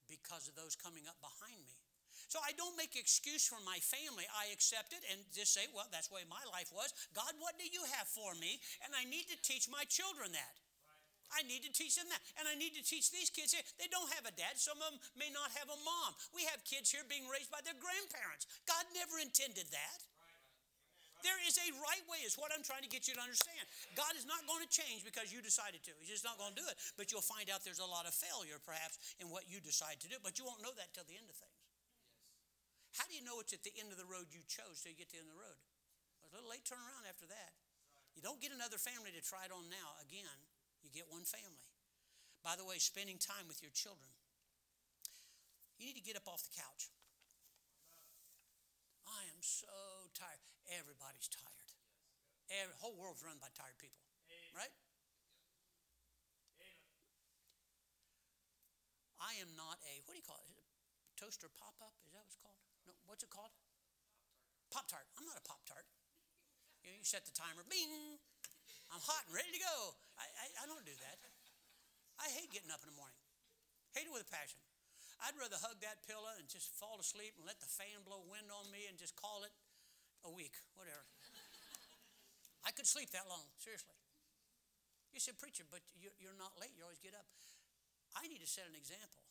because 0.07 0.47
of 0.47 0.55
those 0.55 0.79
coming 0.79 1.03
up 1.09 1.19
behind 1.19 1.59
me. 1.67 1.80
So 2.27 2.37
I 2.43 2.53
don't 2.53 2.75
make 2.75 2.93
excuse 2.99 3.47
for 3.47 3.57
my 3.63 3.79
family. 3.81 4.27
I 4.35 4.51
accept 4.51 4.93
it 4.93 5.01
and 5.09 5.21
just 5.31 5.55
say, 5.55 5.65
well, 5.71 5.87
that's 5.89 6.11
the 6.11 6.17
way 6.19 6.25
my 6.27 6.41
life 6.51 6.69
was. 6.69 6.93
God, 7.15 7.33
what 7.39 7.57
do 7.57 7.65
you 7.65 7.81
have 7.97 8.09
for 8.09 8.35
me? 8.37 8.59
And 8.85 8.91
I 8.93 9.07
need 9.07 9.29
to 9.31 9.37
teach 9.41 9.71
my 9.71 9.87
children 9.87 10.33
that. 10.35 10.55
I 11.31 11.47
need 11.47 11.63
to 11.63 11.71
teach 11.71 11.95
them 11.95 12.11
that. 12.11 12.19
And 12.35 12.45
I 12.45 12.59
need 12.59 12.75
to 12.75 12.83
teach 12.83 13.07
these 13.07 13.31
kids 13.31 13.55
here. 13.55 13.63
They 13.79 13.87
don't 13.87 14.11
have 14.19 14.27
a 14.27 14.35
dad. 14.35 14.59
Some 14.59 14.83
of 14.83 14.91
them 14.91 14.99
may 15.15 15.31
not 15.31 15.47
have 15.55 15.71
a 15.71 15.79
mom. 15.79 16.11
We 16.35 16.43
have 16.51 16.59
kids 16.67 16.91
here 16.91 17.07
being 17.07 17.23
raised 17.31 17.47
by 17.47 17.63
their 17.63 17.77
grandparents. 17.79 18.47
God 18.67 18.83
never 18.91 19.15
intended 19.23 19.71
that. 19.71 19.99
There 21.21 21.37
is 21.45 21.53
a 21.61 21.69
right 21.77 22.01
way, 22.09 22.25
is 22.25 22.33
what 22.33 22.49
I'm 22.49 22.65
trying 22.65 22.81
to 22.81 22.89
get 22.89 23.05
you 23.05 23.13
to 23.13 23.21
understand. 23.21 23.61
God 23.93 24.17
is 24.17 24.25
not 24.25 24.41
going 24.49 24.65
to 24.65 24.69
change 24.69 25.05
because 25.05 25.29
you 25.29 25.37
decided 25.39 25.85
to. 25.85 25.93
He's 26.01 26.09
just 26.09 26.25
not 26.25 26.41
going 26.41 26.57
to 26.57 26.59
do 26.59 26.65
it. 26.65 26.75
But 26.97 27.13
you'll 27.13 27.23
find 27.23 27.45
out 27.53 27.61
there's 27.61 27.81
a 27.81 27.85
lot 27.85 28.09
of 28.09 28.13
failure, 28.17 28.57
perhaps, 28.57 28.97
in 29.21 29.29
what 29.29 29.45
you 29.45 29.61
decide 29.61 30.01
to 30.01 30.09
do. 30.09 30.17
But 30.25 30.41
you 30.41 30.49
won't 30.49 30.65
know 30.65 30.73
that 30.75 30.89
till 30.97 31.05
the 31.05 31.13
end 31.13 31.29
of 31.29 31.37
things. 31.37 31.60
How 32.99 33.07
do 33.07 33.15
you 33.15 33.23
know 33.23 33.39
it's 33.39 33.55
at 33.55 33.63
the 33.63 33.71
end 33.79 33.95
of 33.95 33.99
the 33.99 34.07
road 34.07 34.31
you 34.31 34.43
chose 34.47 34.83
till 34.83 34.91
you 34.91 34.99
get 34.99 35.07
to 35.11 35.19
the 35.19 35.23
end 35.23 35.31
of 35.31 35.35
the 35.35 35.43
road? 35.43 35.59
Well, 36.19 36.31
a 36.31 36.33
little 36.35 36.51
late 36.51 36.67
turn 36.67 36.79
around 36.79 37.07
after 37.07 37.27
that. 37.31 37.55
You 38.15 38.19
don't 38.19 38.43
get 38.43 38.51
another 38.51 38.75
family 38.75 39.15
to 39.15 39.23
try 39.23 39.47
it 39.47 39.53
on 39.55 39.71
now. 39.71 39.95
Again, 40.03 40.37
you 40.83 40.91
get 40.91 41.07
one 41.07 41.23
family. 41.23 41.71
By 42.43 42.59
the 42.59 42.67
way, 42.67 42.81
spending 42.81 43.15
time 43.15 43.47
with 43.47 43.63
your 43.63 43.71
children. 43.71 44.11
You 45.79 45.87
need 45.87 45.97
to 45.97 46.03
get 46.03 46.19
up 46.19 46.27
off 46.27 46.43
the 46.43 46.53
couch. 46.53 46.91
I 49.07 49.25
am 49.31 49.41
so 49.41 49.71
tired. 50.13 50.43
Everybody's 50.69 51.31
tired. 51.31 51.71
Every, 52.51 52.75
whole 52.77 52.93
world's 52.99 53.23
run 53.23 53.39
by 53.39 53.47
tired 53.55 53.79
people, 53.79 54.03
right? 54.51 54.73
I 59.21 59.37
am 59.37 59.53
not 59.53 59.77
a 59.85 60.01
what 60.05 60.13
do 60.13 60.19
you 60.19 60.25
call 60.25 60.41
it? 60.41 60.51
Toaster 61.15 61.47
pop 61.47 61.77
up? 61.81 61.93
Is 62.05 62.13
that 62.13 62.25
what 62.25 62.33
it's 62.33 62.41
called? 62.41 62.60
What's 63.05 63.23
it 63.23 63.31
called? 63.31 63.53
Pop 64.71 64.87
tart. 64.87 65.05
I'm 65.19 65.27
not 65.27 65.39
a 65.39 65.45
pop 65.45 65.61
tart. 65.67 65.85
You, 66.81 66.95
you 66.95 67.05
set 67.05 67.27
the 67.27 67.35
timer, 67.35 67.65
bing. 67.67 68.17
I'm 68.91 69.03
hot 69.03 69.27
and 69.27 69.35
ready 69.35 69.51
to 69.55 69.61
go. 69.61 69.95
I, 70.19 70.25
I, 70.27 70.45
I 70.61 70.63
don't 70.67 70.83
do 70.83 70.95
that. 70.95 71.17
I 72.19 72.27
hate 72.31 72.51
getting 72.51 72.71
up 72.71 72.83
in 72.83 72.91
the 72.91 72.97
morning. 72.99 73.17
Hate 73.95 74.07
it 74.07 74.13
with 74.13 74.23
a 74.23 74.31
passion. 74.31 74.59
I'd 75.21 75.37
rather 75.37 75.59
hug 75.61 75.77
that 75.85 76.01
pillow 76.09 76.33
and 76.41 76.49
just 76.49 76.73
fall 76.75 76.97
asleep 76.97 77.37
and 77.37 77.45
let 77.45 77.61
the 77.61 77.69
fan 77.69 78.01
blow 78.01 78.25
wind 78.25 78.49
on 78.49 78.65
me 78.73 78.89
and 78.89 78.97
just 78.97 79.13
call 79.13 79.45
it 79.45 79.53
a 80.25 80.31
week, 80.33 80.57
whatever. 80.73 81.05
I 82.65 82.73
could 82.73 82.89
sleep 82.89 83.13
that 83.13 83.29
long, 83.29 83.45
seriously. 83.61 83.97
You 85.13 85.19
said, 85.19 85.37
Preacher, 85.37 85.67
but 85.67 85.83
you're 85.97 86.37
not 86.39 86.55
late. 86.57 86.73
You 86.77 86.87
always 86.87 87.01
get 87.03 87.13
up. 87.13 87.27
I 88.15 88.25
need 88.27 88.41
to 88.41 88.49
set 88.49 88.65
an 88.65 88.77
example. 88.77 89.23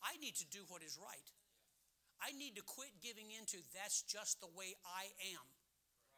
I 0.00 0.16
need 0.20 0.36
to 0.40 0.46
do 0.48 0.64
what 0.68 0.84
is 0.84 0.96
right. 1.00 1.28
I 2.20 2.32
need 2.32 2.56
to 2.56 2.64
quit 2.64 2.96
giving 3.04 3.28
into 3.30 3.60
that's 3.76 4.02
just 4.02 4.40
the 4.40 4.50
way 4.56 4.72
I 4.82 5.12
am. 5.36 5.44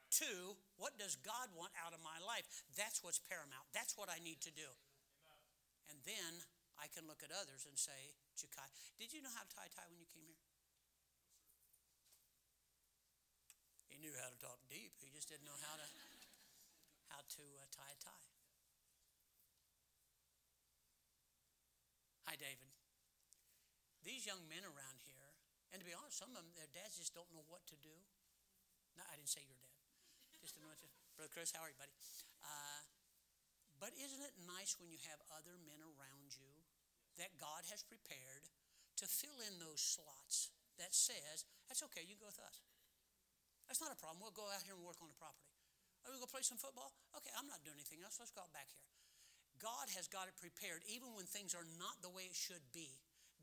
Two, 0.08 0.56
what 0.80 0.96
does 0.96 1.20
God 1.20 1.52
want 1.52 1.74
out 1.76 1.92
of 1.92 2.00
my 2.00 2.16
life? 2.24 2.46
That's 2.78 3.04
what's 3.04 3.20
paramount. 3.20 3.68
That's 3.76 3.92
what 3.98 4.08
I 4.08 4.22
need 4.24 4.40
to 4.46 4.52
do. 4.54 4.70
And 5.92 6.00
then 6.08 6.32
I 6.80 6.88
can 6.88 7.04
look 7.04 7.20
at 7.20 7.34
others 7.34 7.68
and 7.68 7.76
say, 7.76 8.16
Jakai, 8.38 8.68
did 8.96 9.12
you 9.12 9.20
know 9.20 9.32
how 9.34 9.44
to 9.44 9.52
tie 9.52 9.68
tie 9.68 9.88
when 9.90 10.00
you 10.00 10.08
came 10.08 10.24
here? 10.24 10.40
He 13.90 13.98
knew 13.98 14.14
how 14.14 14.30
to 14.30 14.38
talk 14.38 14.62
deep. 14.70 14.94
He 15.02 15.10
just 15.10 15.28
didn't 15.28 15.44
know 15.44 15.58
how 15.58 15.76
to 15.76 15.86
how 17.10 17.24
to 17.24 17.44
uh, 17.58 17.66
tie 17.72 17.92
a 17.92 17.98
tie. 17.98 18.28
Hi, 22.28 22.36
David. 22.36 22.68
These 24.04 24.28
young 24.28 24.44
men 24.46 24.62
around 24.62 24.97
and 25.72 25.80
to 25.80 25.86
be 25.86 25.92
honest, 25.92 26.16
some 26.16 26.32
of 26.32 26.36
them, 26.38 26.48
their 26.56 26.70
dads 26.72 26.96
just 26.96 27.12
don't 27.12 27.28
know 27.32 27.44
what 27.48 27.64
to 27.68 27.76
do. 27.84 27.92
No, 28.96 29.04
I 29.06 29.16
didn't 29.20 29.30
say 29.30 29.44
your 29.44 29.58
dad. 29.60 29.76
Just 30.40 30.56
know 30.58 30.70
what 30.70 30.80
to 30.80 30.88
Brother 31.18 31.32
Chris, 31.34 31.52
how 31.52 31.66
are 31.66 31.70
you, 31.70 31.78
buddy? 31.78 31.94
Uh, 32.40 32.82
but 33.78 33.94
isn't 33.94 34.22
it 34.22 34.34
nice 34.46 34.78
when 34.78 34.90
you 34.90 34.98
have 35.10 35.22
other 35.34 35.54
men 35.66 35.78
around 35.82 36.34
you 36.34 36.50
that 37.18 37.34
God 37.38 37.66
has 37.70 37.82
prepared 37.82 38.50
to 39.02 39.06
fill 39.06 39.38
in 39.46 39.58
those 39.58 39.82
slots 39.82 40.50
that 40.78 40.94
says, 40.94 41.46
that's 41.66 41.82
okay, 41.90 42.06
you 42.06 42.14
can 42.14 42.26
go 42.26 42.30
with 42.30 42.42
us. 42.42 42.62
That's 43.66 43.82
not 43.82 43.92
a 43.92 43.98
problem. 43.98 44.22
We'll 44.22 44.34
go 44.34 44.46
out 44.48 44.62
here 44.64 44.74
and 44.74 44.82
work 44.82 44.98
on 45.02 45.10
the 45.10 45.18
property. 45.18 45.50
Are 46.06 46.14
we 46.14 46.18
going 46.18 46.30
to 46.30 46.34
play 46.34 46.46
some 46.46 46.58
football? 46.58 46.94
Okay, 47.18 47.30
I'm 47.36 47.50
not 47.50 47.60
doing 47.66 47.76
anything 47.76 48.00
else. 48.00 48.16
Let's 48.16 48.32
go 48.32 48.40
out 48.40 48.54
back 48.54 48.70
here. 48.72 48.86
God 49.58 49.90
has 49.98 50.06
got 50.06 50.30
it 50.30 50.38
prepared 50.38 50.86
even 50.86 51.12
when 51.18 51.26
things 51.26 51.52
are 51.52 51.66
not 51.76 51.98
the 52.00 52.08
way 52.08 52.30
it 52.30 52.38
should 52.38 52.62
be. 52.70 52.94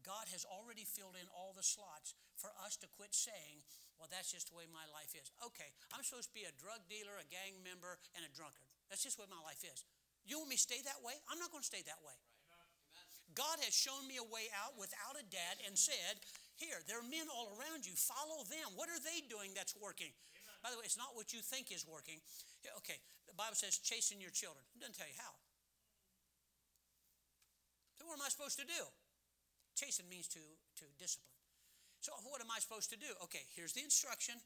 God 0.06 0.30
has 0.30 0.46
already 0.46 0.86
filled 0.86 1.18
in 1.18 1.26
all 1.34 1.58
the 1.58 1.66
slots 1.66 2.14
for 2.38 2.54
us 2.62 2.78
to 2.86 2.88
quit 2.94 3.18
saying, 3.18 3.66
well, 3.98 4.06
that's 4.12 4.30
just 4.30 4.54
the 4.54 4.56
way 4.56 4.70
my 4.70 4.86
life 4.94 5.18
is. 5.18 5.34
Okay, 5.42 5.74
I'm 5.90 6.06
supposed 6.06 6.30
to 6.30 6.38
be 6.38 6.46
a 6.46 6.54
drug 6.62 6.86
dealer, 6.86 7.18
a 7.18 7.26
gang 7.26 7.58
member, 7.66 7.98
and 8.14 8.22
a 8.22 8.32
drunkard. 8.32 8.70
That's 8.92 9.02
just 9.02 9.18
the 9.18 9.26
way 9.26 9.32
my 9.34 9.42
life 9.42 9.66
is. 9.66 9.82
You 10.30 10.38
want 10.38 10.54
me 10.54 10.60
to 10.62 10.66
stay 10.66 10.82
that 10.86 11.02
way? 11.02 11.18
I'm 11.26 11.42
not 11.42 11.50
going 11.50 11.66
to 11.66 11.70
stay 11.70 11.82
that 11.90 12.02
way. 12.06 12.14
God 13.34 13.60
has 13.68 13.76
shown 13.76 14.08
me 14.08 14.16
a 14.16 14.28
way 14.32 14.48
out 14.56 14.80
without 14.80 15.20
a 15.20 15.26
dad 15.28 15.60
and 15.68 15.76
said, 15.76 16.24
Here, 16.56 16.80
there 16.88 17.04
are 17.04 17.10
men 17.12 17.28
all 17.28 17.52
around 17.60 17.84
you. 17.84 17.92
Follow 17.98 18.48
them. 18.48 18.78
What 18.80 18.88
are 18.88 19.02
they 19.04 19.26
doing 19.28 19.52
that's 19.52 19.76
working? 19.76 20.14
Amen. 20.38 20.58
By 20.64 20.70
the 20.72 20.80
way, 20.80 20.88
it's 20.88 20.96
not 20.96 21.20
what 21.20 21.36
you 21.36 21.44
think 21.44 21.68
is 21.68 21.84
working. 21.84 22.24
Okay, 22.80 22.96
the 23.28 23.36
Bible 23.36 23.60
says 23.60 23.76
chasten 23.82 24.24
your 24.24 24.32
children. 24.32 24.64
It 24.72 24.80
doesn't 24.80 24.96
tell 24.96 25.10
you 25.10 25.20
how. 25.20 25.36
So, 28.00 28.08
what 28.08 28.16
am 28.16 28.24
I 28.24 28.32
supposed 28.32 28.56
to 28.64 28.68
do? 28.68 28.88
Chasten 29.76 30.08
means 30.08 30.32
to, 30.32 30.40
to 30.80 30.86
discipline. 30.96 31.36
So, 32.00 32.16
what 32.24 32.40
am 32.40 32.50
I 32.50 32.64
supposed 32.64 32.90
to 32.96 33.00
do? 33.00 33.12
Okay, 33.28 33.44
here's 33.54 33.76
the 33.76 33.84
instruction. 33.84 34.40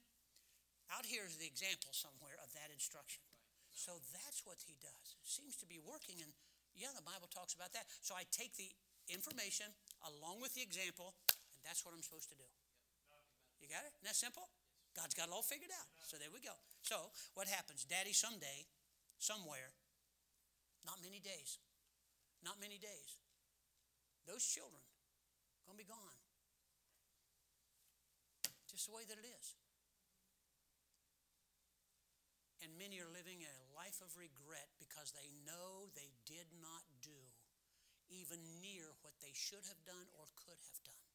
Out 0.90 1.06
here 1.06 1.22
is 1.24 1.38
the 1.38 1.46
example 1.46 1.94
somewhere 1.94 2.34
of 2.42 2.50
that 2.58 2.74
instruction. 2.74 3.22
So 3.80 4.02
that's 4.10 4.42
what 4.44 4.58
he 4.66 4.74
does. 4.82 5.16
It 5.22 5.30
seems 5.30 5.56
to 5.62 5.68
be 5.70 5.78
working, 5.78 6.18
and 6.20 6.34
yeah, 6.74 6.90
the 6.98 7.06
Bible 7.06 7.30
talks 7.30 7.54
about 7.54 7.72
that. 7.78 7.86
So 8.02 8.18
I 8.18 8.26
take 8.34 8.58
the 8.58 8.68
information 9.08 9.70
along 10.04 10.42
with 10.42 10.58
the 10.58 10.66
example, 10.66 11.14
and 11.30 11.62
that's 11.62 11.86
what 11.86 11.94
I'm 11.94 12.02
supposed 12.02 12.28
to 12.34 12.38
do. 12.38 12.50
You 13.62 13.70
got 13.70 13.86
it? 13.86 13.94
Isn't 14.02 14.10
that 14.10 14.18
simple? 14.18 14.50
God's 14.98 15.14
got 15.14 15.30
it 15.30 15.34
all 15.36 15.46
figured 15.46 15.72
out. 15.72 15.88
So 16.10 16.18
there 16.18 16.34
we 16.34 16.42
go. 16.42 16.56
So 16.82 17.14
what 17.38 17.46
happens? 17.46 17.86
Daddy 17.86 18.12
someday, 18.12 18.66
somewhere, 19.22 19.76
not 20.84 20.98
many 21.06 21.22
days, 21.22 21.60
not 22.42 22.58
many 22.58 22.82
days, 22.82 23.20
those 24.26 24.42
children 24.42 24.82
going 25.70 25.78
to 25.78 25.86
be 25.86 25.94
gone. 25.94 26.18
Just 28.66 28.90
the 28.90 28.96
way 28.98 29.06
that 29.06 29.22
it 29.22 29.30
is. 29.30 29.54
And 32.66 32.74
many 32.82 32.98
are 32.98 33.14
living 33.14 33.46
a 33.46 33.56
life 33.78 34.02
of 34.02 34.10
regret 34.18 34.74
because 34.82 35.14
they 35.14 35.30
know 35.46 35.94
they 35.94 36.10
did 36.26 36.50
not 36.58 36.82
do 37.06 37.16
even 38.10 38.42
near 38.58 38.90
what 39.06 39.14
they 39.22 39.32
should 39.38 39.62
have 39.70 39.80
done 39.86 40.10
or 40.18 40.26
could 40.34 40.58
have 40.58 40.80
done. 40.82 41.06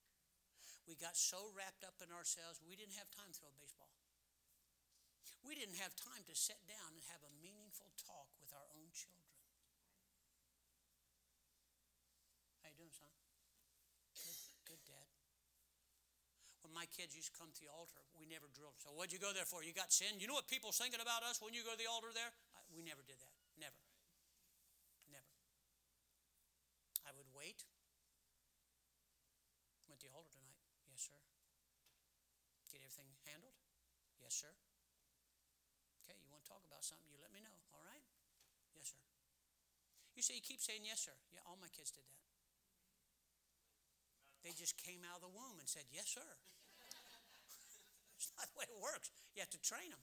We 0.86 0.94
got 0.94 1.18
so 1.18 1.50
wrapped 1.52 1.82
up 1.82 1.98
in 1.98 2.14
ourselves, 2.14 2.62
we 2.62 2.78
didn't 2.78 2.94
have 2.94 3.10
time 3.10 3.34
to 3.34 3.36
throw 3.36 3.50
a 3.50 3.58
baseball. 3.58 3.90
We 5.42 5.52
didn't 5.58 5.76
have 5.82 5.92
time 5.98 6.24
to 6.24 6.34
sit 6.38 6.56
down 6.64 6.96
and 6.96 7.02
have 7.12 7.20
a 7.20 7.32
meaningful 7.42 7.92
talk 8.00 8.32
with 8.40 8.48
our 8.56 8.64
own 8.72 8.88
children. 8.96 9.28
How 12.64 12.72
you 12.72 12.80
doing, 12.80 12.96
son? 12.96 13.12
Good, 14.16 14.40
good, 14.64 14.82
Dad. 14.88 15.08
When 16.63 16.63
my 16.74 16.90
kids 16.90 17.14
used 17.14 17.30
to 17.30 17.36
come 17.38 17.54
to 17.54 17.60
the 17.62 17.70
altar, 17.70 18.02
we 18.18 18.26
never 18.26 18.50
drilled. 18.50 18.74
So 18.82 18.90
what'd 18.98 19.14
you 19.14 19.22
go 19.22 19.30
there 19.30 19.46
for? 19.46 19.62
You 19.62 19.70
got 19.70 19.94
sin? 19.94 20.18
You 20.18 20.26
know 20.26 20.34
what 20.34 20.50
people's 20.50 20.74
thinking 20.74 20.98
about 20.98 21.22
us 21.22 21.38
when 21.38 21.54
you 21.54 21.62
go 21.62 21.72
to 21.72 21.80
the 21.80 21.86
altar 21.86 22.10
there? 22.10 22.34
I, 22.58 22.60
we 22.74 22.82
never 22.82 23.06
did 23.06 23.22
that. 23.22 23.34
Never. 23.54 23.78
Never. 25.06 25.30
I 27.06 27.14
would 27.14 27.30
wait. 27.30 27.62
Went 29.86 30.02
to 30.02 30.10
the 30.10 30.14
altar 30.18 30.34
tonight. 30.34 30.58
Yes, 30.90 31.06
sir. 31.06 31.20
Get 32.74 32.82
everything 32.82 33.06
handled? 33.30 33.54
Yes, 34.18 34.34
sir. 34.34 34.50
Okay, 36.02 36.18
you 36.18 36.26
want 36.34 36.42
to 36.42 36.50
talk 36.50 36.66
about 36.66 36.82
something, 36.82 37.06
you 37.06 37.22
let 37.22 37.30
me 37.30 37.38
know, 37.38 37.54
all 37.70 37.86
right? 37.86 38.02
Yes, 38.74 38.90
sir. 38.90 39.00
You 40.18 40.26
say 40.26 40.34
you 40.34 40.42
keep 40.42 40.58
saying 40.58 40.82
yes, 40.82 41.06
sir. 41.06 41.14
Yeah, 41.30 41.46
all 41.46 41.54
my 41.54 41.70
kids 41.70 41.94
did 41.94 42.02
that. 42.10 42.24
They 44.44 44.52
just 44.52 44.76
came 44.76 45.00
out 45.08 45.24
of 45.24 45.24
the 45.24 45.32
womb 45.32 45.56
and 45.56 45.64
said, 45.64 45.88
Yes, 45.88 46.12
sir. 46.12 46.28
It's 48.24 48.32
not 48.40 48.48
the 48.48 48.56
way 48.56 48.66
it 48.68 48.80
works. 48.80 49.12
You 49.36 49.44
have 49.44 49.52
to 49.52 49.60
train 49.60 49.92
them. 49.92 50.00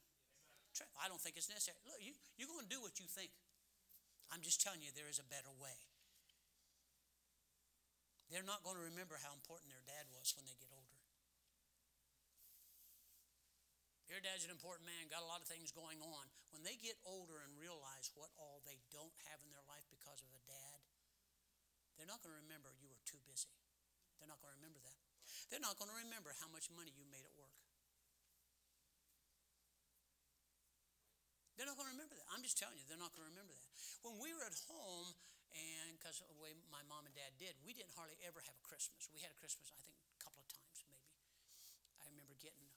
I 1.01 1.11
don't 1.11 1.19
think 1.19 1.35
it's 1.35 1.51
necessary. 1.51 1.75
Look, 1.83 1.99
you, 1.99 2.15
you're 2.39 2.47
going 2.47 2.63
to 2.63 2.71
do 2.71 2.79
what 2.79 2.95
you 3.01 3.09
think. 3.09 3.33
I'm 4.31 4.39
just 4.39 4.63
telling 4.63 4.79
you, 4.79 4.93
there 4.95 5.11
is 5.11 5.19
a 5.19 5.27
better 5.27 5.51
way. 5.59 5.75
They're 8.31 8.47
not 8.47 8.63
going 8.63 8.79
to 8.79 8.85
remember 8.87 9.19
how 9.19 9.35
important 9.35 9.67
their 9.67 9.83
dad 9.83 10.07
was 10.07 10.31
when 10.39 10.47
they 10.47 10.55
get 10.55 10.71
older. 10.71 10.95
Your 14.07 14.23
dad's 14.23 14.47
an 14.47 14.51
important 14.51 14.87
man, 14.87 15.11
got 15.11 15.23
a 15.23 15.27
lot 15.27 15.43
of 15.43 15.47
things 15.47 15.75
going 15.75 15.99
on. 15.99 16.25
When 16.55 16.63
they 16.63 16.79
get 16.79 16.99
older 17.03 17.43
and 17.43 17.51
realize 17.59 18.11
what 18.15 18.31
all 18.39 18.63
they 18.63 18.79
don't 18.91 19.15
have 19.27 19.39
in 19.43 19.51
their 19.51 19.63
life 19.67 19.87
because 19.91 20.23
of 20.23 20.31
a 20.31 20.41
dad, 20.47 20.79
they're 21.95 22.07
not 22.07 22.23
going 22.23 22.35
to 22.35 22.43
remember 22.43 22.71
you 22.79 22.91
were 22.91 22.99
too 23.03 23.19
busy. 23.27 23.51
They're 24.19 24.31
not 24.31 24.39
going 24.39 24.51
to 24.51 24.59
remember 24.59 24.83
that. 24.83 24.99
They're 25.51 25.63
not 25.63 25.79
going 25.79 25.91
to 25.91 25.99
remember 26.07 26.31
how 26.39 26.51
much 26.51 26.71
money 26.71 26.91
you 26.91 27.07
made 27.07 27.23
at 27.23 27.35
work. 27.39 27.60
They're 31.55 31.67
not 31.67 31.75
going 31.77 31.91
to 31.91 31.95
remember 31.95 32.15
that. 32.17 32.27
I'm 32.31 32.41
just 32.41 32.57
telling 32.57 32.79
you, 32.79 32.85
they're 32.87 33.01
not 33.01 33.11
going 33.13 33.27
to 33.27 33.31
remember 33.35 33.53
that. 33.53 33.69
When 34.01 34.17
we 34.17 34.31
were 34.33 34.43
at 34.47 34.55
home, 34.71 35.13
and 35.51 35.99
because 35.99 36.23
of 36.23 36.31
the 36.31 36.39
way 36.39 36.55
my 36.71 36.79
mom 36.87 37.03
and 37.03 37.11
dad 37.11 37.35
did, 37.35 37.59
we 37.67 37.75
didn't 37.75 37.91
hardly 37.91 38.15
ever 38.23 38.39
have 38.39 38.55
a 38.55 38.63
Christmas. 38.63 39.11
We 39.11 39.19
had 39.19 39.35
a 39.35 39.39
Christmas, 39.39 39.67
I 39.67 39.79
think, 39.83 39.99
a 40.15 40.19
couple 40.23 40.39
of 40.39 40.47
times 40.47 40.79
maybe. 40.87 41.11
I 41.99 42.07
remember 42.07 42.39
getting 42.39 42.71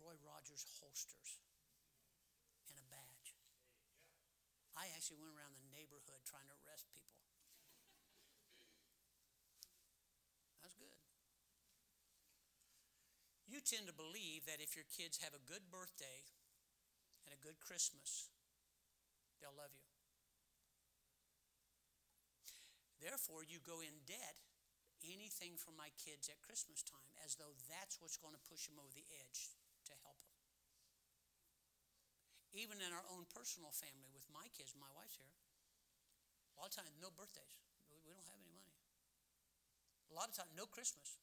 Roy 0.00 0.16
Rogers 0.24 0.64
holsters 0.80 1.36
and 2.72 2.80
a 2.80 2.86
badge. 2.88 3.36
I 4.72 4.88
actually 4.96 5.20
went 5.20 5.36
around 5.36 5.52
the 5.52 5.68
neighborhood 5.68 6.24
trying 6.24 6.48
to 6.48 6.56
arrest 6.64 6.88
people. 6.96 7.20
That's 10.64 10.74
good. 10.80 10.96
You 13.44 13.60
tend 13.60 13.84
to 13.84 13.94
believe 13.94 14.48
that 14.48 14.64
if 14.64 14.72
your 14.72 14.88
kids 14.88 15.20
have 15.20 15.36
a 15.36 15.42
good 15.44 15.68
birthday 15.68 16.24
and 17.26 17.32
a 17.34 17.40
good 17.40 17.58
Christmas, 17.62 18.30
they'll 19.38 19.54
love 19.54 19.72
you. 19.74 19.86
Therefore, 23.02 23.42
you 23.42 23.58
go 23.62 23.82
in 23.82 24.06
debt 24.06 24.38
anything 25.02 25.58
for 25.58 25.74
my 25.74 25.90
kids 25.98 26.30
at 26.30 26.38
Christmas 26.46 26.86
time 26.86 27.10
as 27.26 27.34
though 27.34 27.58
that's 27.66 27.98
what's 27.98 28.18
going 28.18 28.38
to 28.38 28.44
push 28.46 28.70
them 28.70 28.78
over 28.78 28.94
the 28.94 29.06
edge 29.18 29.50
to 29.90 29.94
help 30.06 30.14
them. 30.22 30.38
Even 32.54 32.78
in 32.78 32.94
our 32.94 33.06
own 33.10 33.26
personal 33.26 33.74
family 33.74 34.06
with 34.14 34.28
my 34.30 34.46
kids, 34.54 34.78
my 34.78 34.90
wife's 34.94 35.18
here, 35.18 35.34
a 36.54 36.62
lot 36.62 36.70
of 36.70 36.74
times 36.78 36.94
no 37.02 37.10
birthdays. 37.10 37.58
We 38.06 38.14
don't 38.14 38.26
have 38.30 38.38
any 38.38 38.54
money. 38.54 38.78
A 40.10 40.14
lot 40.14 40.28
of 40.28 40.36
times, 40.36 40.52
no 40.52 40.68
Christmas. 40.68 41.16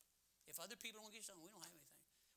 If 0.50 0.58
other 0.58 0.74
people 0.74 1.06
don't 1.06 1.14
get 1.14 1.22
something, 1.22 1.46
we 1.46 1.54
don't 1.54 1.62
have. 1.62 1.79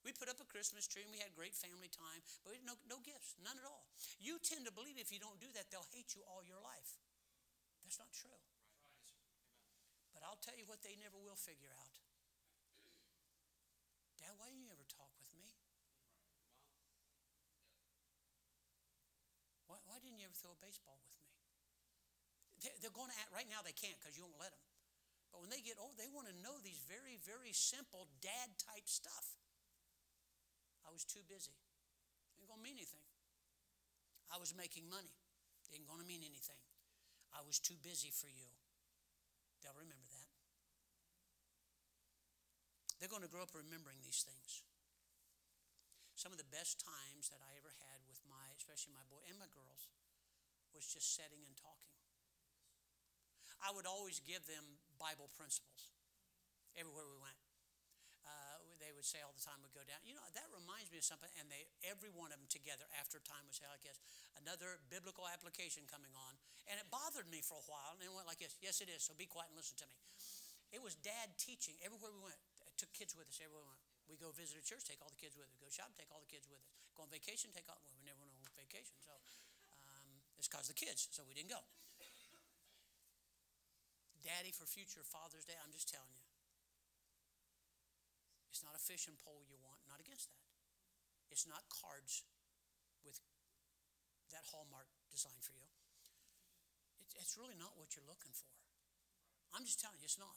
We 0.02 0.10
put 0.10 0.26
up 0.26 0.42
a 0.42 0.48
Christmas 0.50 0.90
tree 0.90 1.06
and 1.06 1.14
we 1.14 1.22
had 1.22 1.30
great 1.30 1.54
family 1.54 1.86
time, 1.86 2.20
but 2.42 2.58
no, 2.66 2.74
no 2.90 2.98
gifts, 3.06 3.38
none 3.38 3.54
at 3.54 3.62
all. 3.62 3.86
You 4.18 4.42
tend 4.42 4.66
to 4.66 4.74
believe 4.74 4.98
if 4.98 5.14
you 5.14 5.22
don't 5.22 5.38
do 5.38 5.46
that, 5.54 5.70
they'll 5.70 5.86
hate 5.94 6.18
you 6.18 6.26
all 6.26 6.42
your 6.42 6.58
life. 6.58 6.98
That's 7.86 8.02
not 8.02 8.10
true. 8.10 8.34
But 10.10 10.26
I'll 10.26 10.42
tell 10.42 10.58
you 10.58 10.66
what 10.66 10.82
they 10.82 10.98
never 10.98 11.18
will 11.22 11.38
figure 11.38 11.70
out. 11.70 11.94
Dad, 14.18 14.34
why 14.38 14.50
didn't 14.50 14.66
you 14.66 14.74
ever 14.74 14.86
talk 14.90 15.10
with 15.22 15.30
me? 15.38 15.46
Why, 19.70 19.78
why 19.86 20.02
didn't 20.02 20.18
you 20.18 20.26
ever 20.26 20.34
throw 20.34 20.54
a 20.54 20.60
baseball 20.62 20.98
with 20.98 21.14
me? 21.14 21.30
They're 22.82 22.94
going 22.94 23.10
to 23.10 23.18
act, 23.18 23.34
right 23.34 23.50
now 23.50 23.62
they 23.62 23.74
can't 23.74 23.98
because 23.98 24.14
you 24.14 24.22
won't 24.22 24.38
let 24.38 24.54
them. 24.54 24.62
But 25.34 25.42
when 25.42 25.50
they 25.50 25.62
get 25.62 25.78
old, 25.82 25.98
they 25.98 26.10
want 26.10 26.30
to 26.30 26.36
know 26.38 26.58
these 26.62 26.78
very, 26.86 27.18
very 27.22 27.50
simple 27.50 28.06
dad 28.22 28.54
type 28.62 28.86
stuff. 28.86 29.41
I 30.82 30.90
was 30.90 31.06
too 31.06 31.22
busy. 31.26 31.54
Ain't 32.38 32.50
going 32.50 32.58
to 32.58 32.66
mean 32.66 32.78
anything. 32.78 33.06
I 34.32 34.38
was 34.40 34.56
making 34.56 34.88
money. 34.90 35.14
Ain't 35.72 35.88
going 35.88 36.00
to 36.00 36.08
mean 36.08 36.24
anything. 36.24 36.60
I 37.32 37.40
was 37.44 37.56
too 37.56 37.76
busy 37.80 38.12
for 38.12 38.28
you. 38.28 38.50
They'll 39.64 39.78
remember 39.78 40.08
that. 40.08 40.30
They're 43.00 43.10
going 43.10 43.26
to 43.26 43.32
grow 43.32 43.42
up 43.42 43.50
remembering 43.50 43.98
these 44.06 44.22
things. 44.22 44.62
Some 46.14 46.30
of 46.30 46.38
the 46.38 46.46
best 46.54 46.78
times 46.86 47.34
that 47.34 47.42
I 47.42 47.50
ever 47.58 47.74
had 47.82 47.98
with 48.06 48.22
my, 48.30 48.46
especially 48.54 48.94
my 48.94 49.02
boy 49.10 49.26
and 49.26 49.34
my 49.42 49.50
girls, 49.50 49.90
was 50.70 50.86
just 50.86 51.18
sitting 51.18 51.42
and 51.42 51.58
talking. 51.58 51.90
I 53.58 53.74
would 53.74 53.90
always 53.90 54.22
give 54.22 54.46
them 54.46 54.78
Bible 55.02 55.26
principles 55.34 55.90
everywhere 56.78 57.10
we 57.10 57.18
went. 57.18 57.41
They 58.82 58.90
would 58.90 59.06
say 59.06 59.22
all 59.22 59.30
the 59.30 59.40
time, 59.40 59.62
would 59.62 59.70
go 59.70 59.86
down. 59.86 60.02
You 60.02 60.18
know, 60.18 60.26
that 60.34 60.50
reminds 60.50 60.90
me 60.90 60.98
of 60.98 61.06
something, 61.06 61.30
and 61.38 61.46
they 61.46 61.70
every 61.86 62.10
one 62.10 62.34
of 62.34 62.42
them 62.42 62.50
together 62.50 62.82
after 62.98 63.22
time 63.22 63.46
would 63.46 63.54
say, 63.54 63.62
I 63.70 63.78
guess, 63.78 64.02
another 64.42 64.82
biblical 64.90 65.30
application 65.30 65.86
coming 65.86 66.10
on. 66.18 66.34
And 66.66 66.82
it 66.82 66.90
bothered 66.90 67.30
me 67.30 67.38
for 67.46 67.62
a 67.62 67.66
while, 67.70 67.94
and 67.94 68.02
it 68.02 68.10
went 68.10 68.26
like 68.26 68.42
this 68.42 68.58
Yes, 68.58 68.82
it 68.82 68.90
is, 68.90 69.06
so 69.06 69.14
be 69.14 69.30
quiet 69.30 69.54
and 69.54 69.56
listen 69.56 69.78
to 69.78 69.86
me. 69.86 69.94
It 70.74 70.82
was 70.82 70.98
dad 70.98 71.38
teaching 71.38 71.78
everywhere 71.78 72.10
we 72.10 72.26
went. 72.26 72.42
I 72.66 72.74
took 72.74 72.90
kids 72.90 73.14
with 73.14 73.30
us 73.30 73.38
everywhere 73.38 73.62
we 73.62 73.70
went. 73.70 73.82
We 74.10 74.14
go 74.18 74.34
visit 74.34 74.58
a 74.58 74.64
church, 74.66 74.82
take 74.82 74.98
all 74.98 75.14
the 75.14 75.22
kids 75.22 75.38
with 75.38 75.46
us. 75.46 75.54
Go 75.62 75.70
shop, 75.70 75.94
take 75.94 76.10
all 76.10 76.18
the 76.18 76.32
kids 76.32 76.50
with 76.50 76.58
us. 76.58 76.66
Go 76.98 77.06
on 77.06 77.10
vacation, 77.14 77.54
take 77.54 77.70
all. 77.70 77.78
Well, 77.86 77.94
we 77.94 78.02
never 78.02 78.18
went 78.26 78.34
on 78.42 78.50
vacation, 78.58 78.98
so 78.98 79.14
um, 79.86 80.26
it's 80.42 80.50
because 80.50 80.66
the 80.66 80.76
kids, 80.76 81.06
so 81.14 81.22
we 81.22 81.38
didn't 81.38 81.54
go. 81.54 81.62
Daddy, 84.22 84.54
for 84.54 84.64
future 84.70 85.02
Father's 85.02 85.42
Day, 85.42 85.58
I'm 85.58 85.74
just 85.74 85.90
telling 85.90 86.14
you. 86.14 86.21
It's 88.52 88.60
not 88.60 88.76
a 88.76 88.82
fishing 88.84 89.16
pole 89.16 89.40
you 89.48 89.56
want, 89.64 89.80
not 89.88 89.96
against 89.96 90.28
that. 90.28 90.44
It's 91.32 91.48
not 91.48 91.64
cards 91.72 92.20
with 93.00 93.16
that 94.28 94.44
Hallmark 94.52 94.92
design 95.08 95.40
for 95.40 95.56
you. 95.56 95.72
It's, 97.16 97.32
really 97.40 97.56
not 97.56 97.72
what 97.80 97.96
you're 97.96 98.04
looking 98.04 98.36
for. 98.36 98.52
I'm 99.56 99.64
just 99.64 99.80
telling 99.80 99.96
you, 99.96 100.04
it's 100.04 100.20
not. 100.20 100.36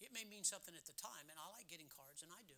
It 0.00 0.16
may 0.16 0.24
mean 0.24 0.48
something 0.48 0.72
at 0.72 0.88
the 0.88 0.96
time, 0.96 1.28
and 1.28 1.36
I 1.36 1.44
like 1.52 1.68
getting 1.68 1.92
cards, 1.92 2.24
and 2.24 2.32
I 2.32 2.40
do. 2.48 2.56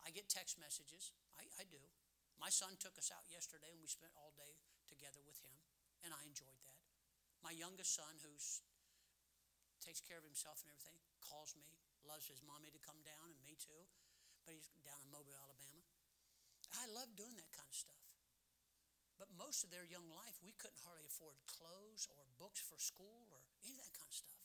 I 0.00 0.08
get 0.08 0.32
text 0.32 0.56
messages, 0.56 1.12
I, 1.36 1.44
I 1.60 1.68
do. 1.68 1.84
My 2.40 2.48
son 2.48 2.80
took 2.80 2.96
us 2.96 3.12
out 3.12 3.28
yesterday, 3.28 3.68
and 3.68 3.80
we 3.84 3.92
spent 3.92 4.16
all 4.16 4.32
day 4.32 4.56
together 4.88 5.20
with 5.20 5.36
him, 5.44 5.52
and 6.00 6.16
I 6.16 6.24
enjoyed 6.24 6.60
that. 6.64 6.80
My 7.44 7.52
youngest 7.52 7.92
son, 7.92 8.24
who's 8.24 8.64
takes 9.84 10.00
care 10.00 10.16
of 10.16 10.24
himself 10.24 10.64
and 10.64 10.72
everything, 10.72 10.96
calls 11.20 11.52
me, 11.58 11.76
loves 12.06 12.28
his 12.28 12.42
mommy 12.42 12.70
to 12.74 12.80
come 12.82 12.98
down, 13.02 13.32
and 13.32 13.42
me 13.46 13.54
too. 13.58 13.82
But 14.42 14.58
he's 14.58 14.68
down 14.82 14.98
in 15.02 15.08
Mobile, 15.10 15.38
Alabama. 15.38 15.82
I 16.80 16.88
love 16.96 17.12
doing 17.14 17.36
that 17.36 17.52
kind 17.52 17.68
of 17.68 17.76
stuff. 17.76 18.02
But 19.20 19.28
most 19.38 19.62
of 19.62 19.70
their 19.70 19.86
young 19.86 20.08
life, 20.18 20.34
we 20.42 20.56
couldn't 20.56 20.82
hardly 20.82 21.06
afford 21.06 21.38
clothes 21.46 22.10
or 22.10 22.26
books 22.40 22.58
for 22.64 22.74
school 22.80 23.30
or 23.30 23.38
any 23.62 23.76
of 23.76 23.82
that 23.84 23.94
kind 23.94 24.08
of 24.08 24.18
stuff. 24.18 24.42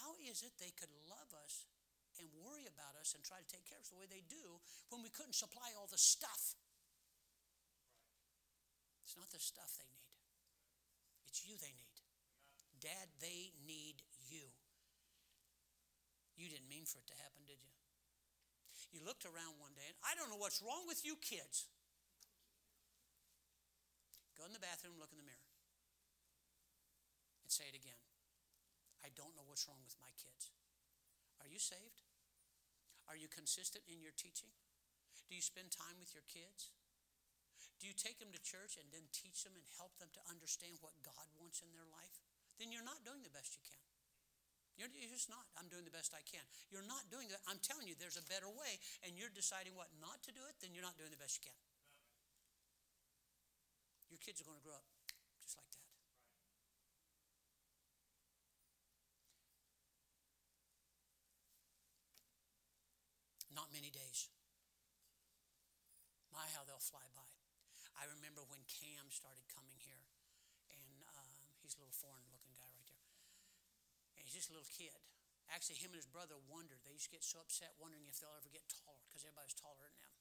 How 0.00 0.16
is 0.24 0.40
it 0.40 0.56
they 0.56 0.72
could 0.72 0.90
love 1.04 1.30
us 1.44 1.68
and 2.16 2.26
worry 2.40 2.64
about 2.64 2.96
us 2.96 3.12
and 3.12 3.20
try 3.20 3.42
to 3.42 3.48
take 3.50 3.66
care 3.68 3.76
of 3.76 3.84
us 3.84 3.92
the 3.92 4.00
way 4.00 4.08
they 4.08 4.24
do 4.24 4.58
when 4.88 5.02
we 5.04 5.10
couldn't 5.12 5.36
supply 5.36 5.74
all 5.76 5.90
the 5.90 6.00
stuff? 6.00 6.56
It's 9.04 9.18
not 9.20 9.28
the 9.30 9.42
stuff 9.42 9.74
they 9.76 9.90
need, 9.90 10.16
it's 11.28 11.44
you 11.44 11.60
they 11.60 11.76
need. 11.76 11.98
Dad, 12.80 13.08
they 13.20 13.52
need 13.68 14.00
you. 14.32 14.48
You 16.34 16.50
didn't 16.50 16.70
mean 16.70 16.84
for 16.84 16.98
it 16.98 17.08
to 17.10 17.16
happen, 17.22 17.46
did 17.46 17.62
you? 17.62 17.74
You 18.90 19.02
looked 19.02 19.26
around 19.26 19.58
one 19.58 19.74
day 19.74 19.86
and 19.86 19.98
I 20.06 20.14
don't 20.14 20.30
know 20.30 20.38
what's 20.38 20.62
wrong 20.62 20.86
with 20.86 21.02
you 21.02 21.18
kids. 21.18 21.66
Go 24.38 24.46
in 24.46 24.54
the 24.54 24.62
bathroom, 24.62 24.98
look 24.98 25.14
in 25.14 25.18
the 25.18 25.26
mirror, 25.26 25.50
and 27.42 27.50
say 27.50 27.70
it 27.70 27.78
again. 27.78 27.98
I 29.02 29.14
don't 29.14 29.34
know 29.38 29.46
what's 29.46 29.66
wrong 29.70 29.82
with 29.86 29.94
my 30.02 30.10
kids. 30.18 30.50
Are 31.38 31.46
you 31.46 31.62
saved? 31.62 32.02
Are 33.06 33.18
you 33.18 33.30
consistent 33.30 33.86
in 33.86 34.02
your 34.02 34.14
teaching? 34.14 34.50
Do 35.30 35.38
you 35.38 35.44
spend 35.44 35.70
time 35.70 36.02
with 36.02 36.14
your 36.14 36.26
kids? 36.26 36.74
Do 37.78 37.86
you 37.86 37.94
take 37.94 38.18
them 38.18 38.34
to 38.34 38.42
church 38.42 38.74
and 38.74 38.90
then 38.90 39.06
teach 39.14 39.46
them 39.46 39.54
and 39.54 39.66
help 39.78 39.98
them 40.02 40.10
to 40.18 40.26
understand 40.30 40.82
what 40.82 40.98
God 41.06 41.30
wants 41.38 41.62
in 41.62 41.70
their 41.70 41.86
life? 41.86 42.18
then 42.58 42.70
you're 42.70 42.86
not 42.86 43.02
doing 43.02 43.22
the 43.22 43.34
best 43.34 43.56
you 43.58 43.64
can. 43.66 43.83
You're, 44.74 44.90
you're 44.90 45.14
just 45.14 45.30
not. 45.30 45.46
I'm 45.54 45.70
doing 45.70 45.86
the 45.86 45.94
best 45.94 46.10
I 46.14 46.22
can. 46.26 46.42
You're 46.70 46.86
not 46.86 47.06
doing 47.06 47.30
that. 47.30 47.38
I'm 47.46 47.62
telling 47.62 47.86
you, 47.86 47.94
there's 47.94 48.18
a 48.18 48.26
better 48.26 48.50
way, 48.50 48.80
and 49.06 49.14
you're 49.14 49.30
deciding 49.30 49.78
what 49.78 49.86
not 50.02 50.18
to 50.26 50.34
do 50.34 50.42
it, 50.50 50.58
then 50.58 50.74
you're 50.74 50.82
not 50.82 50.98
doing 50.98 51.14
the 51.14 51.20
best 51.20 51.38
you 51.38 51.46
can. 51.46 51.60
Your 54.10 54.22
kids 54.22 54.40
are 54.42 54.46
going 54.46 54.58
to 54.58 54.66
grow 54.66 54.78
up 54.78 54.86
just 55.42 55.58
like 55.58 55.66
that. 55.74 55.82
Not 63.52 63.70
many 63.70 63.92
days. 63.92 64.30
My, 66.34 66.48
how 66.58 66.66
they'll 66.66 66.82
fly 66.82 67.06
by. 67.14 67.30
I 67.94 68.08
remember 68.10 68.42
when 68.50 68.58
Cam 68.66 69.06
started 69.14 69.46
coming 69.54 69.78
here, 69.78 70.02
and 70.70 71.06
um, 71.14 71.30
he's 71.62 71.74
a 71.74 71.82
little 71.82 71.94
foreign 71.94 72.26
looking 72.34 72.50
guy 72.54 72.66
right 72.74 72.86
there. 72.90 73.06
And 74.14 74.22
he's 74.22 74.23
just 74.34 74.50
a 74.50 74.54
little 74.58 74.66
kid. 74.66 74.98
Actually, 75.48 75.78
him 75.78 75.94
and 75.94 76.00
his 76.02 76.10
brother 76.10 76.34
wondered. 76.50 76.82
They 76.82 76.90
used 76.90 77.06
to 77.08 77.14
get 77.14 77.22
so 77.22 77.38
upset 77.38 77.78
wondering 77.78 78.04
if 78.10 78.18
they'll 78.18 78.34
ever 78.34 78.50
get 78.50 78.66
taller 78.66 79.06
because 79.06 79.22
everybody's 79.22 79.54
taller 79.54 79.86
than 79.86 79.94
them. 80.02 80.14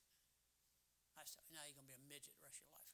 I 1.18 1.26
said, 1.26 1.46
now 1.50 1.66
you're 1.66 1.78
going 1.78 1.90
to 1.90 1.94
be 1.94 1.98
a 1.98 2.06
midget 2.10 2.38
the 2.38 2.46
rest 2.46 2.62
of 2.62 2.70
your 2.70 2.76
life. 2.78 2.94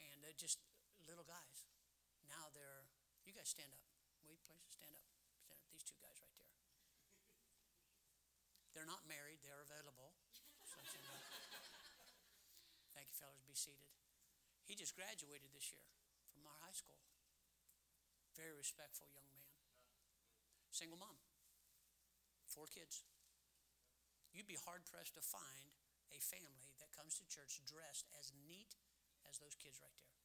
And 0.00 0.20
they're 0.20 0.36
just 0.36 0.60
little 1.08 1.24
guys. 1.24 1.68
Now 2.26 2.52
they're, 2.52 2.88
you 3.24 3.32
guys 3.32 3.48
stand 3.48 3.72
up. 3.72 3.84
Wait, 4.26 4.42
please, 4.44 4.64
stand 4.68 4.92
up. 4.96 5.06
Stand 5.44 5.60
up. 5.60 5.70
These 5.70 5.86
two 5.86 6.00
guys 6.02 6.18
right 6.18 6.34
there. 6.36 6.52
They're 8.74 8.88
not 8.88 9.08
married, 9.08 9.40
they're 9.40 9.64
available. 9.64 10.12
So 10.66 10.76
Thank 12.96 13.12
you, 13.12 13.16
fellas. 13.16 13.44
Be 13.44 13.52
seated. 13.52 13.92
He 14.64 14.72
just 14.72 14.96
graduated 14.96 15.52
this 15.52 15.68
year 15.68 15.84
from 16.32 16.48
our 16.48 16.56
high 16.64 16.72
school. 16.72 17.04
Very 18.36 18.56
respectful 18.56 19.08
young 19.12 19.28
man. 19.28 19.35
Single 20.76 21.00
mom. 21.00 21.16
Four 22.52 22.68
kids. 22.68 23.00
You'd 24.36 24.44
be 24.44 24.60
hard 24.68 24.84
pressed 24.84 25.16
to 25.16 25.24
find 25.24 25.72
a 26.12 26.20
family 26.20 26.68
that 26.84 26.92
comes 26.92 27.16
to 27.16 27.24
church 27.32 27.64
dressed 27.64 28.12
as 28.20 28.36
neat 28.44 28.76
as 29.24 29.40
those 29.40 29.56
kids 29.56 29.80
right 29.80 29.96
there. 29.96 30.20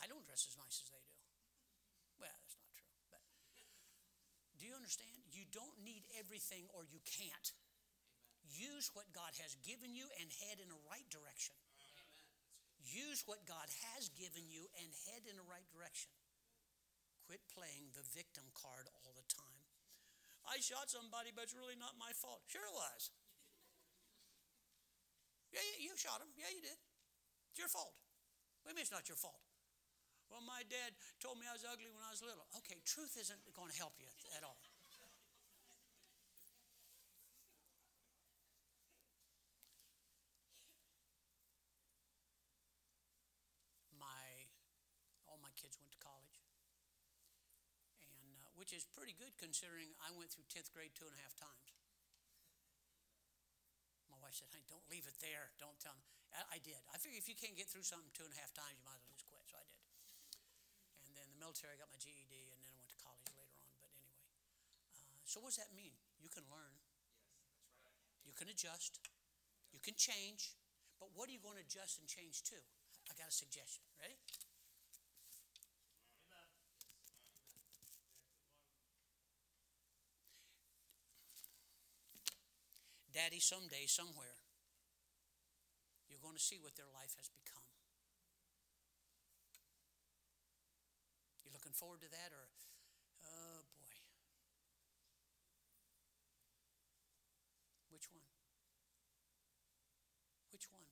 I 0.00 0.08
don't 0.08 0.24
dress 0.24 0.48
as 0.48 0.56
nice 0.56 0.80
as 0.80 0.88
they 0.88 1.04
do. 1.04 1.20
Well, 2.16 2.32
that's 2.32 2.56
not 2.56 2.72
true. 2.80 2.96
But 3.12 3.20
do 4.56 4.64
you 4.64 4.72
understand? 4.72 5.12
You 5.28 5.44
don't 5.52 5.76
need 5.84 6.08
everything 6.16 6.64
or 6.72 6.88
you 6.88 7.04
can't. 7.04 7.48
Use 8.48 8.88
what 8.96 9.12
God 9.12 9.36
has 9.44 9.52
given 9.68 9.92
you 9.92 10.08
and 10.16 10.32
head 10.48 10.64
in 10.64 10.72
a 10.72 10.80
right 10.88 11.04
direction. 11.12 11.52
Use 12.80 13.20
what 13.28 13.44
God 13.44 13.68
has 13.92 14.08
given 14.16 14.48
you 14.48 14.64
and 14.80 14.88
head 15.12 15.28
in 15.28 15.36
the 15.36 15.44
right 15.44 15.68
direction. 15.76 16.08
Quit 17.26 17.42
playing 17.50 17.90
the 17.92 18.06
victim 18.14 18.46
card 18.54 18.86
all 19.02 19.10
the 19.18 19.26
time. 19.26 19.66
I 20.46 20.62
shot 20.62 20.86
somebody, 20.86 21.34
but 21.34 21.50
it's 21.50 21.58
really 21.58 21.74
not 21.74 21.98
my 21.98 22.14
fault. 22.14 22.46
Sure 22.46 22.62
it 22.62 22.70
was. 22.70 23.10
Yeah, 25.50 25.66
you 25.82 25.98
shot 25.98 26.22
him. 26.22 26.30
Yeah, 26.38 26.54
you 26.54 26.62
did. 26.62 26.78
It's 27.50 27.58
your 27.58 27.66
fault. 27.66 27.98
What 28.62 28.70
do 28.70 28.74
you 28.74 28.76
mean 28.78 28.86
it's 28.86 28.94
not 28.94 29.10
your 29.10 29.18
fault? 29.18 29.42
Well, 30.30 30.42
my 30.42 30.62
dad 30.66 30.94
told 31.22 31.38
me 31.38 31.46
I 31.46 31.54
was 31.54 31.62
ugly 31.62 31.90
when 31.90 32.02
I 32.02 32.10
was 32.10 32.22
little. 32.22 32.46
Okay, 32.62 32.82
truth 32.82 33.14
isn't 33.18 33.42
going 33.54 33.70
to 33.70 33.78
help 33.78 33.94
you 33.98 34.10
at 34.34 34.42
all. 34.42 34.58
My 43.96 44.50
all 45.30 45.38
my 45.38 45.54
kids 45.54 45.78
went 45.78 45.94
to 45.94 46.00
college, 46.02 46.42
and 48.02 48.42
which 48.66 48.82
is 48.82 48.82
pretty 48.98 49.14
good 49.14 49.30
considering 49.38 49.94
I 50.02 50.10
went 50.18 50.34
through 50.34 50.50
10th 50.50 50.74
grade 50.74 50.90
two 50.98 51.06
and 51.06 51.14
a 51.14 51.22
half 51.22 51.38
times. 51.38 51.70
My 54.10 54.18
wife 54.18 54.34
said, 54.34 54.50
hey, 54.50 54.66
don't 54.66 54.82
leave 54.90 55.06
it 55.06 55.14
there. 55.22 55.54
Don't 55.62 55.78
tell 55.78 55.94
them. 55.94 56.02
I, 56.34 56.42
I 56.50 56.58
did. 56.58 56.74
I 56.90 56.98
figured 56.98 57.22
if 57.22 57.30
you 57.30 57.38
can't 57.38 57.54
get 57.54 57.70
through 57.70 57.86
something 57.86 58.10
two 58.10 58.26
and 58.26 58.34
a 58.34 58.38
half 58.42 58.50
times, 58.50 58.74
you 58.74 58.82
might 58.82 58.98
as 58.98 59.06
well 59.06 59.14
just 59.14 59.30
quit. 59.30 59.46
So 59.46 59.54
I 59.54 59.62
did. 59.70 59.86
And 61.06 61.14
then 61.14 61.30
the 61.30 61.38
military, 61.38 61.78
I 61.78 61.78
got 61.78 61.94
my 61.94 62.00
GED, 62.02 62.26
and 62.26 62.58
then 62.58 62.66
I 62.66 62.74
went 62.74 62.90
to 62.90 62.98
college 62.98 63.22
later 63.38 63.54
on. 63.54 63.70
But 63.78 63.86
anyway, 63.86 64.18
uh, 64.98 65.22
so 65.30 65.38
what 65.38 65.54
does 65.54 65.62
that 65.62 65.70
mean? 65.70 65.94
You 66.18 66.26
can 66.26 66.42
learn. 66.50 66.74
You 68.26 68.34
can 68.34 68.50
adjust. 68.50 68.98
You 69.70 69.78
can 69.78 69.94
change. 69.94 70.58
But 70.98 71.14
what 71.14 71.30
are 71.30 71.34
you 71.38 71.38
going 71.38 71.54
to 71.54 71.62
adjust 71.62 72.02
and 72.02 72.10
change 72.10 72.42
to? 72.50 72.58
I 73.06 73.14
got 73.14 73.30
a 73.30 73.36
suggestion. 73.38 73.86
Ready? 74.02 74.18
Daddy, 83.16 83.40
someday, 83.40 83.88
somewhere, 83.88 84.36
you're 86.04 86.20
going 86.20 86.36
to 86.36 86.42
see 86.52 86.60
what 86.60 86.76
their 86.76 86.92
life 86.92 87.16
has 87.16 87.32
become. 87.32 87.64
You 91.40 91.48
looking 91.48 91.72
forward 91.72 92.04
to 92.04 92.12
that, 92.12 92.36
or, 92.36 92.44
oh 93.24 93.64
boy. 93.72 93.96
Which 97.88 98.04
one? 98.12 98.28
Which 100.52 100.68
one? 100.68 100.84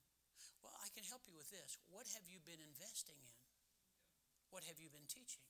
Well, 0.65 0.73
I 0.81 0.89
can 0.97 1.05
help 1.05 1.29
you 1.29 1.37
with 1.37 1.53
this. 1.53 1.77
What 1.93 2.09
have 2.17 2.25
you 2.25 2.41
been 2.41 2.57
investing 2.57 3.21
in? 3.21 3.37
What 4.49 4.65
have 4.65 4.81
you 4.81 4.89
been 4.89 5.05
teaching? 5.05 5.45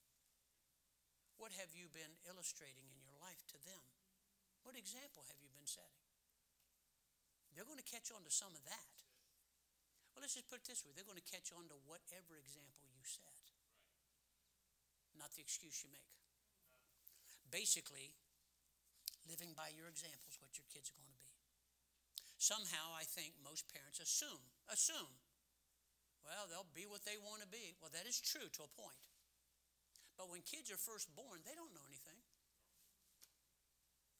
What 1.39 1.55
have 1.55 1.71
you 1.71 1.87
been 1.95 2.19
illustrating 2.27 2.91
in 2.91 2.99
your 2.99 3.15
life 3.23 3.47
to 3.55 3.57
them? 3.63 3.79
What 4.67 4.75
example 4.75 5.23
have 5.31 5.39
you 5.39 5.47
been 5.55 5.71
setting? 5.71 6.04
They're 7.55 7.65
going 7.65 7.79
to 7.79 7.87
catch 7.87 8.11
on 8.11 8.21
to 8.27 8.31
some 8.31 8.51
of 8.51 8.61
that. 8.67 8.91
Well, 10.11 10.23
let's 10.23 10.35
just 10.35 10.51
put 10.51 10.63
it 10.63 10.67
this 10.67 10.83
way 10.83 10.91
they're 10.91 11.07
going 11.07 11.19
to 11.19 11.31
catch 11.31 11.55
on 11.55 11.71
to 11.71 11.75
whatever 11.87 12.35
example 12.35 12.87
you 12.91 13.03
set, 13.03 13.43
not 15.15 15.31
the 15.35 15.43
excuse 15.43 15.83
you 15.83 15.91
make. 15.91 16.11
Basically, 17.51 18.11
living 19.27 19.55
by 19.55 19.71
your 19.71 19.87
example 19.87 20.27
is 20.27 20.39
what 20.39 20.55
your 20.55 20.67
kids 20.71 20.91
are 20.91 20.99
going 20.99 21.11
to 21.11 21.19
be. 21.19 21.35
Somehow, 22.35 22.91
I 22.95 23.07
think 23.07 23.35
most 23.39 23.67
parents 23.71 24.03
assume, 24.03 24.43
assume, 24.67 25.15
well, 26.23 26.47
they'll 26.51 26.67
be 26.75 26.87
what 26.89 27.07
they 27.07 27.15
want 27.21 27.43
to 27.43 27.49
be. 27.49 27.77
Well, 27.79 27.93
that 27.95 28.09
is 28.09 28.19
true 28.19 28.51
to 28.59 28.61
a 28.67 28.71
point. 28.75 29.03
But 30.17 30.31
when 30.31 30.43
kids 30.47 30.71
are 30.71 30.79
first 30.79 31.11
born, 31.13 31.43
they 31.43 31.53
don't 31.53 31.75
know 31.75 31.85
anything. 31.87 32.19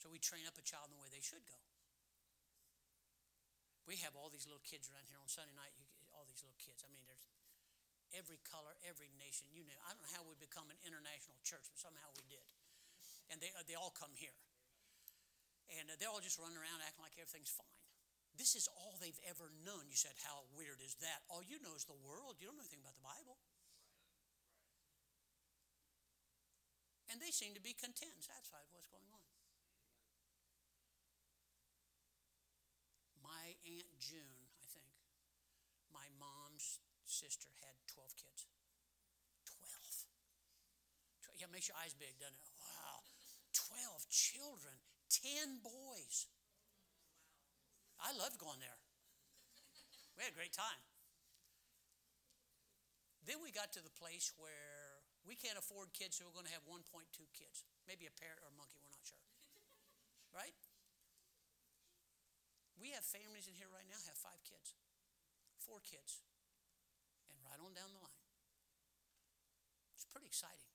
So 0.03 0.11
we 0.11 0.19
train 0.21 0.45
up 0.45 0.59
a 0.59 0.63
child 0.63 0.91
in 0.91 0.95
the 0.95 1.01
way 1.01 1.09
they 1.09 1.23
should 1.23 1.43
go. 1.49 1.57
We 3.85 4.01
have 4.01 4.17
all 4.17 4.33
these 4.33 4.49
little 4.49 4.65
kids 4.65 4.89
around 4.89 5.05
here 5.05 5.21
on 5.21 5.29
Sunday 5.29 5.53
night. 5.53 5.73
You, 5.77 5.85
all 6.13 6.25
these 6.25 6.41
little 6.41 6.57
kids. 6.57 6.81
I 6.81 6.89
mean, 6.89 7.05
there's 7.05 7.29
every 8.17 8.41
color, 8.45 8.73
every 8.85 9.13
nation. 9.21 9.45
You 9.53 9.61
know, 9.61 9.77
I 9.85 9.93
don't 9.93 10.01
know 10.01 10.13
how 10.17 10.25
we 10.25 10.33
become 10.41 10.69
an 10.73 10.79
international 10.81 11.37
church, 11.45 11.69
but 11.69 11.77
somehow 11.77 12.09
we 12.17 12.25
did. 12.25 12.45
And 13.29 13.37
they 13.41 13.53
uh, 13.53 13.65
they 13.65 13.77
all 13.77 13.93
come 13.93 14.13
here, 14.13 14.37
and 15.77 15.89
uh, 15.89 15.97
they're 15.97 16.09
all 16.09 16.21
just 16.21 16.37
running 16.37 16.57
around 16.57 16.81
acting 16.85 17.01
like 17.01 17.17
everything's 17.17 17.53
fine. 17.53 17.77
This 18.35 18.53
is 18.53 18.67
all 18.75 18.99
they've 18.99 19.17
ever 19.25 19.47
known. 19.63 19.87
You 19.87 19.95
said, 19.95 20.11
how 20.27 20.43
weird 20.59 20.83
is 20.83 20.99
that? 20.99 21.23
All 21.31 21.39
you 21.39 21.55
know 21.63 21.71
is 21.71 21.87
the 21.87 21.95
world. 22.03 22.35
You 22.37 22.51
don't 22.51 22.59
know 22.59 22.67
anything 22.67 22.83
about 22.83 22.99
the 22.99 23.07
Bible. 23.07 23.39
And 27.07 27.23
they 27.23 27.31
seem 27.31 27.55
to 27.55 27.63
be 27.63 27.71
content, 27.71 28.11
satisfied 28.19 28.67
with 28.67 28.75
what's 28.75 28.91
going 28.91 29.07
on. 29.07 29.23
My 33.23 33.54
Aunt 33.65 33.89
June, 33.97 34.45
I 34.61 34.65
think, 34.69 34.93
my 35.89 36.05
mom's 36.21 36.77
sister 37.03 37.49
had 37.65 37.73
12 37.89 38.13
kids. 38.15 38.45
12. 41.33 41.41
Yeah, 41.41 41.49
makes 41.51 41.67
your 41.67 41.77
eyes 41.81 41.97
big, 41.97 42.13
doesn't 42.21 42.37
it? 42.37 42.49
Wow. 42.61 43.01
12 43.53 44.05
children, 44.07 44.77
10 45.09 45.59
boys. 45.65 46.29
I 47.99 48.13
loved 48.15 48.37
going 48.37 48.61
there. 48.61 48.77
We 50.15 50.23
had 50.23 50.31
a 50.31 50.37
great 50.37 50.53
time. 50.55 50.79
Then 53.25 53.41
we 53.41 53.49
got 53.49 53.73
to 53.73 53.81
the 53.81 53.91
place 53.97 54.31
where 54.37 55.01
we 55.25 55.33
can't 55.33 55.57
afford 55.57 55.91
kids, 55.97 56.21
so 56.21 56.29
we're 56.29 56.37
going 56.37 56.45
to 56.45 56.53
have 56.53 56.63
1.2 56.69 56.85
kids. 57.33 57.65
Maybe 57.89 58.05
a 58.05 58.13
parrot 58.13 58.37
or 58.45 58.53
a 58.53 58.55
monkey, 58.55 58.77
we're 58.85 58.93
not 58.93 59.01
sure. 59.01 59.19
Right? 60.29 60.53
We 62.85 62.93
have 62.93 63.01
families 63.01 63.49
in 63.49 63.57
here 63.57 63.73
right 63.73 63.89
now 63.89 63.97
have 64.05 64.21
five 64.21 64.37
kids, 64.45 64.77
four 65.57 65.81
kids, 65.81 66.21
and 67.33 67.33
right 67.41 67.57
on 67.57 67.73
down 67.73 67.89
the 67.89 67.97
line. 67.97 68.21
It's 69.97 70.05
pretty 70.05 70.29
exciting, 70.29 70.69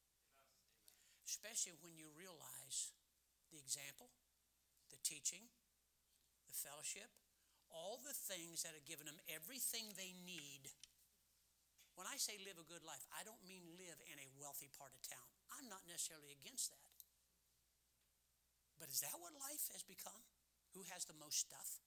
especially 1.23 1.79
when 1.79 1.95
you 1.95 2.11
realize 2.19 2.91
the 3.55 3.63
example, 3.63 4.11
the 4.91 4.99
teaching, 5.07 5.55
the 6.51 6.57
fellowship, 6.59 7.15
all 7.71 8.03
the 8.03 8.11
things 8.27 8.67
that 8.67 8.75
have 8.75 8.91
given 8.91 9.07
them 9.07 9.23
everything 9.31 9.95
they 9.95 10.11
need. 10.27 10.67
When 11.95 12.11
I 12.11 12.19
say 12.19 12.43
live 12.43 12.59
a 12.59 12.67
good 12.67 12.83
life, 12.83 13.07
I 13.15 13.23
don't 13.23 13.47
mean 13.47 13.63
live 13.79 14.03
in 14.11 14.19
a 14.19 14.35
wealthy 14.35 14.67
part 14.75 14.91
of 14.99 15.07
town. 15.07 15.31
I'm 15.55 15.71
not 15.71 15.87
necessarily 15.87 16.35
against 16.35 16.75
that. 16.75 16.91
But 18.83 18.91
is 18.91 18.99
that 19.07 19.15
what 19.23 19.31
life 19.39 19.71
has 19.71 19.87
become? 19.87 20.27
Who 20.75 20.83
has 20.91 21.07
the 21.07 21.15
most 21.15 21.39
stuff? 21.47 21.79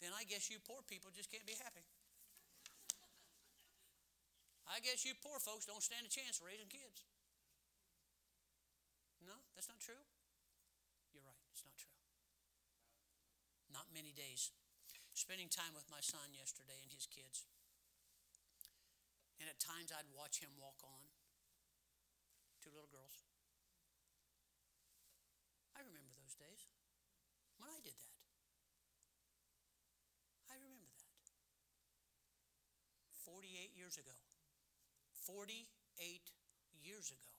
Then 0.00 0.16
I 0.16 0.24
guess 0.24 0.48
you 0.48 0.56
poor 0.64 0.80
people 0.88 1.12
just 1.12 1.28
can't 1.28 1.44
be 1.44 1.60
happy. 1.60 1.84
I 4.64 4.80
guess 4.80 5.04
you 5.04 5.12
poor 5.20 5.36
folks 5.36 5.68
don't 5.68 5.84
stand 5.84 6.08
a 6.08 6.12
chance 6.12 6.40
raising 6.40 6.72
kids. 6.72 7.04
No, 9.20 9.36
that's 9.52 9.68
not 9.68 9.76
true. 9.76 10.00
You're 11.12 11.26
right, 11.26 11.44
it's 11.52 11.66
not 11.68 11.76
true. 11.76 11.92
Not 13.68 13.92
many 13.92 14.16
days. 14.16 14.56
Spending 15.12 15.52
time 15.52 15.76
with 15.76 15.84
my 15.92 16.00
son 16.00 16.32
yesterday 16.32 16.80
and 16.80 16.88
his 16.88 17.04
kids. 17.04 17.44
And 19.36 19.50
at 19.52 19.60
times 19.60 19.92
I'd 19.92 20.08
watch 20.16 20.40
him 20.40 20.54
walk 20.56 20.80
on. 20.80 21.04
Two 22.64 22.72
little 22.72 22.88
girls. 22.88 23.26
I 25.76 25.84
remember 25.84 26.14
those 26.16 26.38
days 26.38 26.70
when 27.60 27.68
I 27.68 27.84
did 27.84 27.98
that. 28.00 28.20
48 33.40 33.72
years 33.72 33.96
ago. 33.96 34.12
48 35.24 35.64
years 36.84 37.08
ago. 37.08 37.32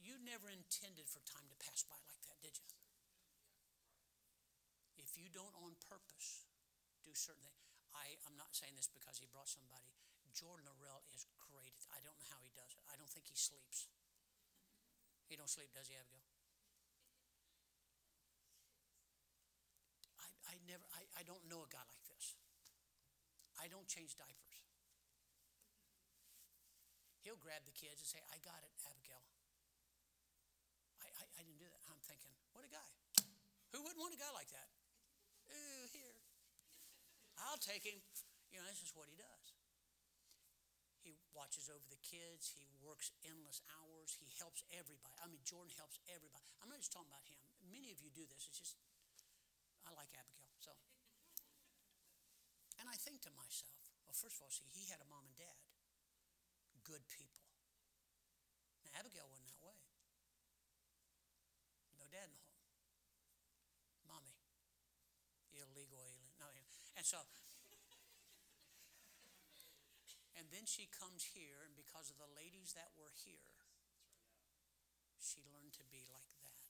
You 0.00 0.16
never 0.24 0.48
intended 0.48 1.04
for 1.04 1.20
time 1.28 1.44
to 1.52 1.56
pass 1.60 1.84
by 1.84 2.00
like 2.08 2.24
that, 2.24 2.40
did 2.40 2.56
you? 2.56 2.64
If 4.96 5.20
you 5.20 5.28
don't 5.28 5.52
on 5.60 5.76
purpose 5.84 6.48
do 7.04 7.12
certain 7.12 7.44
things, 7.44 7.60
I, 7.92 8.16
I'm 8.24 8.40
not 8.40 8.56
saying 8.56 8.72
this 8.80 8.88
because 8.88 9.20
he 9.20 9.28
brought 9.28 9.52
somebody. 9.52 9.92
Jordan 10.32 10.64
Orell 10.64 11.04
is 11.12 11.28
great. 11.36 11.76
I 11.92 12.00
don't 12.00 12.16
know 12.16 12.30
how 12.32 12.40
he 12.40 12.48
does 12.56 12.72
it. 12.72 12.80
I 12.88 12.96
don't 12.96 13.12
think 13.12 13.28
he 13.28 13.36
sleeps. 13.36 13.92
He 15.28 15.36
don't 15.36 15.50
sleep, 15.52 15.68
does 15.76 15.92
he, 15.92 16.00
Abigail? 16.00 16.24
I, 20.24 20.28
I 20.48 20.54
never 20.64 20.88
I, 20.96 21.04
I 21.20 21.22
don't 21.28 21.44
know 21.52 21.60
a 21.60 21.68
guy 21.68 21.84
like 21.84 22.06
this. 22.08 22.40
I 23.60 23.68
don't 23.68 23.84
change 23.84 24.16
diapers. 24.16 24.49
He'll 27.20 27.40
grab 27.40 27.60
the 27.68 27.76
kids 27.76 28.00
and 28.00 28.08
say, 28.08 28.20
I 28.32 28.40
got 28.40 28.60
it, 28.64 28.72
Abigail. 28.88 29.20
I, 31.04 31.08
I, 31.20 31.24
I 31.36 31.40
didn't 31.44 31.60
do 31.60 31.68
that. 31.68 31.82
I'm 31.92 32.00
thinking, 32.00 32.32
what 32.56 32.64
a 32.64 32.70
guy. 32.72 32.88
Who 33.76 33.84
wouldn't 33.84 34.00
want 34.00 34.16
a 34.16 34.20
guy 34.20 34.32
like 34.32 34.48
that? 34.56 34.68
Ooh, 35.52 35.84
here. 35.92 36.16
I'll 37.44 37.60
take 37.60 37.84
him. 37.84 38.00
You 38.48 38.58
know, 38.58 38.66
this 38.66 38.80
is 38.80 38.96
what 38.96 39.06
he 39.06 39.14
does. 39.20 39.46
He 41.04 41.16
watches 41.36 41.68
over 41.68 41.84
the 41.88 42.00
kids. 42.00 42.52
He 42.56 42.64
works 42.80 43.12
endless 43.24 43.60
hours. 43.68 44.16
He 44.16 44.28
helps 44.40 44.64
everybody. 44.72 45.16
I 45.20 45.28
mean, 45.28 45.44
Jordan 45.44 45.72
helps 45.76 46.00
everybody. 46.08 46.48
I'm 46.60 46.72
not 46.72 46.80
just 46.80 46.92
talking 46.92 47.08
about 47.12 47.24
him. 47.28 47.40
Many 47.68 47.92
of 47.92 48.00
you 48.00 48.08
do 48.12 48.24
this. 48.28 48.48
It's 48.48 48.60
just, 48.60 48.76
I 49.84 49.92
like 49.92 50.12
Abigail. 50.16 50.50
So, 50.60 50.72
and 52.80 52.88
I 52.88 52.96
think 52.96 53.20
to 53.28 53.32
myself, 53.36 53.76
well, 54.08 54.16
first 54.16 54.40
of 54.40 54.48
all, 54.48 54.52
see, 54.52 54.68
he 54.72 54.88
had 54.88 55.00
a 55.04 55.08
mom 55.08 55.28
and 55.28 55.36
dad 55.36 55.59
good 56.84 57.04
people. 57.08 57.46
Now, 58.84 58.96
Abigail 59.00 59.28
wasn't 59.28 59.48
that 59.52 59.62
way. 59.62 59.76
No 62.00 62.06
dad 62.08 62.28
in 62.28 62.36
the 62.36 62.42
home. 62.42 62.64
Mommy. 64.08 64.34
Illegal 65.52 66.00
alien. 66.00 66.32
No, 66.40 66.48
and 66.96 67.04
so, 67.06 67.24
and 70.36 70.48
then 70.52 70.64
she 70.64 70.88
comes 70.88 71.36
here, 71.36 71.64
and 71.68 71.76
because 71.76 72.08
of 72.08 72.16
the 72.16 72.28
ladies 72.32 72.72
that 72.72 72.92
were 72.96 73.12
here, 73.12 73.60
she 75.20 75.44
learned 75.52 75.76
to 75.76 75.84
be 75.92 76.04
like 76.08 76.32
that. 76.40 76.60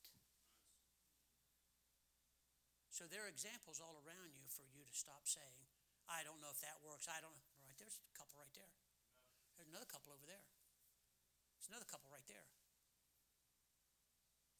So 2.90 3.08
there 3.08 3.24
are 3.24 3.32
examples 3.32 3.80
all 3.80 3.96
around 4.04 4.36
you 4.36 4.44
for 4.50 4.68
you 4.68 4.84
to 4.84 4.92
stop 4.92 5.24
saying, 5.24 5.64
I 6.04 6.20
don't 6.20 6.42
know 6.42 6.52
if 6.52 6.60
that 6.60 6.82
works. 6.84 7.08
I 7.08 7.22
don't. 7.24 7.32
Right 7.64 7.78
there's 7.80 7.96
a 7.96 8.12
couple 8.12 8.36
right 8.36 8.52
there. 8.52 8.74
There's 9.60 9.76
another 9.76 9.92
couple 9.92 10.16
over 10.16 10.24
there. 10.24 10.40
There's 11.60 11.68
another 11.68 11.84
couple 11.84 12.08
right 12.08 12.24
there 12.24 12.48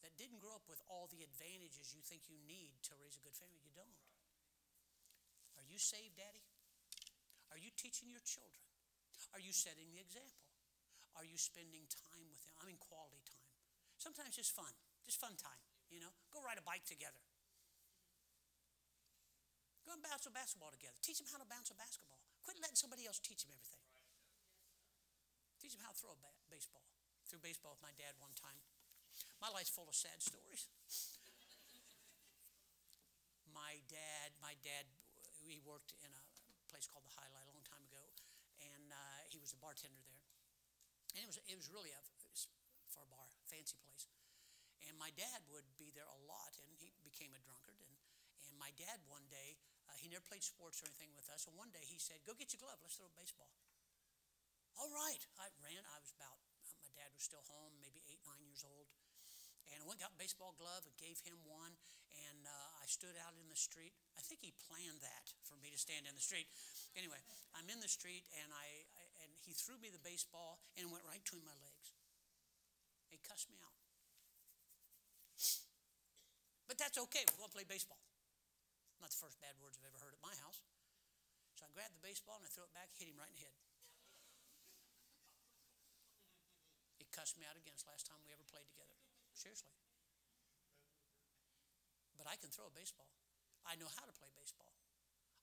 that 0.05 0.13
didn't 0.13 0.37
grow 0.37 0.53
up 0.53 0.69
with 0.69 0.77
all 0.85 1.09
the 1.09 1.25
advantages 1.25 1.89
you 1.89 2.05
think 2.05 2.29
you 2.29 2.37
need 2.45 2.77
to 2.85 2.93
raise 3.01 3.17
a 3.17 3.21
good 3.25 3.33
family. 3.33 3.65
You 3.65 3.73
don't. 3.73 3.97
Are 5.57 5.65
you 5.65 5.81
saved, 5.81 6.21
Daddy? 6.21 6.45
Are 7.49 7.57
you 7.57 7.73
teaching 7.73 8.13
your 8.13 8.21
children? 8.21 8.61
Are 9.33 9.41
you 9.41 9.49
setting 9.49 9.89
the 9.89 9.97
example? 9.97 10.45
Are 11.17 11.25
you 11.25 11.41
spending 11.41 11.89
time 11.89 12.21
with 12.29 12.45
them? 12.45 12.53
I 12.61 12.69
mean, 12.69 12.77
quality 12.77 13.25
time. 13.25 13.49
Sometimes 13.97 14.37
just 14.37 14.53
fun, 14.53 14.69
just 15.01 15.17
fun 15.17 15.33
time, 15.33 15.65
you 15.89 15.97
know? 15.97 16.13
Go 16.29 16.45
ride 16.45 16.61
a 16.61 16.65
bike 16.65 16.85
together. 16.85 17.25
Go 19.81 19.97
and 19.97 20.05
bounce 20.05 20.29
a 20.29 20.33
basketball 20.33 20.69
together. 20.69 21.01
Teach 21.01 21.17
them 21.17 21.29
how 21.33 21.41
to 21.41 21.49
bounce 21.49 21.73
a 21.73 21.77
basketball. 21.77 22.21
Quit 22.45 22.61
letting 22.61 22.77
somebody 22.77 23.09
else 23.09 23.17
teach 23.17 23.41
them 23.41 23.49
everything. 23.49 23.81
Teach 25.61 25.77
them 25.77 25.85
how 25.85 25.93
to 25.93 25.99
throw 26.01 26.17
a 26.17 26.17
ba- 26.17 26.41
baseball. 26.49 26.81
Threw 27.29 27.37
baseball 27.37 27.77
with 27.77 27.85
my 27.85 27.93
dad 27.93 28.17
one 28.17 28.33
time. 28.33 28.57
My 29.37 29.53
life's 29.53 29.69
full 29.69 29.85
of 29.85 29.93
sad 29.93 30.17
stories. 30.17 30.65
my 33.53 33.77
dad, 33.85 34.33
my 34.41 34.57
dad, 34.65 34.89
he 35.45 35.61
worked 35.61 35.93
in 36.01 36.09
a 36.09 36.23
place 36.65 36.89
called 36.89 37.05
the 37.05 37.13
Highlight 37.13 37.45
a 37.45 37.53
long 37.53 37.61
time 37.61 37.85
ago, 37.85 38.01
and 38.57 38.89
uh, 38.89 39.21
he 39.29 39.37
was 39.37 39.53
a 39.53 39.59
bartender 39.61 40.01
there. 40.01 40.25
And 41.13 41.21
it 41.21 41.29
was 41.29 41.37
it 41.45 41.53
was 41.53 41.69
really 41.69 41.93
a 41.93 42.01
for 42.89 43.05
a 43.05 43.09
bar, 43.13 43.29
fancy 43.47 43.77
place. 43.85 44.09
And 44.83 44.97
my 44.97 45.13
dad 45.13 45.45
would 45.47 45.67
be 45.77 45.93
there 45.93 46.09
a 46.09 46.19
lot, 46.25 46.57
and 46.59 46.73
he 46.75 46.91
became 47.05 47.31
a 47.37 47.41
drunkard. 47.45 47.77
And 47.79 47.93
and 48.49 48.57
my 48.57 48.73
dad 48.75 48.99
one 49.07 49.29
day, 49.29 49.61
uh, 49.87 49.95
he 49.95 50.09
never 50.09 50.25
played 50.25 50.43
sports 50.43 50.81
or 50.81 50.89
anything 50.89 51.13
with 51.13 51.29
us. 51.29 51.45
And 51.45 51.53
one 51.53 51.69
day 51.69 51.85
he 51.85 52.01
said, 52.01 52.19
"Go 52.25 52.33
get 52.33 52.51
your 52.51 52.65
glove. 52.65 52.81
Let's 52.81 52.97
throw 52.97 53.13
baseball." 53.13 53.53
All 54.79 54.91
right. 54.91 55.23
I 55.39 55.47
ran. 55.63 55.83
I 55.87 55.97
was 55.99 56.11
about. 56.15 56.39
My 56.83 56.91
dad 56.95 57.11
was 57.15 57.23
still 57.23 57.43
home, 57.47 57.75
maybe 57.81 58.03
eight, 58.07 58.21
nine 58.23 58.43
years 58.43 58.63
old. 58.63 58.87
And 59.71 59.79
I 59.79 59.85
went 59.87 60.03
got 60.03 60.11
a 60.11 60.19
baseball 60.19 60.51
glove 60.59 60.83
and 60.83 60.95
gave 60.99 61.19
him 61.23 61.39
one. 61.47 61.75
And 62.11 62.43
uh, 62.43 62.83
I 62.83 62.85
stood 62.91 63.15
out 63.23 63.31
in 63.39 63.47
the 63.47 63.55
street. 63.55 63.95
I 64.19 64.21
think 64.21 64.43
he 64.43 64.51
planned 64.67 64.99
that 64.99 65.31
for 65.47 65.55
me 65.63 65.71
to 65.71 65.79
stand 65.79 66.03
in 66.03 66.11
the 66.11 66.23
street. 66.23 66.51
Anyway, 66.91 67.23
I'm 67.55 67.71
in 67.71 67.79
the 67.79 67.87
street 67.87 68.27
and 68.35 68.51
I, 68.51 68.83
I 68.99 69.03
and 69.23 69.31
he 69.47 69.55
threw 69.55 69.79
me 69.79 69.87
the 69.87 70.01
baseball 70.03 70.59
and 70.75 70.91
went 70.91 71.07
right 71.07 71.23
between 71.23 71.47
my 71.47 71.55
legs. 71.63 71.95
He 73.07 73.19
cussed 73.23 73.47
me 73.47 73.55
out. 73.63 73.75
But 76.67 76.79
that's 76.79 76.95
okay. 76.95 77.27
We're 77.27 77.43
going 77.43 77.51
to 77.51 77.57
play 77.59 77.67
baseball. 77.67 77.99
Not 79.03 79.11
the 79.11 79.19
first 79.19 79.35
bad 79.43 79.59
words 79.59 79.75
I've 79.75 79.91
ever 79.91 79.99
heard 79.99 80.15
at 80.15 80.23
my 80.23 80.31
house. 80.39 80.63
So 81.59 81.67
I 81.67 81.71
grabbed 81.75 81.99
the 81.99 82.05
baseball 82.05 82.39
and 82.39 82.47
I 82.47 82.51
threw 82.53 82.63
it 82.63 82.71
back, 82.71 82.93
hit 82.95 83.11
him 83.11 83.19
right 83.19 83.27
in 83.27 83.35
the 83.35 83.43
head. 83.43 83.57
He 86.95 87.00
cussed 87.11 87.37
me 87.37 87.45
out 87.45 87.59
again. 87.59 87.75
It's 87.75 87.83
the 87.85 87.93
last 87.93 88.07
time 88.07 88.19
we 88.23 88.31
ever 88.31 88.43
played 88.47 88.67
together. 88.71 88.95
Seriously. 89.35 89.75
But 92.17 92.25
I 92.25 92.35
can 92.39 92.49
throw 92.49 92.67
a 92.67 92.73
baseball. 92.73 93.11
I 93.67 93.77
know 93.77 93.91
how 93.91 94.07
to 94.07 94.15
play 94.15 94.31
baseball. 94.33 94.73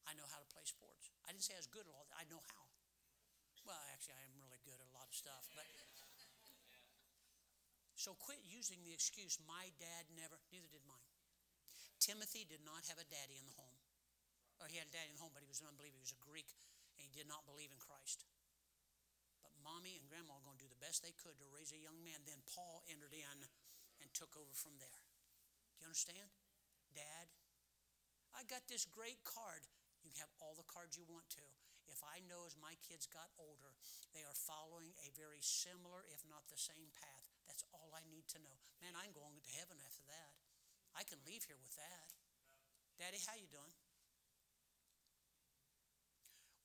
I 0.08 0.16
know 0.16 0.26
how 0.28 0.40
to 0.40 0.48
play 0.48 0.64
sports. 0.64 1.12
I 1.28 1.36
didn't 1.36 1.44
say 1.44 1.54
I 1.54 1.60
was 1.60 1.68
good 1.68 1.84
at 1.84 1.92
all. 1.92 2.08
I 2.16 2.24
know 2.32 2.40
how. 2.56 2.64
Well, 3.68 3.78
actually, 3.92 4.16
I 4.16 4.24
am 4.24 4.40
really 4.40 4.58
good 4.64 4.80
at 4.80 4.88
a 4.88 4.94
lot 4.96 5.04
of 5.04 5.14
stuff. 5.14 5.44
But 5.52 5.68
so 7.98 8.14
quit 8.14 8.38
using 8.46 8.78
the 8.86 8.94
excuse, 8.94 9.42
my 9.42 9.74
dad 9.82 10.06
never, 10.14 10.38
neither 10.54 10.70
did 10.70 10.86
mine. 10.86 11.10
Timothy 11.98 12.46
did 12.46 12.62
not 12.62 12.86
have 12.86 13.02
a 13.02 13.10
daddy 13.10 13.42
in 13.42 13.44
the 13.50 13.58
home. 13.58 13.74
Or 14.62 14.70
he 14.70 14.78
had 14.78 14.86
a 14.86 14.94
daddy 14.94 15.10
in 15.10 15.18
the 15.18 15.22
home, 15.26 15.34
but 15.34 15.42
he 15.42 15.50
was 15.50 15.58
an 15.58 15.66
unbeliever. 15.66 15.98
He 15.98 16.06
was 16.06 16.14
a 16.14 16.22
Greek, 16.22 16.46
and 16.94 17.02
he 17.02 17.10
did 17.10 17.26
not 17.26 17.42
believe 17.42 17.74
in 17.74 17.82
Christ. 17.82 18.22
Mommy 19.68 20.00
and 20.00 20.08
grandma 20.08 20.32
were 20.40 20.48
going 20.48 20.56
to 20.56 20.64
do 20.64 20.72
the 20.72 20.80
best 20.80 21.04
they 21.04 21.12
could 21.12 21.36
to 21.36 21.46
raise 21.52 21.76
a 21.76 21.84
young 21.84 22.00
man. 22.00 22.24
Then 22.24 22.40
Paul 22.48 22.80
entered 22.88 23.12
in 23.12 23.38
and 24.00 24.08
took 24.16 24.32
over 24.32 24.56
from 24.56 24.80
there. 24.80 25.04
Do 25.76 25.84
you 25.84 25.92
understand? 25.92 26.32
Dad, 26.96 27.28
I 28.32 28.48
got 28.48 28.64
this 28.64 28.88
great 28.88 29.20
card. 29.28 29.68
You 30.00 30.08
can 30.08 30.24
have 30.24 30.32
all 30.40 30.56
the 30.56 30.64
cards 30.64 30.96
you 30.96 31.04
want 31.04 31.28
to. 31.36 31.44
If 31.84 32.00
I 32.00 32.24
know 32.24 32.48
as 32.48 32.56
my 32.56 32.80
kids 32.80 33.04
got 33.08 33.28
older, 33.36 33.76
they 34.16 34.24
are 34.24 34.36
following 34.36 34.92
a 35.04 35.12
very 35.16 35.40
similar, 35.44 36.04
if 36.12 36.24
not 36.28 36.48
the 36.48 36.60
same 36.60 36.88
path, 36.96 37.28
that's 37.44 37.64
all 37.72 37.92
I 37.92 38.04
need 38.08 38.28
to 38.36 38.40
know. 38.40 38.56
Man, 38.80 38.96
I'm 38.96 39.12
going 39.12 39.36
to 39.36 39.56
heaven 39.56 39.80
after 39.84 40.04
that. 40.08 40.32
I 40.96 41.04
can 41.04 41.20
leave 41.28 41.44
here 41.44 41.60
with 41.60 41.76
that. 41.76 42.08
Daddy, 43.00 43.20
how 43.24 43.36
you 43.36 43.48
doing? 43.48 43.76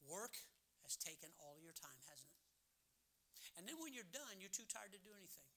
Work 0.08 0.36
has 0.84 1.00
taken 1.00 1.32
all 1.40 1.56
your 1.64 1.76
time, 1.76 2.00
hasn't? 2.12 2.33
And 3.58 3.70
then 3.70 3.78
when 3.78 3.94
you're 3.94 4.10
done, 4.10 4.42
you're 4.42 4.54
too 4.54 4.66
tired 4.66 4.94
to 4.98 5.02
do 5.02 5.14
anything. 5.14 5.50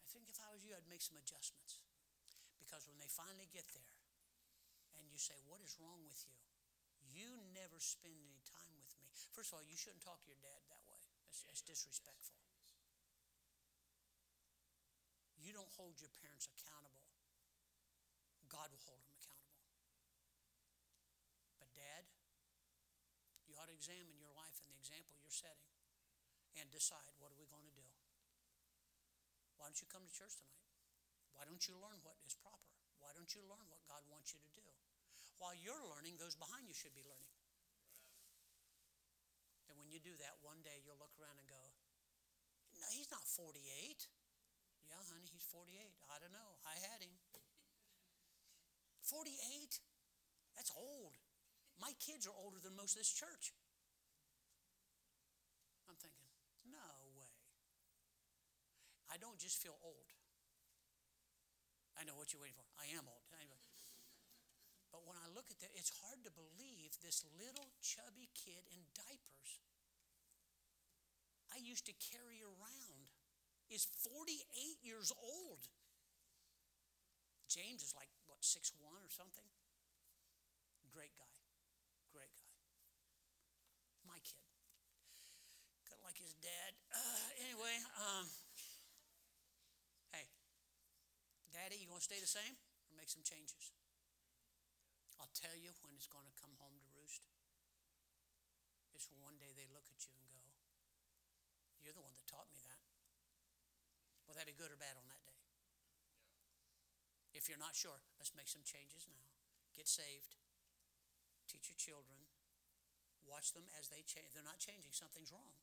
I 0.00 0.06
think 0.08 0.28
if 0.28 0.40
I 0.40 0.48
was 0.52 0.64
you, 0.64 0.72
I'd 0.72 0.88
make 0.88 1.04
some 1.04 1.20
adjustments. 1.20 1.80
Because 2.60 2.88
when 2.88 2.96
they 2.96 3.08
finally 3.08 3.48
get 3.52 3.68
there 3.76 3.92
and 4.96 5.04
you 5.12 5.20
say, 5.20 5.36
What 5.44 5.60
is 5.60 5.76
wrong 5.76 6.04
with 6.08 6.20
you? 6.24 6.36
You 7.12 7.28
never 7.52 7.76
spend 7.76 8.16
any 8.16 8.40
time 8.48 8.72
with 8.80 8.88
me. 8.96 9.12
First 9.36 9.52
of 9.52 9.60
all, 9.60 9.64
you 9.64 9.76
shouldn't 9.76 10.00
talk 10.00 10.24
to 10.24 10.28
your 10.32 10.40
dad 10.40 10.64
that 10.72 10.80
way. 10.88 11.02
That's, 11.28 11.44
that's 11.44 11.60
disrespectful. 11.60 12.40
You 15.36 15.52
don't 15.52 15.68
hold 15.76 16.00
your 16.00 16.08
parents 16.22 16.48
accountable. 16.48 17.04
God 18.48 18.70
will 18.72 18.84
hold 18.86 19.02
them 19.04 19.12
accountable. 19.18 19.60
But, 21.60 21.68
Dad, 21.74 22.08
you 23.44 23.58
ought 23.58 23.68
to 23.68 23.76
examine 23.76 24.16
your 24.16 24.32
life 24.32 24.56
and 24.64 24.72
the 24.72 24.80
example 24.80 25.18
you're 25.20 25.34
setting 25.34 25.71
and 26.58 26.68
decide 26.68 27.12
what 27.20 27.32
are 27.32 27.40
we 27.40 27.48
going 27.48 27.64
to 27.64 27.76
do? 27.76 27.86
Why 29.56 29.70
don't 29.70 29.78
you 29.78 29.88
come 29.88 30.04
to 30.04 30.12
church 30.12 30.34
tonight? 30.36 30.66
Why 31.32 31.46
don't 31.48 31.62
you 31.64 31.78
learn 31.78 32.02
what 32.02 32.18
is 32.26 32.36
proper? 32.38 32.72
Why 33.00 33.14
don't 33.14 33.30
you 33.32 33.42
learn 33.46 33.64
what 33.70 33.82
God 33.88 34.04
wants 34.10 34.34
you 34.34 34.40
to 34.42 34.52
do? 34.52 34.66
While 35.40 35.56
you're 35.58 35.82
learning, 35.90 36.20
those 36.20 36.38
behind 36.38 36.70
you 36.70 36.76
should 36.76 36.94
be 36.94 37.02
learning. 37.02 37.34
And 39.66 39.74
when 39.80 39.90
you 39.90 39.98
do 39.98 40.14
that, 40.22 40.38
one 40.44 40.60
day 40.62 40.78
you'll 40.84 41.00
look 41.00 41.14
around 41.18 41.40
and 41.40 41.48
go, 41.48 41.62
No, 42.78 42.86
he's 42.94 43.10
not 43.10 43.24
48. 43.26 43.58
Yeah, 44.86 45.00
honey, 45.08 45.26
he's 45.32 45.46
48. 45.50 45.72
I 46.12 46.20
don't 46.20 46.34
know. 46.34 46.60
I 46.68 46.76
had 46.78 47.00
him. 47.00 47.14
48? 49.02 49.34
That's 50.54 50.72
old. 50.78 51.16
My 51.80 51.90
kids 51.98 52.28
are 52.28 52.36
older 52.36 52.60
than 52.62 52.76
most 52.76 52.94
of 52.94 53.02
this 53.02 53.10
church. 53.10 53.50
I'm 55.88 55.98
thinking, 55.98 56.28
no 56.70 56.86
way. 57.18 57.28
I 59.12 59.20
don't 59.20 59.36
just 59.36 59.60
feel 59.60 59.76
old. 59.84 60.08
I 62.00 62.08
know 62.08 62.16
what 62.16 62.32
you're 62.32 62.40
waiting 62.40 62.56
for. 62.56 62.64
I 62.80 62.88
am 62.96 63.04
old. 63.04 63.28
But 64.88 65.08
when 65.08 65.16
I 65.16 65.28
look 65.32 65.48
at 65.48 65.60
that, 65.60 65.72
it's 65.72 65.92
hard 66.04 66.20
to 66.24 66.32
believe 66.32 66.96
this 67.00 67.24
little 67.36 67.68
chubby 67.80 68.28
kid 68.36 68.60
in 68.72 68.84
diapers 68.92 69.32
I 71.52 71.60
used 71.60 71.84
to 71.84 71.92
carry 72.00 72.40
around 72.40 73.12
is 73.68 73.84
48 74.08 74.80
years 74.80 75.12
old. 75.20 75.68
James 77.44 77.84
is 77.84 77.92
like, 77.92 78.08
what, 78.24 78.40
six 78.40 78.72
one 78.80 79.04
or 79.04 79.12
something? 79.12 79.44
Great 80.88 81.12
guy. 81.20 81.36
Great 82.08 82.32
guy. 82.32 82.56
My 84.08 84.16
kid. 84.24 84.40
Of 85.92 86.00
like 86.00 86.16
his 86.16 86.32
dad. 86.40 86.72
Uh, 86.88 87.28
anyway, 87.44 87.76
um, 88.00 88.24
hey, 90.16 90.24
Daddy, 91.52 91.76
you 91.76 91.84
going 91.84 92.00
to 92.00 92.08
stay 92.08 92.16
the 92.16 92.28
same 92.28 92.56
or 92.88 92.96
make 92.96 93.12
some 93.12 93.20
changes? 93.20 93.76
I'll 95.20 95.30
tell 95.36 95.52
you 95.54 95.76
when 95.84 95.92
it's 95.94 96.08
going 96.08 96.24
to 96.24 96.34
come 96.40 96.56
home 96.56 96.80
to 96.80 96.88
roost. 96.96 97.28
It's 98.96 99.06
one 99.20 99.36
day 99.36 99.52
they 99.52 99.68
look 99.68 99.86
at 99.92 100.00
you 100.08 100.16
and 100.16 100.26
go, 100.32 100.48
You're 101.84 101.94
the 101.94 102.02
one 102.02 102.16
that 102.16 102.24
taught 102.24 102.48
me 102.48 102.58
that. 102.64 102.80
Will 104.24 104.34
that 104.40 104.48
be 104.48 104.56
good 104.56 104.72
or 104.72 104.80
bad 104.80 104.96
on 104.96 105.04
that 105.12 105.22
day? 105.28 105.40
If 107.36 107.48
you're 107.48 107.60
not 107.60 107.76
sure, 107.76 108.00
let's 108.16 108.32
make 108.32 108.48
some 108.48 108.64
changes 108.64 109.04
now. 109.08 109.24
Get 109.76 109.88
saved. 109.88 110.36
Teach 111.48 111.68
your 111.68 111.80
children. 111.80 112.28
Watch 113.28 113.52
them 113.52 113.68
as 113.76 113.88
they 113.88 114.04
change. 114.04 114.32
They're 114.32 114.44
not 114.44 114.60
changing, 114.60 114.92
something's 114.92 115.32
wrong. 115.32 115.56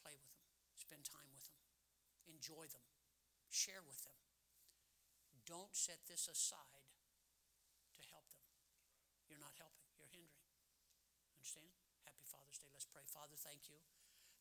Play 0.00 0.16
with 0.16 0.32
them. 0.32 0.48
Spend 0.76 1.04
time 1.04 1.28
with 1.32 1.44
them. 1.48 1.60
Enjoy 2.28 2.64
them. 2.68 2.79
Share 3.50 3.82
with 3.82 4.06
them. 4.06 4.16
Don't 5.42 5.74
set 5.74 6.06
this 6.06 6.30
aside 6.30 6.86
to 7.98 8.02
help 8.14 8.30
them. 8.38 8.46
You're 9.26 9.42
not 9.42 9.58
helping, 9.58 9.90
you're 9.98 10.10
hindering. 10.14 10.46
Understand? 11.34 11.74
Happy 12.06 12.22
Father's 12.22 12.62
Day. 12.62 12.70
Let's 12.70 12.86
pray. 12.86 13.02
Father, 13.10 13.34
thank 13.34 13.66
you 13.66 13.82